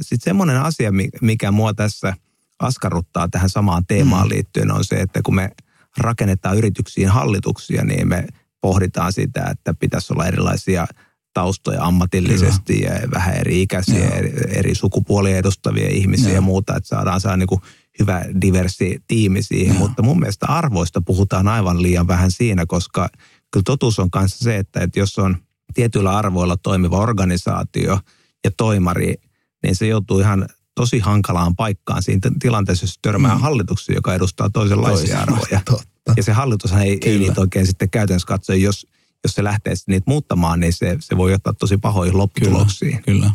[0.00, 0.90] Sitten semmoinen asia,
[1.20, 2.14] mikä mua tässä
[2.58, 4.28] askarruttaa tähän samaan teemaan mm.
[4.28, 5.50] liittyen, on se, että kun me
[5.98, 8.26] rakennetaan yrityksiin hallituksia, niin me
[8.60, 10.86] pohditaan sitä, että pitäisi olla erilaisia–
[11.38, 12.94] taustoja ammatillisesti Kyllä.
[12.94, 16.34] ja vähän eri ikäisiä, eri, eri sukupuolia edustavia ihmisiä Joo.
[16.34, 17.60] ja muuta, että saadaan saa niin kuin
[18.00, 19.74] hyvä diversi tiimi siihen.
[19.74, 19.86] Joo.
[19.86, 23.08] Mutta mun mielestä arvoista puhutaan aivan liian vähän siinä, koska
[23.50, 25.36] kyllä totuus on kanssa se, että, että jos on
[25.74, 28.00] tietyillä arvoilla toimiva organisaatio
[28.44, 29.14] ja toimari,
[29.62, 30.48] niin se joutuu ihan
[30.78, 33.40] tosi hankalaan paikkaan siinä tilanteessa, jos törmää mm.
[33.40, 35.60] hallituksia, joka edustaa toisenlaisia Toisen, arvoja.
[35.64, 36.14] Totta.
[36.16, 38.86] Ja se hallitushan ei, ei niitä oikein sitten käytännössä katsoa, jos
[39.24, 43.02] jos se lähtee niitä muuttamaan, niin se, se voi ottaa tosi pahoihin lopputuloksiin.
[43.02, 43.30] Kyllä, kyllä.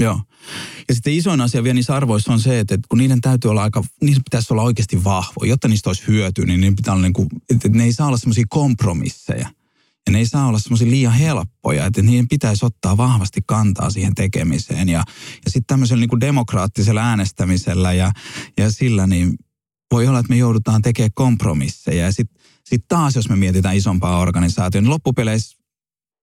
[0.00, 0.20] Joo.
[0.88, 3.84] Ja sitten isoin asia vielä niissä arvoissa on se, että kun niiden täytyy olla aika,
[4.00, 5.50] niissä pitäisi olla oikeasti vahvoja.
[5.50, 8.18] Jotta niistä olisi hyötyä, niin, niin pitää olla niin kuin, että ne ei saa olla
[8.18, 9.48] semmoisia kompromisseja.
[10.06, 14.14] Ja ne ei saa olla semmoisia liian helppoja, että niiden pitäisi ottaa vahvasti kantaa siihen
[14.14, 14.88] tekemiseen.
[14.88, 15.04] Ja,
[15.44, 18.12] ja sitten tämmöisellä niin kuin demokraattisella äänestämisellä ja,
[18.58, 19.34] ja sillä, niin
[19.92, 22.04] voi olla, että me joudutaan tekemään kompromisseja.
[22.04, 25.58] Ja sitten sitten taas, jos me mietitään isompaa organisaatiota, niin loppupeleissä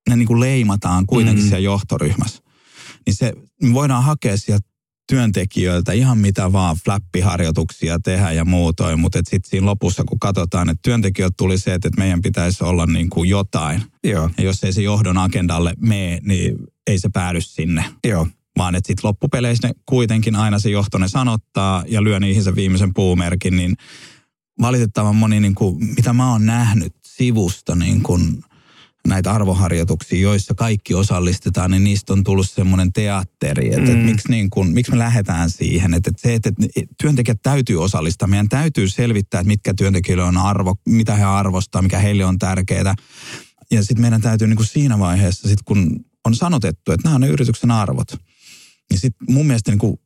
[0.10, 1.50] ne niin kuin leimataan kuitenkin mm.
[1.50, 2.44] siellä johtoryhmässä.
[3.06, 4.69] Niin se, me voidaan hakea sieltä
[5.10, 10.82] työntekijöiltä ihan mitä vaan, flappiharjoituksia tehdä ja muutoin, mutta sitten siinä lopussa, kun katsotaan, että
[10.84, 13.82] työntekijöiltä tuli se, että meidän pitäisi olla niin kuin jotain.
[14.04, 14.30] Joo.
[14.38, 16.58] Ja jos ei se johdon agendalle mene, niin
[16.88, 17.86] ei se päädy sinne.
[18.08, 18.28] Joo.
[18.58, 22.56] Vaan että sitten loppupeleissä ne kuitenkin aina se johto ne sanottaa ja lyö niihin sen
[22.56, 23.76] viimeisen puumerkin, niin
[24.62, 28.44] valitettavan moni, niin kuin, mitä mä oon nähnyt sivusta niin kuin,
[29.08, 33.88] näitä arvoharjoituksia, joissa kaikki osallistetaan, niin niistä on tullut semmoinen teatteri, että, mm.
[33.88, 37.84] että miksi, niin kuin, miksi me lähdetään siihen, että, että se, että, että työntekijät täytyy
[37.84, 42.40] osallistaa, meidän täytyy selvittää, että mitkä työntekijöille on arvo, mitä he arvostaa, mikä heille on
[42.40, 42.96] tärkeää.
[43.72, 47.22] Ja sitten meidän täytyy niin kuin siinä vaiheessa, sit kun on sanotettu, että nämä on
[47.22, 48.12] ne yrityksen arvot,
[48.90, 50.00] niin sitten mun mielestä niin kuin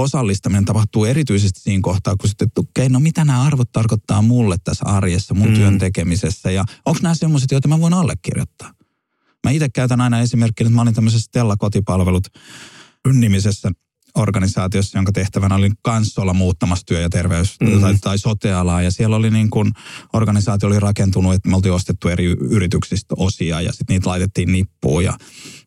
[0.00, 4.84] osallistaminen tapahtuu erityisesti siinä kohtaa, kun sitten, okei, no mitä nämä arvot tarkoittaa mulle tässä
[4.84, 5.54] arjessa, mun mm.
[5.54, 8.72] työn tekemisessä ja onko nämä semmoiset, joita mä voin allekirjoittaa.
[9.44, 12.28] Mä itse käytän aina esimerkkinä, että mä olin tämmöisessä Stella kotipalvelut
[13.12, 13.72] nimisessä
[14.14, 17.80] organisaatiossa, jonka tehtävänä oli kans olla muuttamassa työ- ja terveys- mm.
[17.80, 18.82] tai, tai sotealaa.
[18.82, 19.70] Ja siellä oli niin kuin,
[20.12, 25.04] organisaatio oli rakentunut, että me oltiin ostettu eri yrityksistä osia ja sitten niitä laitettiin nippuun.
[25.04, 25.18] Ja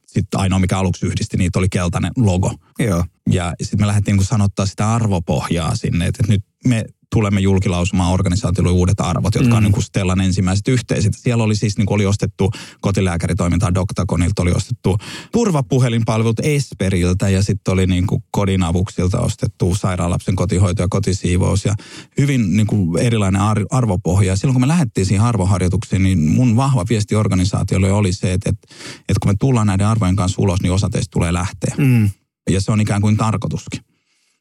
[0.08, 2.56] sitten ainoa, mikä aluksi yhdisti niitä, oli keltainen logo.
[2.80, 3.06] Joo.
[3.30, 8.72] Ja sitten me lähdettiin niin sanottaa sitä arvopohjaa sinne, että nyt me tulemme julkilausumaan organisaatiolle
[8.72, 9.58] uudet arvot, jotka mm.
[9.58, 11.14] on niin kuin Stellan ensimmäiset yhteiset.
[11.18, 12.52] Siellä oli siis niin kuin oli ostettu
[12.82, 14.98] kotilääkäritoimintaa Doktakonilta, oli ostettu
[15.32, 21.76] turvapuhelinpalvelut Esperiltä ja sitten oli niin kuin kodinavuksilta ostettu sairaalapsen kotihoito ja kotisiivous ja
[22.18, 23.42] hyvin niin kuin erilainen
[23.72, 24.36] arvopohja.
[24.36, 28.68] Silloin kun me lähdettiin siihen arvoharjoituksiin, niin mun vahva viesti organisaatiolle oli se, että, että,
[29.00, 31.76] että kun me tullaan näiden arvojen kanssa ulos, niin osa teistä tulee lähteä.
[31.78, 32.10] Mm.
[32.54, 33.82] Ja se on ikään kuin tarkoituskin.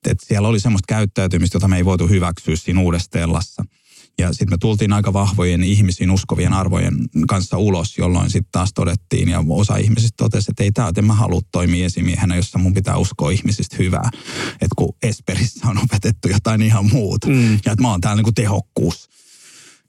[0.07, 3.65] että siellä oli semmoista käyttäytymistä, jota me ei voitu hyväksyä siinä uudessa tellassa.
[4.19, 6.95] Ja sitten me tultiin aika vahvojen ihmisiin uskovien arvojen
[7.29, 11.15] kanssa ulos, jolloin sitten taas todettiin ja osa ihmisistä totesi, että ei tämä, että mä
[11.15, 14.11] halua toimia esimiehenä, jossa mun pitää uskoa ihmisistä hyvää.
[14.53, 17.53] Että kun Esperissä on opetettu jotain ihan muuta mm.
[17.53, 19.09] ja että mä oon täällä niinku tehokkuus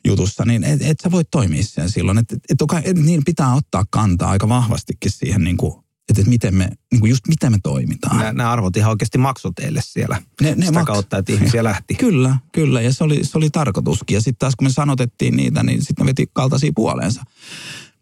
[0.05, 2.17] jutussa, niin et, et sä voi toimia sen silloin.
[2.17, 6.29] Että et, et, et, niin pitää ottaa kantaa aika vahvastikin siihen niin kuin että, että
[6.29, 8.17] miten me, niin kuin just miten me toimitaan.
[8.17, 11.63] Nämä, nämä arvot ihan oikeasti maksoi teille siellä ne, ne sitä maks- kautta, että ihmisiä
[11.63, 11.95] lähti.
[11.95, 14.15] Kyllä, kyllä ja se oli, se oli tarkoituskin.
[14.15, 17.23] Ja sitten taas kun me sanotettiin niitä, niin sitten ne veti kaltaisia puoleensa.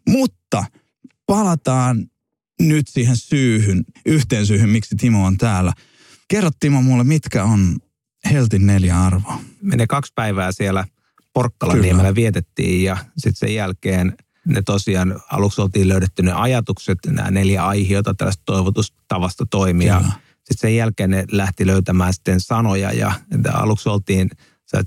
[0.08, 0.64] Mutta
[1.26, 2.06] palataan
[2.60, 5.72] nyt siihen syyhyn, yhteen syyhyn, miksi Timo on täällä.
[6.28, 7.76] Kerro Timo mulle, mitkä on
[8.30, 9.40] Heltin neljä arvoa?
[9.62, 10.86] Me kaksi päivää siellä
[11.32, 14.12] Porkkalan niemellä vietettiin ja sitten sen jälkeen–
[14.52, 19.96] ne tosiaan aluksi oltiin löydetty ne ajatukset, nämä neljä aihiota tällaista toivotustavasta toimia.
[19.96, 20.12] Kyllä.
[20.36, 23.12] Sitten sen jälkeen ne lähti löytämään sitten sanoja ja
[23.52, 24.30] aluksi oltiin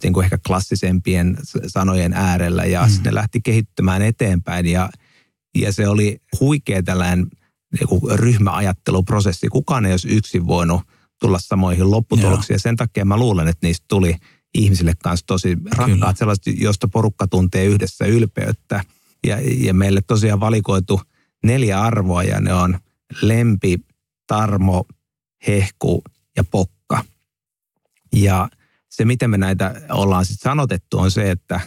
[0.03, 1.38] niin kuin ehkä klassisempien
[1.68, 2.89] sanojen äärellä ja mm.
[2.89, 4.89] sitten ne lähti kehittymään eteenpäin ja,
[5.55, 7.28] ja se oli huikea tällainen
[7.80, 9.47] niin kuin ryhmäajatteluprosessi.
[9.47, 10.82] Kukaan ei olisi yksin voinut
[11.20, 14.16] tulla samoihin lopputuloksiin ja sen takia mä luulen, että niistä tuli
[14.53, 18.84] ihmisille kanssa tosi rakkaat, sellaiset, josta porukka tuntee yhdessä ylpeyttä–
[19.28, 21.01] ja, ja meille tosiaan valikoitu
[21.43, 22.80] neljä arvoa ja ne on
[23.21, 23.78] lempi,
[24.28, 24.86] tarmo,
[25.47, 26.01] hehku
[26.38, 27.05] ja pokka.
[28.15, 28.49] Ja
[28.89, 31.59] se, miten me näitä ollaan sitten sanotettu, on se, että,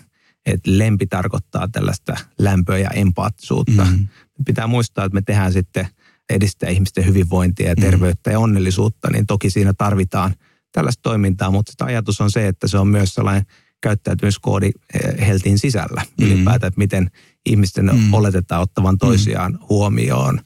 [0.47, 3.85] että lempi tarkoittaa tällaista lämpöä ja empaattisuutta.
[3.85, 4.09] Mm-hmm.
[4.47, 5.89] Pitää muistaa, että me tehdään sitten
[6.31, 7.91] edistää ihmisten hyvinvointia ja mm-hmm.
[7.91, 8.35] terveyttä mm-hmm.
[8.35, 10.35] ja onnellisuutta, niin toki siinä tarvitaan
[10.73, 13.47] tällaista toimintaa, mutta ajatus on se, että se on myös sellainen
[13.81, 16.27] käyttäytymiskoodi eh, Heltin sisällä mm-hmm.
[16.27, 17.11] ylipäätään, että miten
[17.47, 18.15] ihmisten mm.
[18.15, 19.59] oletetaan ottavan toisiaan mm.
[19.69, 20.41] huomioon.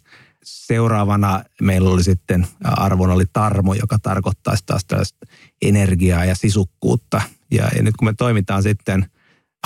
[0.44, 5.26] Seuraavana meillä oli sitten, arvon oli tarmo, joka tarkoittaa taas tällaista
[5.62, 7.22] energiaa ja sisukkuutta.
[7.50, 9.06] Ja, ja nyt kun me toimitaan sitten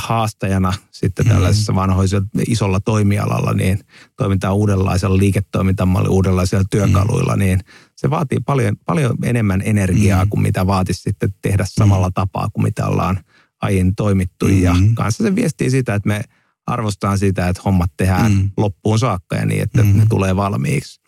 [0.01, 1.76] haastajana sitten tällaisessa mm.
[1.76, 3.80] vanhoisella isolla toimialalla, niin
[4.16, 7.39] toimitaan uudenlaisella liiketoimintamalla, uudenlaisilla työkaluilla, mm.
[7.39, 7.61] niin
[7.97, 10.30] se vaatii paljon, paljon enemmän energiaa mm.
[10.30, 12.14] kuin mitä vaatisi sitten tehdä samalla mm.
[12.14, 13.20] tapaa kuin mitä ollaan
[13.61, 14.47] aiemmin toimittu.
[14.47, 14.62] Mm.
[14.62, 16.24] Ja kanssa se viestii sitä, että me
[16.66, 18.50] arvostaa sitä, että hommat tehdään mm.
[18.56, 19.98] loppuun saakka ja niin, että mm.
[19.98, 21.00] ne tulee valmiiksi.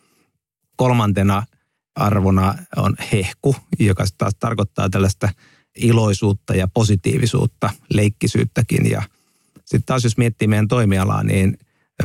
[0.77, 1.47] Kolmantena
[1.95, 5.29] arvona on hehku, joka taas tarkoittaa tällaista
[5.77, 8.91] iloisuutta ja positiivisuutta, leikkisyyttäkin.
[8.91, 9.03] Ja
[9.55, 11.59] sitten taas jos miettii meidän toimialaa, niin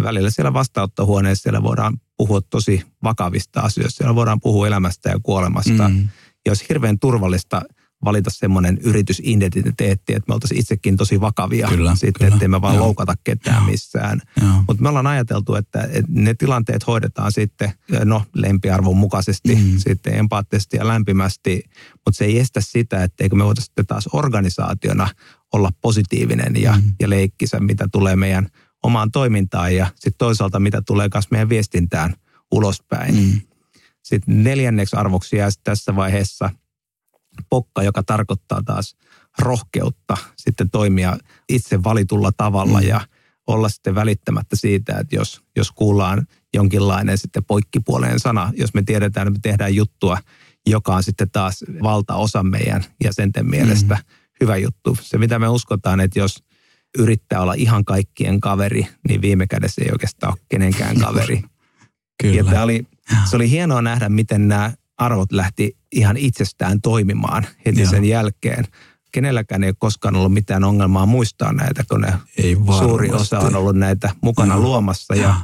[0.04, 3.98] välillä siellä vastaanottohuoneessa siellä voidaan puhua tosi vakavista asioista.
[3.98, 5.90] Siellä voidaan puhua elämästä ja kuolemasta.
[5.90, 6.10] Mm.
[6.46, 7.62] Ja olisi hirveän turvallista–
[8.06, 12.34] valita semmoinen yritysidentiteetti, että me oltaisiin itsekin tosi vakavia kyllä, sitten, kyllä.
[12.34, 12.86] ettei me vaan Joo.
[12.86, 13.72] loukata ketään Joo.
[13.72, 14.22] missään.
[14.68, 17.74] Mutta me ollaan ajateltu, että, ne tilanteet hoidetaan sitten,
[18.06, 19.78] no lempiarvon mukaisesti, mm.
[19.78, 21.64] sitten empaattisesti ja lämpimästi,
[22.06, 25.10] mutta se ei estä sitä, etteikö me voitaisiin sitten taas organisaationa
[25.54, 26.94] olla positiivinen ja, mm.
[27.00, 28.48] ja leikkisä, mitä tulee meidän
[28.84, 32.14] omaan toimintaan ja sitten toisaalta mitä tulee myös meidän viestintään
[32.52, 33.16] ulospäin.
[33.16, 33.42] Mm.
[34.04, 36.50] Sitten neljänneksi arvoksi jää tässä vaiheessa–
[37.50, 38.96] pokka, joka tarkoittaa taas
[39.40, 41.18] rohkeutta sitten toimia
[41.50, 42.88] itse valitulla tavalla mm.
[42.88, 43.02] ja
[43.48, 49.28] olla sitten välittämättä siitä, että jos, jos kuullaan jonkinlainen sitten poikkipuoleen sana, jos me tiedetään,
[49.28, 50.18] että me tehdään juttua,
[50.68, 54.02] joka on sitten taas valtaosa meidän jäsenten mielestä mm.
[54.42, 54.98] hyvä juttu.
[55.02, 56.44] Se mitä me uskotaan, että jos
[56.98, 61.44] yrittää olla ihan kaikkien kaveri, niin viime kädessä ei oikeastaan ole kenenkään kaveri.
[62.22, 62.52] Kyllä.
[62.52, 62.88] Ja oli,
[63.30, 64.72] se oli hienoa nähdä, miten nämä
[65.02, 67.90] arvot lähti ihan itsestään toimimaan heti Joo.
[67.90, 68.66] sen jälkeen.
[69.12, 73.56] Kenelläkään ei ole koskaan ollut mitään ongelmaa muistaa näitä, kun ne ei suuri osa on
[73.56, 74.64] ollut näitä mukana Joo.
[74.64, 75.16] luomassa.
[75.16, 75.36] Ja, ja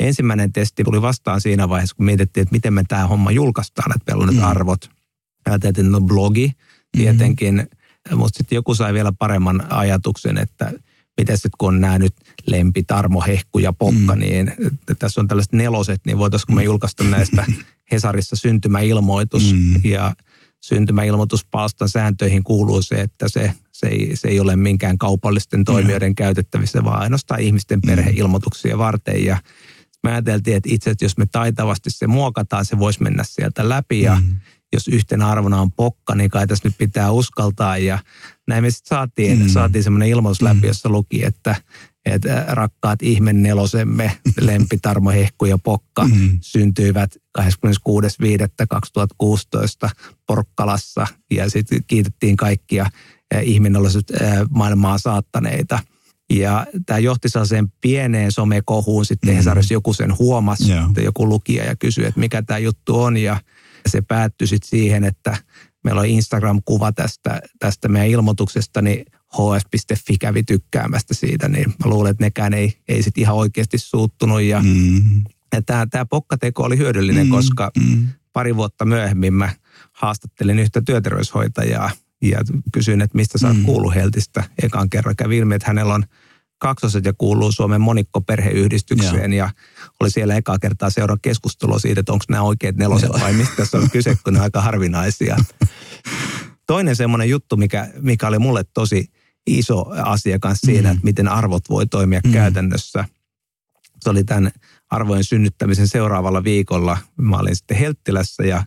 [0.00, 4.12] ensimmäinen testi tuli vastaan siinä vaiheessa, kun mietittiin, että miten me tämä homma julkaistaan, että
[4.12, 4.36] meillä on mm.
[4.36, 4.90] nyt arvot.
[5.46, 6.52] Ajateltiin, että no blogi
[6.92, 7.68] tietenkin,
[8.10, 8.18] mm.
[8.18, 10.72] mutta sitten joku sai vielä paremman ajatuksen, että
[11.16, 12.14] miten sitten kun on nämä nyt
[12.46, 14.20] Lempi, Tarmo, Hehku ja Pokka, mm.
[14.20, 14.52] niin
[14.98, 17.44] tässä on tällaiset neloset, niin voitaisiinko me julkaista näistä
[17.92, 19.80] Hesarissa syntymäilmoitus mm.
[19.84, 20.14] ja
[20.64, 26.14] syntymäilmoituspalstan sääntöihin kuuluu se, että se, se, ei, se ei ole minkään kaupallisten toimijoiden mm.
[26.14, 27.86] käytettävissä, vaan ainoastaan ihmisten mm.
[27.86, 29.24] perheilmoituksia varten.
[29.24, 29.38] Ja
[30.02, 34.00] me ajateltiin, että itse asiassa jos me taitavasti se muokataan, se voisi mennä sieltä läpi
[34.00, 34.36] ja mm.
[34.74, 37.98] Jos yhtenä arvona on pokka, niin kai tässä nyt pitää uskaltaa ja
[38.48, 39.48] näin me sitten saatiin, mm.
[39.48, 40.66] saatiin semmoinen ilmoitus läpi, mm.
[40.66, 41.56] jossa luki, että
[42.06, 46.38] että rakkaat ihmennelosemme, Lempi, Tarmo, Hehku ja Pokka, mm.
[46.40, 47.44] syntyivät 26.5.2016
[50.26, 52.86] Porkkalassa ja sitten kiitettiin kaikkia
[53.42, 55.78] ihmenneloset äh, maailmaa saattaneita.
[56.30, 59.36] Ja tämä johti sellaiseen pieneen somekohuun, sitten mm.
[59.36, 60.90] Hesarissa joku sen huomasi, yeah.
[61.02, 63.40] joku lukija ja kysyi, että mikä tämä juttu on ja
[63.88, 65.36] se päättyi sitten siihen, että
[65.84, 69.04] meillä on Instagram-kuva tästä, tästä meidän ilmoituksesta, niin
[69.34, 74.42] hs.fi kävi tykkäämästä siitä, niin mä luulen, että nekään ei, ei sit ihan oikeasti suuttunut.
[74.42, 75.24] Ja, mm.
[75.54, 77.30] ja tämä, tämä pokkateko oli hyödyllinen, mm.
[77.30, 78.08] koska mm.
[78.32, 79.50] pari vuotta myöhemmin mä
[79.92, 81.90] haastattelin yhtä työterveyshoitajaa
[82.22, 82.38] ja
[82.72, 83.64] kysyin, että mistä sä oot mm.
[83.64, 85.16] kuullut Heltistä ekan kerran.
[85.16, 86.04] Kävi ilmi, että hänellä on
[86.64, 89.50] kaksoset ja kuuluu Suomen monikko-perheyhdistykseen ja
[90.00, 93.78] oli siellä ekaa kertaa seuraa keskustelua siitä, että onko nämä oikeat neloset vai mistä tässä
[93.78, 95.36] on kyse, kun ne on aika harvinaisia.
[96.66, 99.08] Toinen semmoinen juttu, mikä, mikä oli mulle tosi
[99.46, 100.94] iso asia kanssa siinä, mm.
[100.94, 102.32] että miten arvot voi toimia mm.
[102.32, 103.04] käytännössä.
[104.00, 104.52] Se oli tämän
[104.90, 106.98] arvojen synnyttämisen seuraavalla viikolla.
[107.16, 108.64] Mä olin sitten Helttilässä ja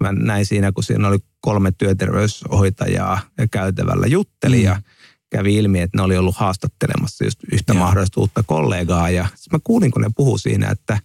[0.00, 3.20] mä näin siinä, kun siinä oli kolme työterveyshoitajaa
[3.50, 4.64] käytävällä jutteli mm.
[4.64, 4.82] ja
[5.30, 7.84] kävi ilmi, että ne oli ollut haastattelemassa just yhtä Joo.
[7.84, 9.10] mahdollista uutta kollegaa.
[9.10, 10.98] Ja mä kuulin, kun ne puhuu siinä, että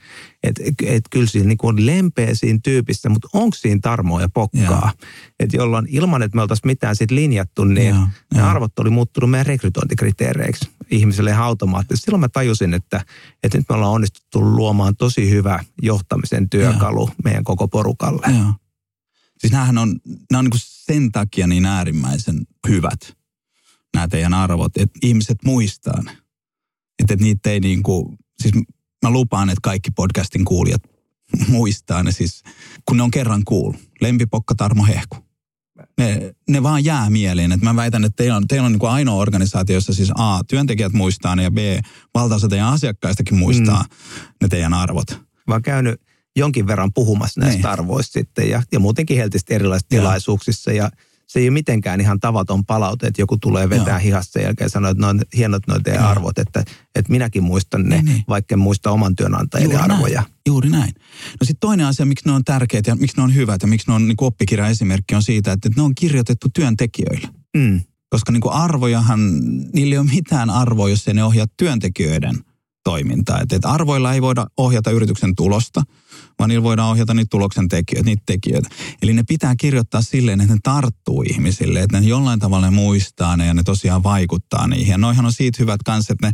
[0.43, 4.29] et, et, et kyllä siinä niin on lempeä siinä tyypissä, mutta onko siinä tarmoa ja
[4.29, 4.91] pokkaa?
[5.39, 8.07] Että jolloin ilman, että me oltaisiin mitään siitä linjattu, niin Joo.
[8.33, 8.47] ne Joo.
[8.47, 12.05] arvot oli muuttunut meidän rekrytointikriteereiksi ihmiselle ihan automaattisesti.
[12.05, 13.05] Silloin mä tajusin, että,
[13.43, 17.15] että nyt me ollaan onnistuttu luomaan tosi hyvä johtamisen työkalu Joo.
[17.23, 18.27] meidän koko porukalle.
[18.37, 18.53] Joo.
[19.39, 19.95] Siis näähän on,
[20.31, 23.17] nämä on niin sen takia niin äärimmäisen hyvät,
[23.93, 26.11] nämä teidän arvot, että ihmiset muistaa ne.
[26.11, 28.53] Että, että niitä ei niin kuin, siis
[29.03, 30.81] mä lupaan, että kaikki podcastin kuulijat
[31.47, 32.43] muistaa ne siis,
[32.85, 33.81] kun ne on kerran kuullut.
[34.01, 35.17] Lempipokka Tarmo Hehku.
[35.97, 37.51] Ne, ne vaan jää mieleen.
[37.51, 40.43] Että mä väitän, että teillä on, teillä on niin kuin ainoa organisaatio, jossa siis A,
[40.43, 41.57] työntekijät muistaa ne ja B,
[42.13, 43.89] valtaosa teidän asiakkaistakin muistaa mm.
[44.41, 45.21] ne teidän arvot.
[45.47, 46.01] Mä oon käynyt
[46.35, 47.67] jonkin verran puhumassa näistä niin.
[47.67, 50.01] arvoista sitten ja, ja muutenkin heltisesti erilaisissa ja.
[50.01, 50.91] tilaisuuksissa ja
[51.33, 53.99] se ei ole mitenkään ihan tavaton palaute, että joku tulee vetää Joo.
[53.99, 56.59] hihasta sen jälkeen ja sanoo, että ne on hienot noin teidän arvot, että,
[56.95, 58.23] että minäkin muistan ne, niin, niin.
[58.27, 60.21] vaikka en muista oman työnantajien arvoja.
[60.21, 60.33] Näin.
[60.47, 60.93] Juuri näin.
[61.39, 63.87] No sitten toinen asia, miksi ne on tärkeitä ja miksi ne on hyvät ja miksi
[63.87, 67.27] ne on niin oppikirja esimerkki on siitä, että ne on kirjoitettu työntekijöille.
[67.57, 67.81] Mm.
[68.09, 69.39] Koska niin kuin arvojahan,
[69.73, 72.35] niillä ei ole mitään arvoa, jos ei ne ohjaa työntekijöiden–
[72.83, 73.39] toimintaa.
[73.41, 75.83] Että, että arvoilla ei voida ohjata yrityksen tulosta,
[76.39, 78.69] vaan niillä voidaan ohjata niitä tuloksen tekijöitä, niitä tekijöitä.
[79.01, 83.37] Eli ne pitää kirjoittaa silleen, että ne tarttuu ihmisille, että ne jollain tavalla ne muistaa
[83.37, 84.91] ne ja ne tosiaan vaikuttaa niihin.
[84.91, 86.33] Ja noihan on siitä hyvät kanssa, että ne,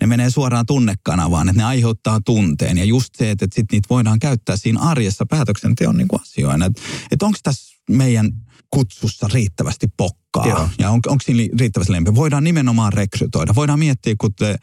[0.00, 2.78] ne menee suoraan tunnekanavaan, että ne aiheuttaa tunteen.
[2.78, 6.66] Ja just se, että, että sit niitä voidaan käyttää siinä arjessa päätöksenteon niin kuin asioina.
[6.66, 8.30] Että, että onko tässä meidän
[8.70, 10.68] kutsussa riittävästi pokkaa Joo.
[10.78, 12.14] ja on, onko siinä riittävästi lempi.
[12.14, 13.54] Voidaan nimenomaan rekrytoida.
[13.54, 14.56] Voidaan miettiä, kun te,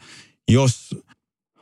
[0.48, 0.94] jos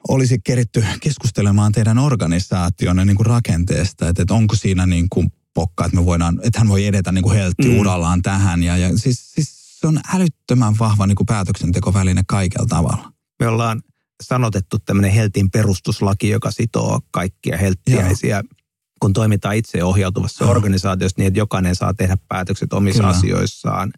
[0.08, 5.84] olisi keritty keskustelemaan teidän organisaation niin kuin rakenteesta, että, että onko siinä niin kuin pokka,
[5.84, 7.78] että me voidaan, että hän voi edetä niin kuin heltti mm.
[7.78, 8.62] urallaan tähän.
[8.62, 13.12] Ja, ja siis, siis se on älyttömän vahva niin kuin päätöksentekoväline kaikella tavalla.
[13.40, 13.82] Me ollaan
[14.22, 18.36] sanotettu tämmöinen Heltin perustuslaki, joka sitoo kaikkia helttiäisiä.
[18.36, 18.56] Joo
[19.00, 20.50] kun toimitaan itseohjautuvassa oh.
[20.50, 23.16] organisaatiossa niin, että jokainen saa tehdä päätökset omissa Kyllä.
[23.16, 23.92] asioissaan.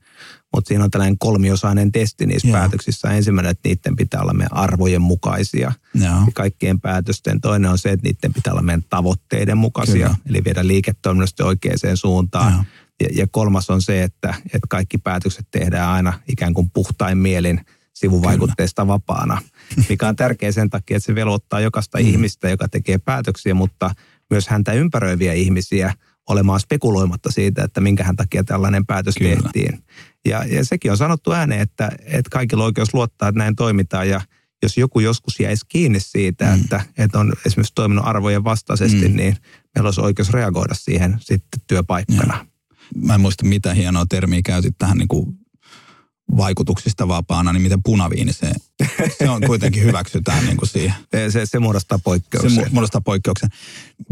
[0.55, 2.59] Mutta siinä on tällainen kolmiosainen testi niissä Joo.
[2.59, 3.11] päätöksissä.
[3.11, 5.73] Ensimmäinen, että niiden pitää olla meidän arvojen mukaisia.
[5.95, 6.17] Joo.
[6.35, 7.41] Kaikkien päätösten.
[7.41, 10.07] Toinen on se, että niiden pitää olla meidän tavoitteiden mukaisia.
[10.07, 10.17] Kyllä.
[10.27, 12.67] Eli viedä liiketoiminnasta oikeaan suuntaan.
[13.01, 17.61] Ja, ja kolmas on se, että, että kaikki päätökset tehdään aina ikään kuin puhtain mielin
[17.95, 18.93] sivuvaikutteista Kyllä.
[18.93, 19.43] vapaana.
[19.89, 22.07] Mikä on tärkeä sen takia, että se velvoittaa jokaista mm.
[22.07, 23.91] ihmistä, joka tekee päätöksiä, mutta
[24.31, 25.95] myös häntä ympäröiviä ihmisiä
[26.29, 29.37] olemaan spekuloimatta siitä, että minkä takia tällainen päätös Kyllä.
[29.37, 29.85] tehtiin.
[30.25, 34.09] Ja, ja sekin on sanottu ääneen, että, että kaikilla on oikeus luottaa, että näin toimitaan
[34.09, 34.21] ja
[34.63, 36.61] jos joku joskus jäisi kiinni siitä, mm.
[36.61, 39.17] että, että on esimerkiksi toiminut arvojen vastaisesti, mm.
[39.17, 39.37] niin
[39.75, 42.35] meillä olisi oikeus reagoida siihen sitten työpaikkana.
[42.37, 42.47] Ja.
[42.97, 45.39] Mä en muista, mitä hienoa termiä käytit tähän niin kuin
[46.37, 48.53] vaikutuksista vapaana, niin miten punaviini se,
[49.19, 50.95] se on kuitenkin hyväksytään niin kuin siihen.
[51.31, 52.51] Se, se muodostaa poikkeuksen.
[52.51, 53.51] Se muodostaa poikkeuksen.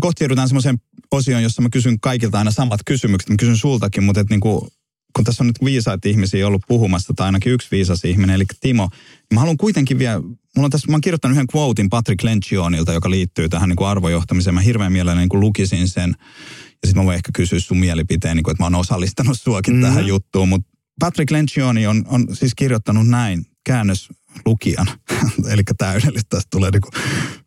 [0.01, 0.79] Kohti joudutaan semmoiseen
[1.11, 3.31] osioon, jossa mä kysyn kaikilta aina samat kysymykset.
[3.31, 4.61] Mä kysyn sultakin, mutta et niin kuin,
[5.17, 8.89] kun tässä on nyt viisaita ihmisiä ollut puhumassa, tai ainakin yksi viisas ihminen, eli Timo,
[8.93, 12.93] niin mä haluan kuitenkin vielä, mulla on tässä, mä oon kirjoittanut yhden quotein Patrick Lencionilta,
[12.93, 14.55] joka liittyy tähän niin kuin arvojohtamiseen.
[14.55, 16.15] Mä hirveän mielelläni niin kuin lukisin sen,
[16.83, 19.75] ja sitten mä voin ehkä kysyä sun mielipiteen, niin kuin, että mä oon osallistanut suakin
[19.75, 19.89] mm-hmm.
[19.89, 24.87] tähän juttuun, mutta Patrick Lencioni on, on siis kirjoittanut näin käännöslukijan,
[25.53, 26.91] eli täydellistä, tästä tulee niinku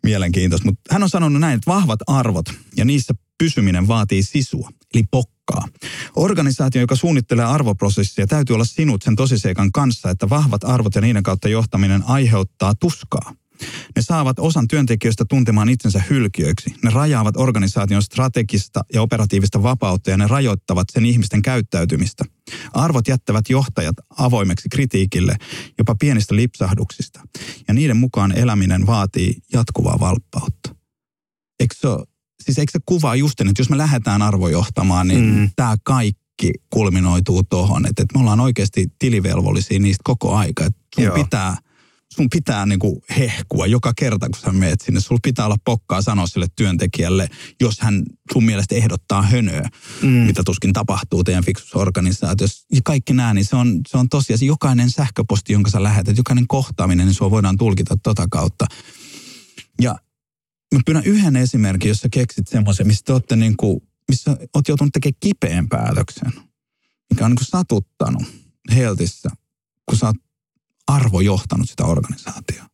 [0.03, 0.67] mielenkiintoista.
[0.67, 2.45] Mutta hän on sanonut näin, että vahvat arvot
[2.77, 5.67] ja niissä pysyminen vaatii sisua, eli pokkaa.
[6.15, 11.23] Organisaatio, joka suunnittelee arvoprosessia, täytyy olla sinut sen tosiseikan kanssa, että vahvat arvot ja niiden
[11.23, 13.33] kautta johtaminen aiheuttaa tuskaa.
[13.95, 16.75] Ne saavat osan työntekijöistä tuntemaan itsensä hylkiöiksi.
[16.83, 22.25] Ne rajaavat organisaation strategista ja operatiivista vapautta ja ne rajoittavat sen ihmisten käyttäytymistä.
[22.73, 25.35] Arvot jättävät johtajat avoimeksi kritiikille,
[25.77, 27.19] jopa pienistä lipsahduksista.
[27.67, 30.75] Ja niiden mukaan eläminen vaatii jatkuvaa valppautta.
[31.59, 31.87] Eikö se,
[32.43, 35.49] siis eikö se kuvaa just, että jos me lähdetään arvojohtamaan, niin mm.
[35.55, 40.65] tämä kaikki kulminoituu tuohon, että, että me ollaan oikeasti tilivelvollisia niistä koko aika.
[40.65, 41.15] Että sun Joo.
[41.15, 41.57] pitää–
[42.13, 44.99] sun pitää niin kuin hehkua joka kerta, kun sä meet sinne.
[44.99, 47.29] Sulla pitää olla pokkaa sanoa sille työntekijälle,
[47.61, 48.03] jos hän
[48.33, 49.69] sun mielestä ehdottaa hönöä,
[50.01, 50.07] mm.
[50.07, 52.65] mitä tuskin tapahtuu teidän fiksusorganisaatiossa.
[52.73, 56.47] Ja kaikki nämä, niin se on, se on tosiaan jokainen sähköposti, jonka sä lähetät, jokainen
[56.47, 58.65] kohtaaminen, niin sua voidaan tulkita tota kautta.
[59.81, 59.95] Ja
[60.75, 64.93] mä pyydän yhden esimerkin, jossa keksit semmoisen, missä te olette niin kuin, missä oot joutunut
[64.93, 66.31] tekemään kipeän päätöksen,
[67.09, 68.23] mikä on niin kuin satuttanut
[68.75, 69.29] Heltissä,
[69.85, 70.15] kun sä oot
[70.89, 72.69] arvojohtanut sitä organisaatiota?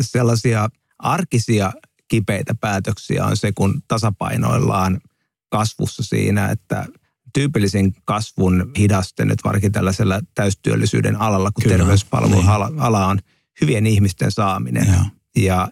[0.00, 0.68] Sellaisia
[0.98, 1.72] arkisia
[2.08, 5.00] kipeitä päätöksiä on se, kun tasapainoillaan
[5.48, 6.86] kasvussa siinä, että
[7.34, 12.80] tyypillisin kasvun hidaste nyt varsinkin tällaisella täystyöllisyyden alalla, kun terveyspalveluala niin.
[12.80, 13.18] ala on
[13.60, 14.86] hyvien ihmisten saaminen.
[14.86, 15.04] Ja.
[15.36, 15.68] Ja,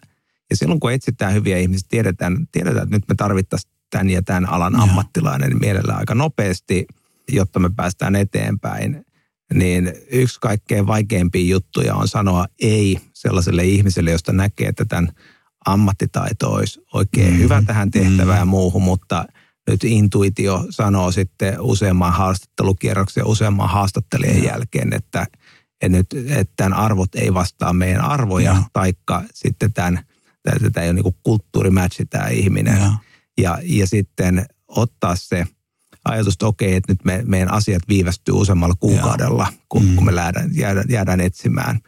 [0.49, 4.49] ja silloin kun etsitään hyviä ihmisiä, tiedetään, tiedetään että nyt me tarvittaisiin tämän ja tämän
[4.49, 4.79] alan ja.
[4.79, 6.87] ammattilainen niin mielellään aika nopeasti,
[7.31, 9.05] jotta me päästään eteenpäin
[9.53, 15.09] niin yksi kaikkein vaikeimpia juttuja on sanoa ei sellaiselle ihmiselle, josta näkee, että tämän
[15.65, 17.39] ammattitaito olisi oikein mm.
[17.39, 18.41] hyvä tähän tehtävään mm.
[18.41, 19.25] ja muuhun, mutta
[19.69, 24.43] nyt intuitio sanoo sitten useamman haastattelukierroksen ja useamman haastattelijan mm.
[24.43, 25.27] jälkeen, että,
[25.81, 28.63] että, nyt, että tämän arvot ei vastaa meidän arvoja, ja.
[28.73, 30.05] taikka sitten tämän,
[30.43, 32.77] tämä ei ole niin kulttuurimatchi tämä ihminen.
[32.77, 32.93] Ja.
[33.37, 35.47] Ja, ja sitten ottaa se–
[36.05, 39.95] ajatus, että okei, että nyt me, meidän asiat viivästyy useammalla kuukaudella, kun, mm.
[39.95, 41.79] kun me jäädään, jäädään, jäädään etsimään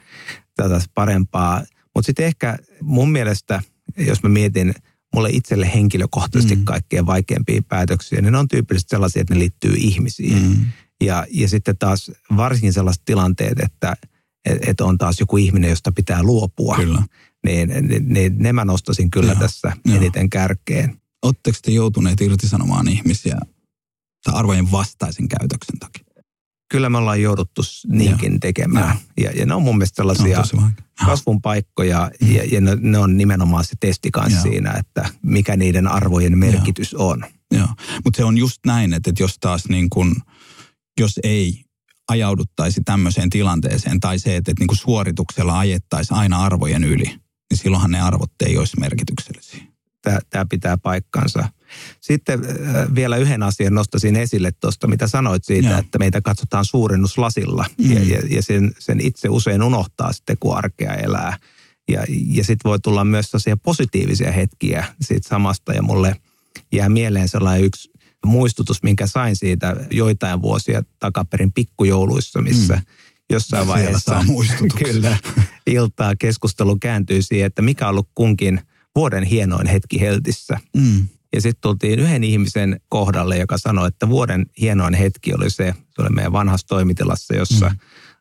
[0.56, 1.64] tätä parempaa.
[1.96, 3.62] Mutta sitten ehkä mun mielestä,
[3.98, 4.74] jos mä mietin
[5.16, 6.66] mulle itselle henkilökohtaisesti mm.
[6.66, 10.44] kaikkein vaikeimpia päätöksiä, niin ne on tyypillisesti sellaisia, että ne liittyy ihmisiin.
[10.44, 10.66] Mm.
[11.04, 13.96] Ja, ja sitten taas varsinkin sellaiset tilanteet, että
[14.46, 16.76] että on taas joku ihminen, josta pitää luopua.
[16.76, 17.04] Kyllä.
[17.46, 19.40] Niin, niin, niin ne mä nostasin kyllä Joo.
[19.40, 21.02] tässä eniten kärkeen.
[21.22, 23.38] Oletteko te joutuneet irtisanomaan ihmisiä
[24.24, 26.06] tai arvojen vastaisen käytöksen takia.
[26.72, 28.40] Kyllä me ollaan jouduttu niinkin ja.
[28.40, 28.98] tekemään.
[29.22, 30.44] Ja, ja ne on mun mielestä sellaisia
[31.06, 32.36] kasvun paikkoja mm.
[32.36, 36.92] ja, ja ne, ne on nimenomaan se testi kanssa siinä, että mikä niiden arvojen merkitys
[36.92, 37.00] ja.
[37.00, 37.26] on.
[37.52, 37.68] Joo,
[38.04, 40.16] mutta se on just näin, että, että jos taas niin kun,
[41.00, 41.66] jos ei
[42.10, 47.92] ajauduttaisi tämmöiseen tilanteeseen tai se, että, että niin suorituksella ajettaisiin aina arvojen yli, niin silloinhan
[47.92, 49.71] ne arvot ei olisi merkityksellisiä
[50.30, 51.50] tämä pitää paikkansa.
[52.02, 55.80] Sitten äh, vielä yhden asian nostaisin esille tuosta, mitä sanoit siitä, Joo.
[55.80, 57.92] että meitä katsotaan suurennuslasilla mm.
[57.92, 61.38] ja, ja, ja sen, sen itse usein unohtaa sitten, kun arkea elää.
[61.92, 66.16] Ja, ja sitten voi tulla myös sellaisia positiivisia hetkiä siitä samasta ja mulle
[66.72, 67.92] jää mieleen sellainen yksi
[68.26, 72.82] muistutus, minkä sain siitä joitain vuosia takaperin pikkujouluissa, missä mm.
[73.30, 74.26] jossain vaiheessa
[74.86, 75.18] kyllä,
[75.68, 78.62] iltaa keskustelu kääntyy siihen, että mikä on ollut kunkin–
[78.96, 80.60] vuoden hienoin hetki Heltissä.
[80.78, 81.08] Mm.
[81.34, 86.02] Ja sitten tultiin yhden ihmisen kohdalle, joka sanoi, että vuoden hienoin hetki oli se, se
[86.02, 87.78] oli meidän vanhassa toimitilassa, jossa mm.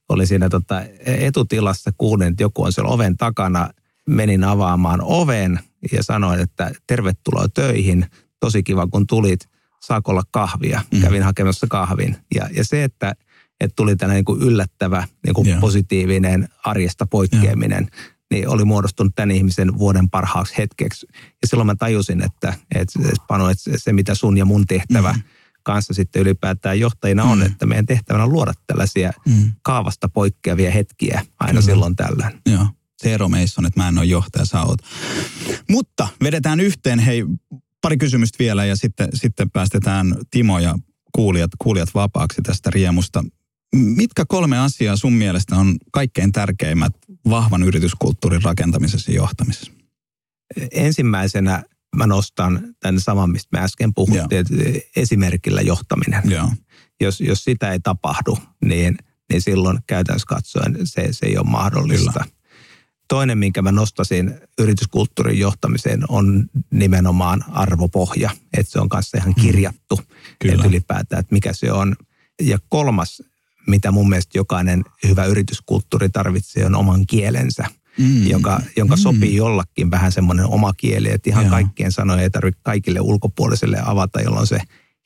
[0.09, 3.71] oli siinä tota etutilassa, kuulin, että joku on siellä oven takana.
[4.09, 5.61] Menin avaamaan oven
[5.93, 8.07] ja sanoin, että tervetuloa töihin.
[8.41, 9.41] Tosi kiva, kun tulit.
[9.81, 10.83] Saako olla kahvia?
[10.93, 11.01] Mm.
[11.01, 12.17] Kävin hakemassa kahvin.
[12.35, 13.15] Ja, ja se, että,
[13.61, 15.61] että tuli tällainen niin yllättävä niin kuin yeah.
[15.61, 21.07] positiivinen arjesta poikkeaminen, yeah niin oli muodostunut tämän ihmisen vuoden parhaaksi hetkeksi.
[21.13, 22.99] Ja silloin mä tajusin, että, että,
[23.29, 25.23] Pano, että se mitä sun ja mun tehtävä mm.
[25.63, 27.47] kanssa sitten ylipäätään johtajina on, mm.
[27.47, 29.53] että meidän tehtävänä on luoda tällaisia mm.
[29.63, 31.63] kaavasta poikkeavia hetkiä aina Kyllä.
[31.63, 32.41] silloin tällöin.
[32.47, 32.67] Joo.
[33.03, 34.79] Se ero meissä on, että mä en ole johtaja, sä oot.
[35.71, 37.25] Mutta vedetään yhteen, hei,
[37.81, 40.79] pari kysymystä vielä ja sitten, sitten päästetään Timo ja
[41.13, 43.25] kuulijat, kuulijat vapaaksi tästä riemusta.
[43.77, 46.93] Mitkä kolme asiaa sun mielestä on kaikkein tärkeimmät
[47.31, 49.73] vahvan yrityskulttuurin rakentamisessa ja johtamisessa?
[50.73, 51.63] Ensimmäisenä
[51.97, 54.55] mä nostan tämän saman, mistä me äsken puhuttiin, että
[54.97, 56.23] esimerkillä johtaminen.
[56.25, 56.53] Joo.
[57.01, 58.99] Jos, jos sitä ei tapahdu, niin,
[59.33, 62.13] niin silloin käytännössä katsoen se, se ei ole mahdollista.
[62.13, 62.37] Kyllä.
[63.09, 68.31] Toinen, minkä mä nostasin yrityskulttuurin johtamiseen, on nimenomaan arvopohja.
[68.57, 69.43] Että se on kanssa ihan mm.
[69.43, 70.01] kirjattu,
[70.39, 70.55] Kyllä.
[70.55, 71.97] että ylipäätään, että mikä se on.
[72.43, 73.23] Ja kolmas
[73.71, 77.65] mitä mun mielestä jokainen hyvä yrityskulttuuri tarvitsee, on oman kielensä.
[77.99, 78.27] Mm.
[78.27, 79.01] Joka, jonka mm.
[79.01, 81.51] sopii jollakin vähän semmoinen oma kieli, että ihan Joo.
[81.51, 84.59] kaikkien sanoja ei tarvitse kaikille ulkopuoliselle avata, jolloin se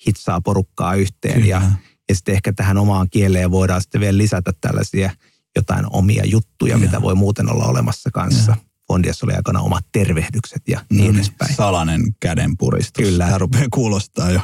[0.06, 1.34] hitsaa porukkaa yhteen.
[1.34, 1.46] Kyllä.
[1.46, 1.62] Ja,
[2.08, 5.10] ja sitten ehkä tähän omaan kieleen voidaan sitten vielä lisätä tällaisia
[5.56, 6.80] jotain omia juttuja, Joo.
[6.80, 8.52] mitä voi muuten olla olemassa kanssa.
[8.52, 8.73] Joo.
[8.88, 11.54] Fondiassa oli aikana omat tervehdykset ja niin, niin edespäin.
[11.54, 13.04] Salainen kädenpuristus.
[13.04, 13.24] Kyllä.
[13.24, 14.40] Tämä rupeaa kuulostaa jo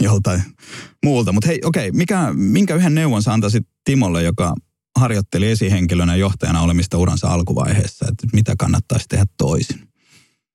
[0.00, 0.42] joltain
[1.04, 1.32] muulta.
[1.32, 4.54] Mutta hei, okei, mikä, minkä yhden neuvon sä antaisit Timolle, joka
[4.98, 9.88] harjoitteli esihenkilönä johtajana olemista uransa alkuvaiheessa, että mitä kannattaisi tehdä toisin?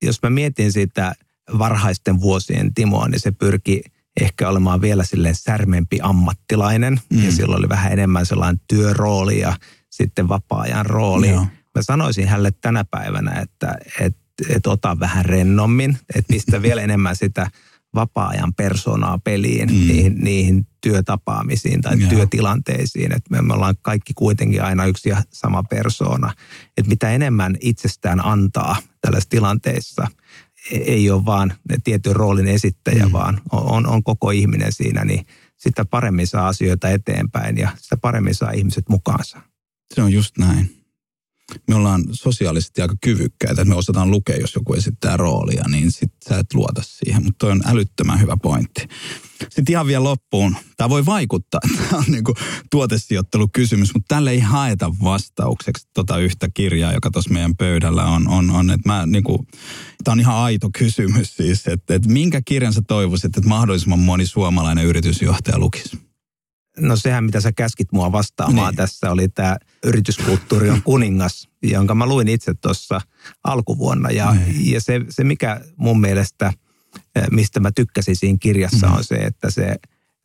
[0.01, 1.15] Jos mä mietin sitä
[1.57, 3.81] varhaisten vuosien Timoa, niin se pyrki
[4.21, 7.01] ehkä olemaan vielä silleen särmempi ammattilainen.
[7.13, 7.25] Mm.
[7.25, 9.57] Ja silloin oli vähän enemmän sellainen työrooli ja
[9.89, 11.29] sitten vapaa-ajan rooli.
[11.29, 11.45] Joo.
[11.75, 17.15] Mä sanoisin hänelle tänä päivänä, että, että, että ota vähän rennommin, että pistä vielä enemmän
[17.15, 17.51] sitä
[17.95, 19.75] vapaa-ajan persoonaa peliin, mm.
[19.75, 22.09] niihin, niihin työtapaamisiin tai Joo.
[22.09, 23.11] työtilanteisiin.
[23.11, 26.33] Että me, me ollaan kaikki kuitenkin aina yksi ja sama persoona.
[26.77, 30.07] Että mitä enemmän itsestään antaa tällaisissa tilanteissa,
[30.71, 31.53] e, ei ole vaan
[31.83, 33.11] tietyn roolin esittäjä, mm.
[33.11, 35.25] vaan on, on koko ihminen siinä, niin
[35.57, 39.41] sitä paremmin saa asioita eteenpäin ja sitä paremmin saa ihmiset mukaansa.
[39.93, 40.80] Se on just näin
[41.67, 46.13] me ollaan sosiaalisesti aika kyvykkäitä, että me osataan lukea, jos joku esittää roolia, niin sit
[46.29, 47.23] sä et luota siihen.
[47.23, 48.87] Mutta toi on älyttömän hyvä pointti.
[49.39, 50.55] Sitten ihan vielä loppuun.
[50.77, 52.33] Tämä voi vaikuttaa, tämä on niinku
[52.71, 58.27] tuotesijoittelukysymys, mutta tälle ei haeta vastaukseksi tota yhtä kirjaa, joka tuossa meidän pöydällä on.
[58.27, 59.45] on, on että mä niinku,
[60.03, 64.25] tämä on ihan aito kysymys siis, että, että minkä kirjan sä toivoisit, että mahdollisimman moni
[64.25, 66.10] suomalainen yritysjohtaja lukisi?
[66.79, 68.77] No sehän, mitä sä käskit mua vastaamaan niin.
[68.77, 73.01] tässä, oli tämä yrityskulttuuri on kuningas, jonka mä luin itse tuossa
[73.43, 74.09] alkuvuonna.
[74.09, 74.71] Ja, niin.
[74.71, 76.53] ja se, se, mikä mun mielestä,
[77.15, 78.93] eh, mistä mä tykkäsin siinä kirjassa, mm.
[78.93, 79.75] on se, että se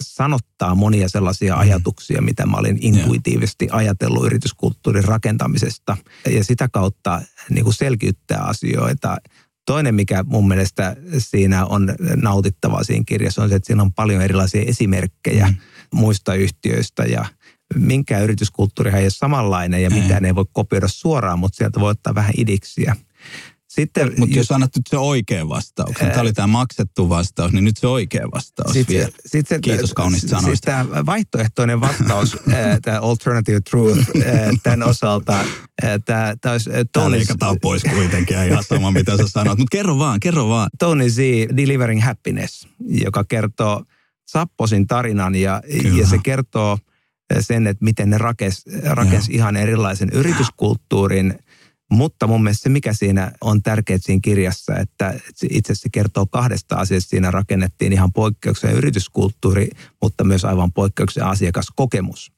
[0.02, 1.60] sanottaa monia sellaisia mm.
[1.60, 5.97] ajatuksia, mitä mä olin intuitiivisesti ajatellut yrityskulttuurin rakentamisesta.
[6.31, 9.16] Ja sitä kautta niin kuin selkiyttää asioita.
[9.66, 14.23] Toinen, mikä mun mielestä siinä on nautittavaa siinä kirjassa, on se, että siinä on paljon
[14.23, 15.47] erilaisia esimerkkejä.
[15.47, 15.56] Mm
[15.92, 17.24] muista yhtiöistä ja
[17.74, 22.14] minkään yrityskulttuurihan ei ole samanlainen ja mitään ei voi kopioida suoraan, mutta sieltä voi ottaa
[22.14, 22.96] vähän idiksiä.
[23.68, 27.76] Sitten, Mutta jos annat nyt se oikea vastaus, tämä oli tämä maksettu vastaus, niin nyt
[27.76, 29.08] se oikea vastaus sit, vielä.
[29.26, 30.46] Sit se, Kiitos kaunista sanoista.
[30.46, 32.36] Siis tämä vaihtoehtoinen vastaus,
[32.84, 34.00] tämä alternative truth
[34.62, 35.44] tämän osalta,
[36.00, 37.18] tämä olisi Tony...
[37.38, 40.70] Tämä pois kuitenkin, ihan sama mitä sä sanot, mutta kerro vaan, kerro vaan.
[40.78, 41.18] Tony Z,
[41.56, 43.84] Delivering Happiness, joka kertoo
[44.26, 45.62] Sapposin tarinan ja,
[45.98, 46.78] ja se kertoo
[47.40, 51.38] sen, että miten ne rakes, rakes ihan erilaisen yrityskulttuurin.
[51.90, 55.14] Mutta mun mielestä se, mikä siinä on tärkeää siinä kirjassa, että
[55.50, 57.10] itse se kertoo kahdesta asiasta.
[57.10, 59.68] Siinä rakennettiin ihan poikkeuksen yrityskulttuuri,
[60.02, 62.32] mutta myös aivan poikkeuksen asiakaskokemus.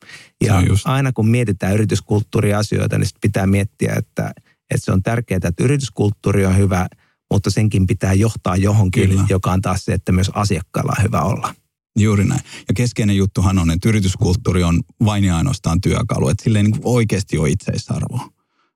[0.45, 0.55] Ja
[0.85, 4.33] aina kun mietitään yrityskulttuuriasioita, niin pitää miettiä, että,
[4.71, 6.89] että se on tärkeää, että yrityskulttuuri on hyvä,
[7.33, 9.25] mutta senkin pitää johtaa johonkin, Kyllä.
[9.29, 11.55] joka on taas se, että myös asiakkaalla on hyvä olla.
[11.99, 12.41] Juuri näin.
[12.69, 16.29] Ja keskeinen juttuhan on, että yrityskulttuuri on vain ja ainoastaan työkalu.
[16.29, 18.29] Että sillä ei niin oikeasti ole itseisarvoa,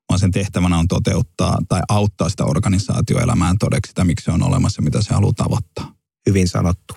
[0.08, 4.82] vaan sen tehtävänä on toteuttaa tai auttaa sitä organisaatioelämään todeksi sitä, miksi se on olemassa,
[4.82, 5.94] mitä se haluaa tavoittaa.
[6.28, 6.94] Hyvin sanottu.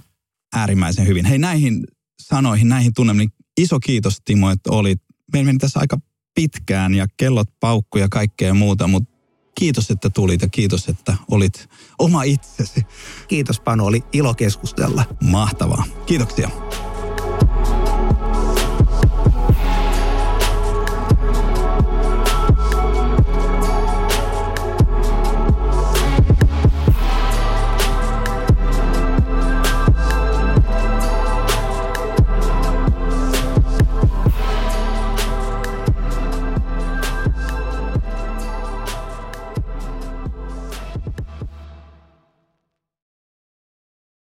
[0.55, 1.25] Äärimmäisen hyvin.
[1.25, 1.83] Hei näihin
[2.21, 5.01] sanoihin, näihin tunnelmiin, iso kiitos Timo, että olit.
[5.33, 5.97] Meillä meni tässä aika
[6.35, 9.14] pitkään ja kellot paukku ja kaikkea muuta, mutta
[9.56, 11.69] Kiitos, että tulit ja kiitos, että olit
[11.99, 12.86] oma itsesi.
[13.27, 15.06] Kiitos Panu, oli ilo keskustella.
[15.22, 15.84] Mahtavaa.
[16.06, 16.49] Kiitoksia.